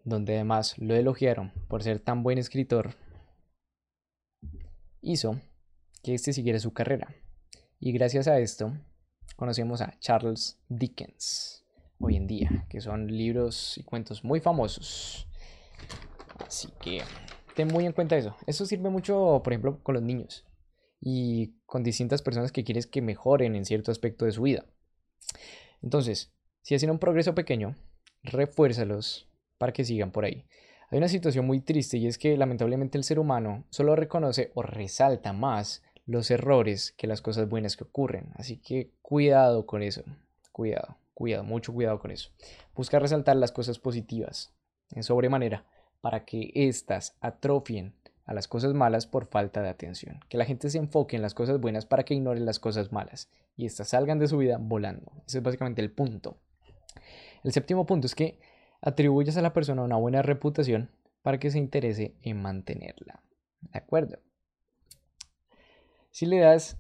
donde 0.04 0.34
además 0.34 0.76
lo 0.78 0.94
elogiaron 0.94 1.52
por 1.68 1.82
ser 1.82 2.00
tan 2.00 2.22
buen 2.22 2.38
escritor, 2.38 2.94
hizo 5.00 5.40
que 6.02 6.14
éste 6.14 6.32
siguiera 6.32 6.58
su 6.58 6.72
carrera. 6.72 7.14
Y 7.87 7.93
gracias 7.93 8.28
a 8.28 8.39
esto 8.39 8.72
conocemos 9.37 9.82
a 9.82 9.93
Charles 10.01 10.59
Dickens 10.70 11.66
hoy 11.99 12.16
en 12.16 12.26
día, 12.26 12.66
que 12.70 12.80
son 12.80 13.09
libros 13.09 13.76
y 13.76 13.82
cuentos 13.82 14.24
muy 14.24 14.41
famosos. 14.41 15.28
Así 16.47 16.68
que 16.80 17.03
ten 17.55 17.68
muy 17.68 17.85
en 17.85 17.93
cuenta 17.93 18.16
eso. 18.16 18.35
Eso 18.47 18.64
sirve 18.64 18.89
mucho, 18.89 19.43
por 19.45 19.53
ejemplo, 19.53 19.82
con 19.82 19.97
los 19.97 20.03
niños 20.03 20.47
y 20.99 21.59
con 21.66 21.82
distintas 21.82 22.22
personas 22.22 22.53
que 22.53 22.64
quieres 22.64 22.87
que 22.87 23.03
mejoren 23.03 23.55
en 23.55 23.66
cierto 23.66 23.91
aspecto 23.91 24.24
de 24.24 24.32
su 24.32 24.41
vida. 24.41 24.64
Entonces, 25.82 26.32
si 26.62 26.74
hacen 26.74 26.91
un 26.91 26.99
progreso 26.99 27.35
pequeño, 27.35 27.76
refuérzalos 28.22 29.28
para 29.59 29.74
que 29.74 29.85
sigan 29.85 30.11
por 30.11 30.24
ahí. 30.24 30.47
Hay 30.91 30.97
una 30.97 31.09
situación 31.09 31.47
muy 31.47 31.61
triste 31.61 31.99
y 31.99 32.07
es 32.07 32.16
que 32.16 32.35
lamentablemente 32.39 32.97
el 32.97 33.05
ser 33.05 33.18
humano 33.18 33.66
solo 33.68 33.95
reconoce 33.95 34.53
o 34.55 34.62
resalta 34.62 35.35
más 35.35 35.82
los 36.07 36.30
errores 36.30 36.92
que 36.96 37.07
las 37.07 37.22
cosas 37.22 37.48
buenas 37.48 37.76
que 37.76 37.84
ocurren. 37.84 38.32
Así 38.34 38.57
que 38.59 38.90
cuidado 39.02 39.66
con 39.66 39.82
eso. 39.82 40.02
Cuidado, 40.52 40.96
cuidado, 41.14 41.44
mucho 41.44 41.72
cuidado 41.72 41.98
con 41.98 42.11
eso. 42.11 42.30
Busca 42.74 42.98
resaltar 42.98 43.36
las 43.36 43.52
cosas 43.52 43.78
positivas 43.78 44.52
en 44.92 45.02
sobremanera 45.02 45.64
para 46.00 46.24
que 46.24 46.52
éstas 46.55 47.16
atrofien 47.20 47.94
a 48.26 48.34
las 48.34 48.48
cosas 48.48 48.74
malas 48.74 49.07
por 49.07 49.26
falta 49.26 49.62
de 49.62 49.68
atención. 49.68 50.20
Que 50.28 50.38
la 50.38 50.44
gente 50.44 50.70
se 50.70 50.78
enfoque 50.78 51.16
en 51.16 51.22
las 51.22 51.34
cosas 51.34 51.61
buenas 51.61 51.86
para 51.86 52.05
que 52.05 52.14
ignoren 52.14 52.46
las 52.46 52.59
cosas 52.59 52.92
malas 52.92 53.30
y 53.57 53.66
éstas 53.66 53.88
salgan 53.88 54.18
de 54.18 54.28
su 54.28 54.38
vida 54.38 54.59
volando. 54.61 55.12
Ese 55.26 55.38
es 55.38 55.44
básicamente 55.44 55.82
el 55.82 55.90
punto. 55.90 56.38
El 57.42 57.52
séptimo 57.52 57.86
punto 57.86 58.07
es 58.07 58.14
que 58.14 58.38
atribuyas 58.80 59.36
a 59.36 59.42
la 59.42 59.52
persona 59.52 59.82
una 59.82 59.96
buena 59.96 60.22
reputación 60.22 60.90
para 61.22 61.38
que 61.38 61.50
se 61.50 61.59
interese 61.59 62.14
en 62.22 62.40
mantenerla. 62.40 63.22
¿De 63.61 63.78
acuerdo? 63.78 64.18
Si 66.14 66.26
le 66.26 66.38
das 66.38 66.76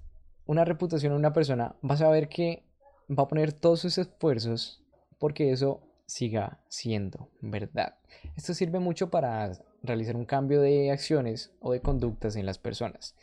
una 0.46 0.64
reputación 0.64 1.12
a 1.12 1.16
una 1.16 1.32
persona, 1.32 1.74
vas 1.82 2.00
a 2.02 2.08
ver 2.08 2.28
que 2.28 2.62
va 3.10 3.24
a 3.24 3.26
poner 3.26 3.52
todos 3.52 3.80
sus 3.80 3.98
esfuerzos 3.98 4.80
porque 5.18 5.50
eso 5.50 5.80
siga 6.06 6.60
siendo 6.68 7.30
verdad. 7.40 7.96
Esto 8.36 8.54
sirve 8.54 8.78
mucho 8.78 9.10
para 9.10 9.50
realizar 9.82 10.14
un 10.14 10.24
cambio 10.24 10.60
de 10.60 10.92
acciones 10.92 11.52
o 11.58 11.72
de 11.72 11.80
conductas 11.80 12.36
en 12.36 12.46
las 12.46 12.58
personas, 12.58 13.16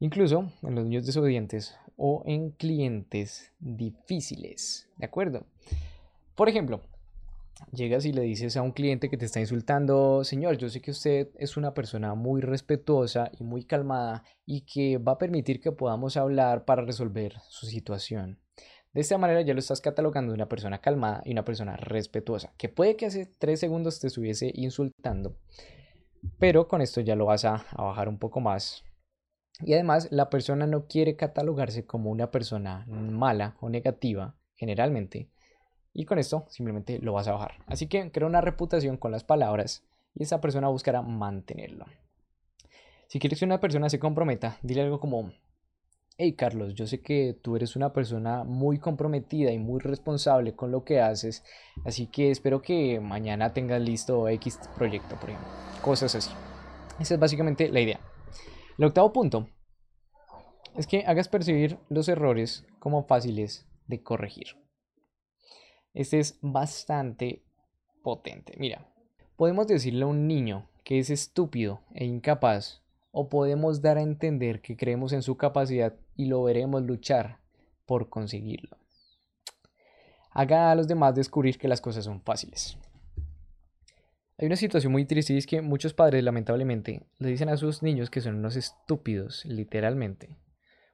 incluso 0.00 0.50
en 0.64 0.74
los 0.74 0.86
niños 0.86 1.06
desobedientes 1.06 1.76
o 1.96 2.24
en 2.26 2.50
clientes 2.50 3.52
difíciles. 3.60 4.88
¿De 4.96 5.06
acuerdo? 5.06 5.46
Por 6.34 6.48
ejemplo, 6.48 6.80
llegas 7.72 8.04
y 8.04 8.12
le 8.12 8.22
dices 8.22 8.56
a 8.56 8.62
un 8.62 8.72
cliente 8.72 9.08
que 9.08 9.16
te 9.16 9.24
está 9.24 9.40
insultando, 9.40 10.24
señor, 10.24 10.56
yo 10.58 10.68
sé 10.68 10.80
que 10.80 10.90
usted 10.90 11.30
es 11.36 11.56
una 11.56 11.74
persona 11.74 12.14
muy 12.14 12.40
respetuosa 12.40 13.30
y 13.38 13.44
muy 13.44 13.64
calmada 13.64 14.24
y 14.46 14.62
que 14.62 14.98
va 14.98 15.12
a 15.12 15.18
permitir 15.18 15.60
que 15.60 15.72
podamos 15.72 16.16
hablar 16.16 16.64
para 16.64 16.84
resolver 16.84 17.34
su 17.48 17.66
situación. 17.66 18.40
De 18.92 19.00
esta 19.00 19.18
manera 19.18 19.40
ya 19.42 19.54
lo 19.54 19.58
estás 19.58 19.80
catalogando 19.80 20.30
de 20.30 20.36
una 20.36 20.48
persona 20.48 20.80
calmada 20.80 21.22
y 21.24 21.32
una 21.32 21.44
persona 21.44 21.76
respetuosa, 21.76 22.52
que 22.56 22.68
puede 22.68 22.96
que 22.96 23.06
hace 23.06 23.26
tres 23.26 23.58
segundos 23.58 23.98
te 23.98 24.06
estuviese 24.06 24.52
insultando, 24.54 25.36
pero 26.38 26.68
con 26.68 26.80
esto 26.80 27.00
ya 27.00 27.16
lo 27.16 27.26
vas 27.26 27.44
a, 27.44 27.64
a 27.70 27.82
bajar 27.82 28.08
un 28.08 28.18
poco 28.18 28.40
más. 28.40 28.84
Y 29.60 29.74
además 29.74 30.08
la 30.10 30.30
persona 30.30 30.66
no 30.66 30.86
quiere 30.86 31.16
catalogarse 31.16 31.86
como 31.86 32.10
una 32.10 32.30
persona 32.30 32.86
mala 32.86 33.56
o 33.60 33.68
negativa, 33.68 34.36
generalmente, 34.56 35.30
y 35.94 36.04
con 36.04 36.18
esto 36.18 36.44
simplemente 36.48 36.98
lo 36.98 37.12
vas 37.12 37.28
a 37.28 37.32
bajar. 37.32 37.54
Así 37.66 37.86
que 37.86 38.10
crea 38.10 38.26
una 38.26 38.40
reputación 38.40 38.96
con 38.96 39.12
las 39.12 39.24
palabras 39.24 39.84
y 40.14 40.24
esa 40.24 40.40
persona 40.40 40.68
buscará 40.68 41.00
mantenerlo. 41.00 41.86
Si 43.06 43.20
quieres 43.20 43.38
que 43.38 43.44
una 43.44 43.60
persona 43.60 43.88
se 43.88 44.00
comprometa, 44.00 44.58
dile 44.62 44.82
algo 44.82 44.98
como, 44.98 45.32
hey 46.18 46.34
Carlos, 46.34 46.74
yo 46.74 46.86
sé 46.86 47.00
que 47.00 47.38
tú 47.40 47.54
eres 47.54 47.76
una 47.76 47.92
persona 47.92 48.42
muy 48.42 48.78
comprometida 48.78 49.52
y 49.52 49.58
muy 49.58 49.80
responsable 49.80 50.54
con 50.54 50.72
lo 50.72 50.84
que 50.84 51.00
haces, 51.00 51.44
así 51.84 52.08
que 52.08 52.30
espero 52.30 52.60
que 52.60 52.98
mañana 53.00 53.52
tengas 53.52 53.80
listo 53.80 54.28
X 54.28 54.58
proyecto, 54.76 55.16
por 55.16 55.30
ejemplo. 55.30 55.48
Cosas 55.80 56.14
así. 56.16 56.30
Esa 56.98 57.14
es 57.14 57.20
básicamente 57.20 57.68
la 57.68 57.80
idea. 57.80 58.00
El 58.78 58.86
octavo 58.86 59.12
punto 59.12 59.48
es 60.76 60.88
que 60.88 61.04
hagas 61.06 61.28
percibir 61.28 61.78
los 61.88 62.08
errores 62.08 62.66
como 62.80 63.04
fáciles 63.04 63.68
de 63.86 64.02
corregir. 64.02 64.63
Este 65.94 66.18
es 66.18 66.38
bastante 66.42 67.42
potente. 68.02 68.54
Mira, 68.58 68.86
podemos 69.36 69.68
decirle 69.68 70.04
a 70.04 70.08
un 70.08 70.26
niño 70.26 70.68
que 70.82 70.98
es 70.98 71.08
estúpido 71.08 71.80
e 71.94 72.04
incapaz, 72.04 72.82
o 73.12 73.28
podemos 73.28 73.80
dar 73.80 73.96
a 73.96 74.02
entender 74.02 74.60
que 74.60 74.76
creemos 74.76 75.12
en 75.12 75.22
su 75.22 75.36
capacidad 75.36 75.94
y 76.16 76.26
lo 76.26 76.42
veremos 76.42 76.82
luchar 76.82 77.38
por 77.86 78.08
conseguirlo. 78.08 78.76
Haga 80.32 80.72
a 80.72 80.74
los 80.74 80.88
demás 80.88 81.14
descubrir 81.14 81.56
que 81.56 81.68
las 81.68 81.80
cosas 81.80 82.04
son 82.04 82.20
fáciles. 82.20 82.76
Hay 84.36 84.46
una 84.46 84.56
situación 84.56 84.90
muy 84.90 85.04
triste 85.04 85.32
y 85.32 85.36
es 85.36 85.46
que 85.46 85.62
muchos 85.62 85.94
padres 85.94 86.24
lamentablemente 86.24 87.06
le 87.18 87.28
dicen 87.28 87.48
a 87.48 87.56
sus 87.56 87.84
niños 87.84 88.10
que 88.10 88.20
son 88.20 88.34
unos 88.34 88.56
estúpidos, 88.56 89.44
literalmente, 89.44 90.36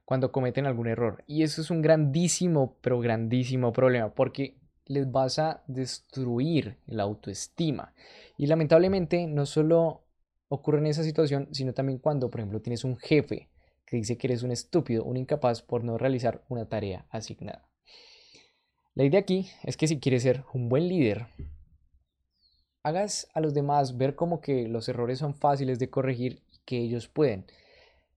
cuando 0.05 0.31
cometen 0.31 0.67
algún 0.67 0.87
error. 0.87 1.23
Y 1.25 1.41
eso 1.41 1.61
es 1.61 1.71
un 1.71 1.81
grandísimo, 1.81 2.77
pero 2.81 2.99
grandísimo 2.99 3.73
problema, 3.73 4.13
porque 4.13 4.60
les 4.91 5.11
vas 5.11 5.39
a 5.39 5.63
destruir 5.67 6.77
la 6.85 7.03
autoestima. 7.03 7.93
Y 8.37 8.47
lamentablemente 8.47 9.25
no 9.27 9.45
solo 9.45 10.03
ocurre 10.49 10.79
en 10.79 10.87
esa 10.87 11.03
situación, 11.03 11.47
sino 11.51 11.73
también 11.73 11.99
cuando, 11.99 12.29
por 12.29 12.41
ejemplo, 12.41 12.61
tienes 12.61 12.83
un 12.83 12.97
jefe 12.97 13.49
que 13.85 13.97
dice 13.97 14.17
que 14.17 14.27
eres 14.27 14.43
un 14.43 14.51
estúpido, 14.51 15.03
un 15.03 15.17
incapaz 15.17 15.61
por 15.61 15.83
no 15.83 15.97
realizar 15.97 16.43
una 16.49 16.67
tarea 16.67 17.05
asignada. 17.09 17.67
La 18.93 19.05
idea 19.05 19.21
aquí 19.21 19.49
es 19.63 19.77
que 19.77 19.87
si 19.87 19.99
quieres 19.99 20.23
ser 20.23 20.43
un 20.53 20.67
buen 20.67 20.89
líder, 20.89 21.27
hagas 22.83 23.29
a 23.33 23.39
los 23.39 23.53
demás 23.53 23.97
ver 23.97 24.15
como 24.15 24.41
que 24.41 24.67
los 24.67 24.89
errores 24.89 25.19
son 25.19 25.33
fáciles 25.33 25.79
de 25.79 25.89
corregir 25.89 26.43
y 26.51 26.59
que 26.65 26.79
ellos 26.79 27.07
pueden. 27.07 27.45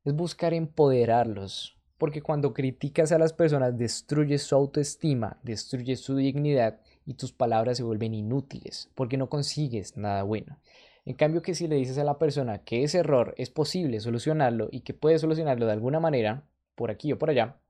Es 0.05 0.15
buscar 0.15 0.55
empoderarlos, 0.55 1.74
porque 1.99 2.23
cuando 2.23 2.53
criticas 2.53 3.13
a 3.13 3.19
las 3.19 3.33
personas 3.33 3.77
destruyes 3.79 4.43
su 4.43 4.55
autoestima, 4.55 5.39
destruyes 5.43 6.01
su 6.01 6.17
dignidad 6.17 6.81
y 7.07 7.15
tus 7.15 7.33
palabras 7.33 7.77
se 7.77 7.83
vuelven 7.83 8.15
inútiles, 8.15 8.91
porque 8.95 9.17
no 9.17 9.29
consigues 9.29 9.97
nada 9.97 10.23
bueno. 10.23 10.59
En 11.05 11.15
cambio 11.15 11.43
que 11.43 11.55
si 11.55 11.69
le 11.69 11.77
dices 11.77 11.99
a 11.99 12.05
la 12.05 12.19
persona 12.19 12.65
que 12.65 12.83
ese 12.83 12.99
error 12.99 13.35
es 13.37 13.51
posible 13.51 14.01
solucionarlo 14.01 14.69
y 14.71 14.81
que 14.81 14.95
puede 14.95 15.19
solucionarlo 15.19 15.67
de 15.67 15.73
alguna 15.73 16.01
manera, 16.01 16.49
por 16.75 16.91
aquí 16.91 17.13
o 17.13 17.19
por 17.19 17.31
allá, 17.31 17.61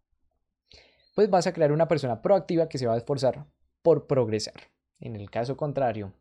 pues 1.14 1.29
vas 1.31 1.47
a 1.47 1.53
crear 1.53 1.72
una 1.72 1.89
persona 1.89 2.22
proactiva 2.22 2.68
que 2.68 2.79
se 2.79 2.87
va 2.87 2.95
a 2.95 2.99
esforzar 2.99 3.47
por 3.83 4.07
progresar. 4.07 4.55
En 5.01 5.16
el 5.16 5.31
caso 5.31 5.57
contrario, 5.57 6.12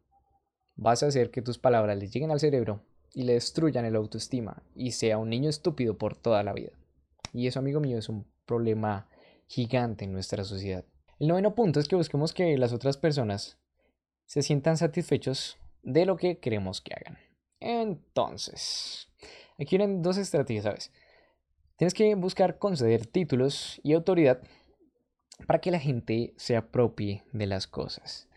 vas 0.76 1.04
a 1.04 1.08
hacer 1.08 1.32
que 1.32 1.42
tus 1.42 1.58
palabras 1.58 1.98
le 1.98 2.08
lleguen 2.08 2.32
al 2.32 2.40
cerebro 2.40 2.82
y 3.14 3.24
le 3.24 3.34
destruyan 3.34 3.86
el 3.86 3.96
autoestima 3.96 4.64
y 4.76 4.92
sea 4.92 5.18
un 5.18 5.30
niño 5.30 5.50
estúpido 5.50 5.98
por 5.98 6.16
toda 6.16 6.44
la 6.44 6.54
vida. 6.54 6.72
Y 7.34 7.48
eso, 7.48 7.60
amigo 7.60 7.80
mío, 7.80 7.98
es 7.98 8.08
un 8.08 8.26
problema 8.46 9.10
gigante 9.48 10.06
en 10.06 10.14
nuestra 10.14 10.44
sociedad. 10.44 10.86
El 11.20 11.28
noveno 11.28 11.56
punto 11.56 11.80
es 11.80 11.88
que 11.88 11.96
busquemos 11.96 12.34
que 12.34 12.58
las 12.58 12.74
otras 12.74 12.98
personas 12.98 13.58
se 14.26 14.42
sientan 14.42 14.78
satisfechos 14.78 15.58
de 15.82 16.06
lo 16.06 16.16
que 16.16 16.40
queremos 16.40 16.82
que 16.82 16.94
hagan. 16.94 17.18
Entonces, 17.60 19.10
aquí 19.60 19.78
vienen 19.78 20.02
dos 20.02 20.18
estrategias, 20.18 20.66
¿sabes? 20.66 20.92
Tienes 21.78 21.94
que 21.94 22.16
buscar 22.16 22.60
conceder 22.60 23.06
títulos 23.06 23.82
y 23.84 23.94
autoridad 23.94 24.42
para 25.48 25.60
que 25.60 25.72
la 25.72 25.80
gente 25.80 26.34
se 26.38 26.56
apropie 26.56 27.24
de 27.32 27.48
las 27.48 27.68
cosas. 27.68 28.28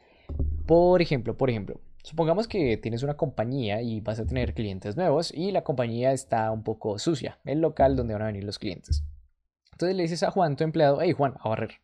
Por 0.67 1.03
ejemplo, 1.03 1.37
por 1.37 1.51
ejemplo, 1.51 1.81
supongamos 2.07 2.47
que 2.47 2.77
tienes 2.77 3.03
una 3.03 3.17
compañía 3.17 3.83
y 3.83 4.01
vas 4.01 4.21
a 4.21 4.27
tener 4.27 4.55
clientes 4.55 4.97
nuevos 4.97 5.35
y 5.35 5.51
la 5.51 5.65
compañía 5.65 6.13
está 6.13 6.53
un 6.53 6.63
poco 6.63 7.01
sucia, 7.01 7.41
el 7.45 7.61
local 7.61 7.97
donde 7.97 8.15
van 8.15 8.23
a 8.23 8.27
venir 8.27 8.45
los 8.45 8.61
clientes. 8.61 9.03
Entonces 9.73 9.97
le 9.97 10.05
dices 10.05 10.23
a 10.23 10.31
Juan, 10.31 10.55
tu 10.55 10.63
empleado, 10.63 11.01
hey 11.01 11.13
Juan, 11.13 11.35
a 11.41 11.49
barrer. 11.49 11.81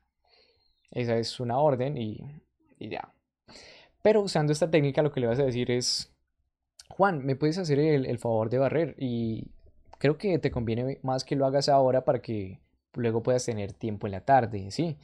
Esa 0.92 1.16
es 1.16 1.40
una 1.40 1.58
orden 1.58 1.98
y, 1.98 2.20
ya. 2.78 3.12
Pero 4.00 4.22
usando 4.22 4.52
esta 4.52 4.70
técnica 4.70 5.02
lo 5.02 5.10
que 5.10 5.18
le 5.18 5.26
vas 5.26 5.40
a 5.40 5.44
decir 5.44 5.72
es, 5.72 6.14
Juan, 6.88 7.26
¿me 7.26 7.34
puedes 7.34 7.58
hacer 7.58 7.80
el, 7.80 8.06
el 8.06 8.18
favor 8.18 8.48
de 8.48 8.58
barrer? 8.58 8.94
Y 8.98 9.50
creo 9.98 10.18
que 10.18 10.38
te 10.38 10.52
conviene 10.52 11.00
más 11.02 11.24
que 11.24 11.34
lo 11.34 11.46
hagas 11.46 11.68
ahora 11.68 12.04
para 12.04 12.22
que 12.22 12.60
luego 12.94 13.24
puedas 13.24 13.44
tener 13.44 13.72
tiempo 13.72 14.06
en 14.06 14.12
la 14.12 14.20
tarde, 14.20 14.70
¿sí? 14.70 14.98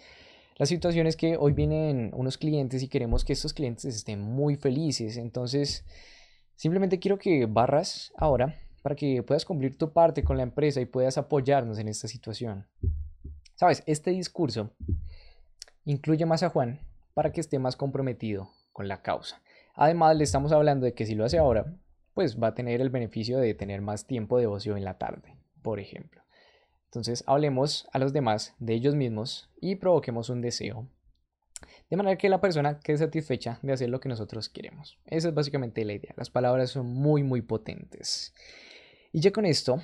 La 0.59 0.67
situación 0.67 1.07
es 1.07 1.17
que 1.17 1.37
hoy 1.37 1.53
vienen 1.53 2.11
unos 2.15 2.37
clientes 2.37 2.83
y 2.83 2.89
queremos 2.89 3.25
que 3.25 3.33
estos 3.33 3.55
clientes 3.55 3.85
estén 3.85 4.21
muy 4.21 4.57
felices. 4.57 5.17
Entonces, 5.17 5.85
simplemente 6.57 6.99
quiero 6.99 7.19
que 7.19 7.47
barras 7.47 8.13
ahora 8.17 8.61
para 8.83 8.97
que 8.97 9.23
puedas 9.23 9.45
cumplir 9.45 9.79
tu 9.79 9.93
parte 9.93 10.25
con 10.25 10.37
la 10.37 10.43
empresa 10.43 10.81
y 10.81 10.87
puedas 10.87 11.17
apoyarnos 11.17 11.79
en 11.79 11.89
esta 11.89 12.09
situación. 12.09 12.67
Sabes, 13.55 13.83
este 13.87 14.11
discurso 14.11 14.71
incluye 15.85 16.27
más 16.27 16.43
a 16.43 16.51
Juan 16.51 16.81
para 17.15 17.33
que 17.33 17.41
esté 17.41 17.59
más 17.59 17.77
comprometido 17.77 18.51
con 18.73 18.89
la 18.89 19.03
causa. 19.03 19.41
Además, 19.75 20.17
le 20.17 20.25
estamos 20.25 20.53
hablando 20.53 20.85
de 20.85 20.93
que 20.93 21.07
si 21.07 21.15
lo 21.15 21.25
hace 21.25 21.39
ahora, 21.39 21.73
pues 22.15 22.41
va 22.41 22.49
a 22.49 22.55
tener 22.55 22.81
el 22.81 22.91
beneficio 22.91 23.39
de 23.39 23.55
tener 23.55 23.81
más 23.81 24.07
tiempo 24.07 24.39
de 24.39 24.47
ocio 24.47 24.77
en 24.77 24.85
la 24.85 24.99
tarde 24.99 25.39
por 25.63 25.81
ejemplo. 25.81 26.23
Entonces 26.89 27.23
hablemos 27.27 27.87
a 27.93 27.99
los 27.99 28.13
demás 28.13 28.55
de 28.59 28.75
ellos 28.75 28.95
mismos 28.95 29.51
y 29.61 29.77
provoquemos 29.77 30.31
un 30.31 30.41
deseo. 30.41 30.89
De 31.91 31.97
manera 31.97 32.17
que 32.17 32.29
la 32.29 32.41
persona 32.41 32.81
quede 32.81 32.99
satisfecha 32.99 33.59
de 33.63 33.73
hacer 33.73 33.91
lo 33.91 34.01
que 34.01 34.09
nosotros 34.09 34.49
queremos. 34.49 34.99
Esa 35.07 35.29
es 35.29 35.35
básicamente 35.35 35.85
la 35.85 35.95
idea. 35.95 36.15
Las 36.17 36.31
palabras 36.31 36.71
son 36.71 36.87
muy, 36.87 37.23
muy 37.23 37.43
potentes. 37.43 38.35
Y 39.13 39.21
ya 39.21 39.33
con 39.33 39.45
esto, 39.45 39.83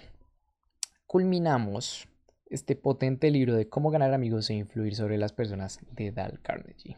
culminamos 1.06 2.08
este 2.46 2.76
potente 2.76 3.30
libro 3.30 3.54
de 3.54 3.68
cómo 3.68 3.90
ganar 3.90 4.14
amigos 4.14 4.48
e 4.48 4.54
influir 4.54 4.94
sobre 4.94 5.18
las 5.18 5.32
personas 5.32 5.80
de 5.92 6.12
Dal 6.12 6.40
Carnegie. 6.40 6.96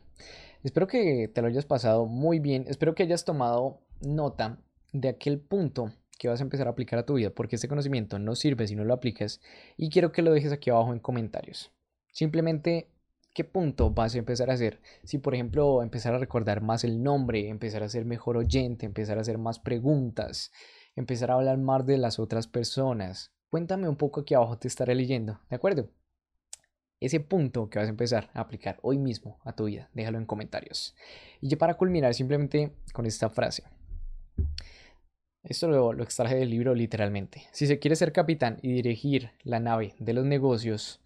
Espero 0.63 0.87
que 0.87 1.29
te 1.33 1.41
lo 1.43 1.49
hayas 1.49 1.67
pasado 1.67 2.07
muy 2.07 2.39
bien. 2.39 2.65
Espero 2.69 2.95
que 2.95 3.05
hayas 3.05 3.25
tomado 3.25 3.81
nota 4.01 4.59
de 4.93 5.09
aquel 5.09 5.41
punto 5.41 5.93
que 6.19 6.29
vas 6.29 6.41
a 6.41 6.45
empezar 6.45 6.67
a 6.67 6.71
aplicar 6.71 6.99
a 6.99 7.07
tu 7.07 7.15
vida, 7.15 7.31
porque 7.31 7.57
este 7.57 7.69
conocimiento 7.69 8.19
no 8.19 8.35
sirve 8.35 8.67
si 8.67 8.75
no 8.75 8.85
lo 8.85 8.95
aplicas 8.95 9.41
y 9.77 9.91
quiero 9.91 10.13
que 10.13 10.23
lo 10.23 10.33
dejes 10.33 10.53
aquí 10.53 10.71
abajo 10.71 10.93
en 10.93 10.99
comentarios. 10.99 11.73
Simplemente, 12.13 12.89
¿qué 13.35 13.45
punto 13.45 13.91
vas 13.91 14.15
a 14.15 14.19
empezar 14.19 14.51
a 14.51 14.55
hacer? 14.55 14.81
Si, 15.05 15.19
por 15.19 15.35
ejemplo, 15.35 15.83
empezar 15.83 16.15
a 16.15 16.19
recordar 16.19 16.63
más 16.63 16.85
el 16.85 17.03
nombre, 17.03 17.49
empezar 17.49 17.83
a 17.83 17.89
ser 17.89 18.05
mejor 18.05 18.37
oyente, 18.37 18.87
empezar 18.87 19.19
a 19.19 19.21
hacer 19.21 19.39
más 19.39 19.59
preguntas, 19.59 20.53
empezar 20.95 21.31
a 21.31 21.35
hablar 21.35 21.59
más 21.59 21.85
de 21.85 21.99
las 21.99 22.19
otras 22.19 22.47
personas. 22.47 23.33
Cuéntame 23.51 23.89
un 23.89 23.97
poco 23.97 24.21
aquí 24.21 24.35
abajo, 24.35 24.59
te 24.59 24.69
estaré 24.69 24.95
leyendo, 24.95 25.41
¿de 25.51 25.57
acuerdo? 25.57 25.91
Ese 26.99 27.21
punto 27.21 27.69
que 27.69 27.79
vas 27.79 27.89
a 27.89 27.91
empezar 27.91 28.31
a 28.33 28.41
aplicar 28.41 28.79
hoy 28.81 28.97
mismo 28.97 29.39
a 29.45 29.55
tu 29.55 29.67
vida, 29.67 29.91
déjalo 29.93 30.17
en 30.17 30.25
comentarios. 30.25 30.95
Y 31.43 31.49
ya 31.49 31.59
para 31.59 31.75
culminar 31.75 32.15
simplemente 32.15 32.73
con 32.95 33.05
esta 33.05 33.29
frase. 33.29 33.65
Esto 35.49 35.69
lo, 35.69 36.03
extraje 36.03 36.35
del 36.35 36.51
libro 36.51 36.75
literalmente. 36.75 37.45
Si 37.53 37.69
se 37.69 37.79
quiere 37.79 37.95
ser 37.95 38.13
capitán 38.13 38.59
y 38.63 38.73
dirigir 38.73 39.31
la 39.45 39.61
nave 39.61 39.95
de 40.01 40.13
los 40.13 40.25
negocios, 40.25 41.01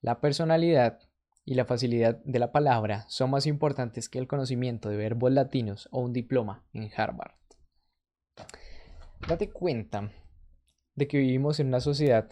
la 0.00 0.20
personalidad 0.20 0.98
y 1.44 1.54
la 1.54 1.64
facilidad 1.64 2.16
de 2.24 2.40
la 2.40 2.50
palabra 2.50 3.04
son 3.08 3.30
más 3.30 3.46
importantes 3.46 4.08
que 4.08 4.18
el 4.18 4.26
conocimiento 4.26 4.88
de 4.88 4.96
verbos 4.96 5.30
latinos 5.30 5.88
o 5.92 6.00
un 6.00 6.12
diploma 6.12 6.64
en 6.72 6.90
Harvard. 6.96 7.34
Date 9.28 9.52
cuenta 9.52 10.10
de 10.96 11.06
que 11.06 11.18
vivimos 11.18 11.60
en 11.60 11.68
una 11.68 11.80
sociedad 11.80 12.28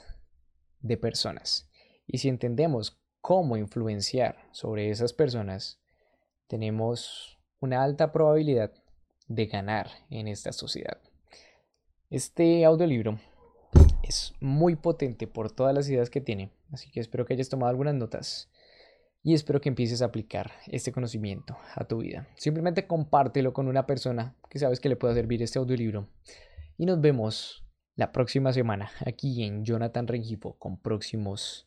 de 0.81 0.97
personas 0.97 1.71
y 2.09 2.19
si 2.19 2.29
entendemos 2.29 3.01
cómo 3.21 3.57
influenciar 3.57 4.49
sobre 4.51 4.91
esas 4.91 5.13
personas, 5.13 5.81
tenemos 6.49 7.39
una 7.61 7.85
alta 7.85 8.11
probabilidad 8.11 8.73
de 9.29 9.47
ganar 9.47 9.89
en 10.11 10.27
esta 10.27 10.51
sociedad. 10.51 11.01
Este 12.13 12.67
audiolibro 12.67 13.19
es 14.03 14.35
muy 14.39 14.77
potente 14.77 15.27
por 15.27 15.51
todas 15.51 15.75
las 15.75 15.89
ideas 15.89 16.11
que 16.11 16.21
tiene, 16.21 16.53
así 16.71 16.91
que 16.91 17.01
espero 17.01 17.25
que 17.25 17.33
hayas 17.33 17.49
tomado 17.49 17.71
algunas 17.71 17.95
notas 17.95 18.51
y 19.23 19.33
espero 19.33 19.63
que 19.63 19.71
empieces 19.71 20.03
a 20.03 20.05
aplicar 20.05 20.53
este 20.67 20.93
conocimiento 20.93 21.57
a 21.75 21.87
tu 21.87 22.03
vida. 22.03 22.29
Simplemente 22.37 22.87
compártelo 22.87 23.55
con 23.55 23.67
una 23.67 23.87
persona 23.87 24.37
que 24.51 24.59
sabes 24.59 24.79
que 24.79 24.91
le 24.91 24.97
pueda 24.97 25.15
servir 25.15 25.43
este 25.43 25.59
audiolibro 25.59 26.07
y 26.77 26.85
nos 26.85 27.01
vemos 27.01 27.65
la 27.97 28.13
próxima 28.13 28.53
semana 28.53 28.91
aquí 29.07 29.43
en 29.43 29.65
Jonathan 29.65 30.07
Rengifo 30.07 30.59
con 30.59 30.83
próximos 30.83 31.67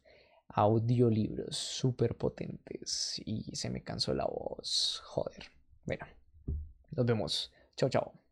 audiolibros 0.50 1.58
súper 1.58 2.18
potentes 2.18 3.20
y 3.26 3.56
se 3.56 3.72
me 3.72 3.82
cansó 3.82 4.14
la 4.14 4.26
voz, 4.26 5.02
joder. 5.06 5.46
Bueno, 5.86 6.06
nos 6.92 7.04
vemos. 7.04 7.52
Chao, 7.76 7.90
chao. 7.90 8.25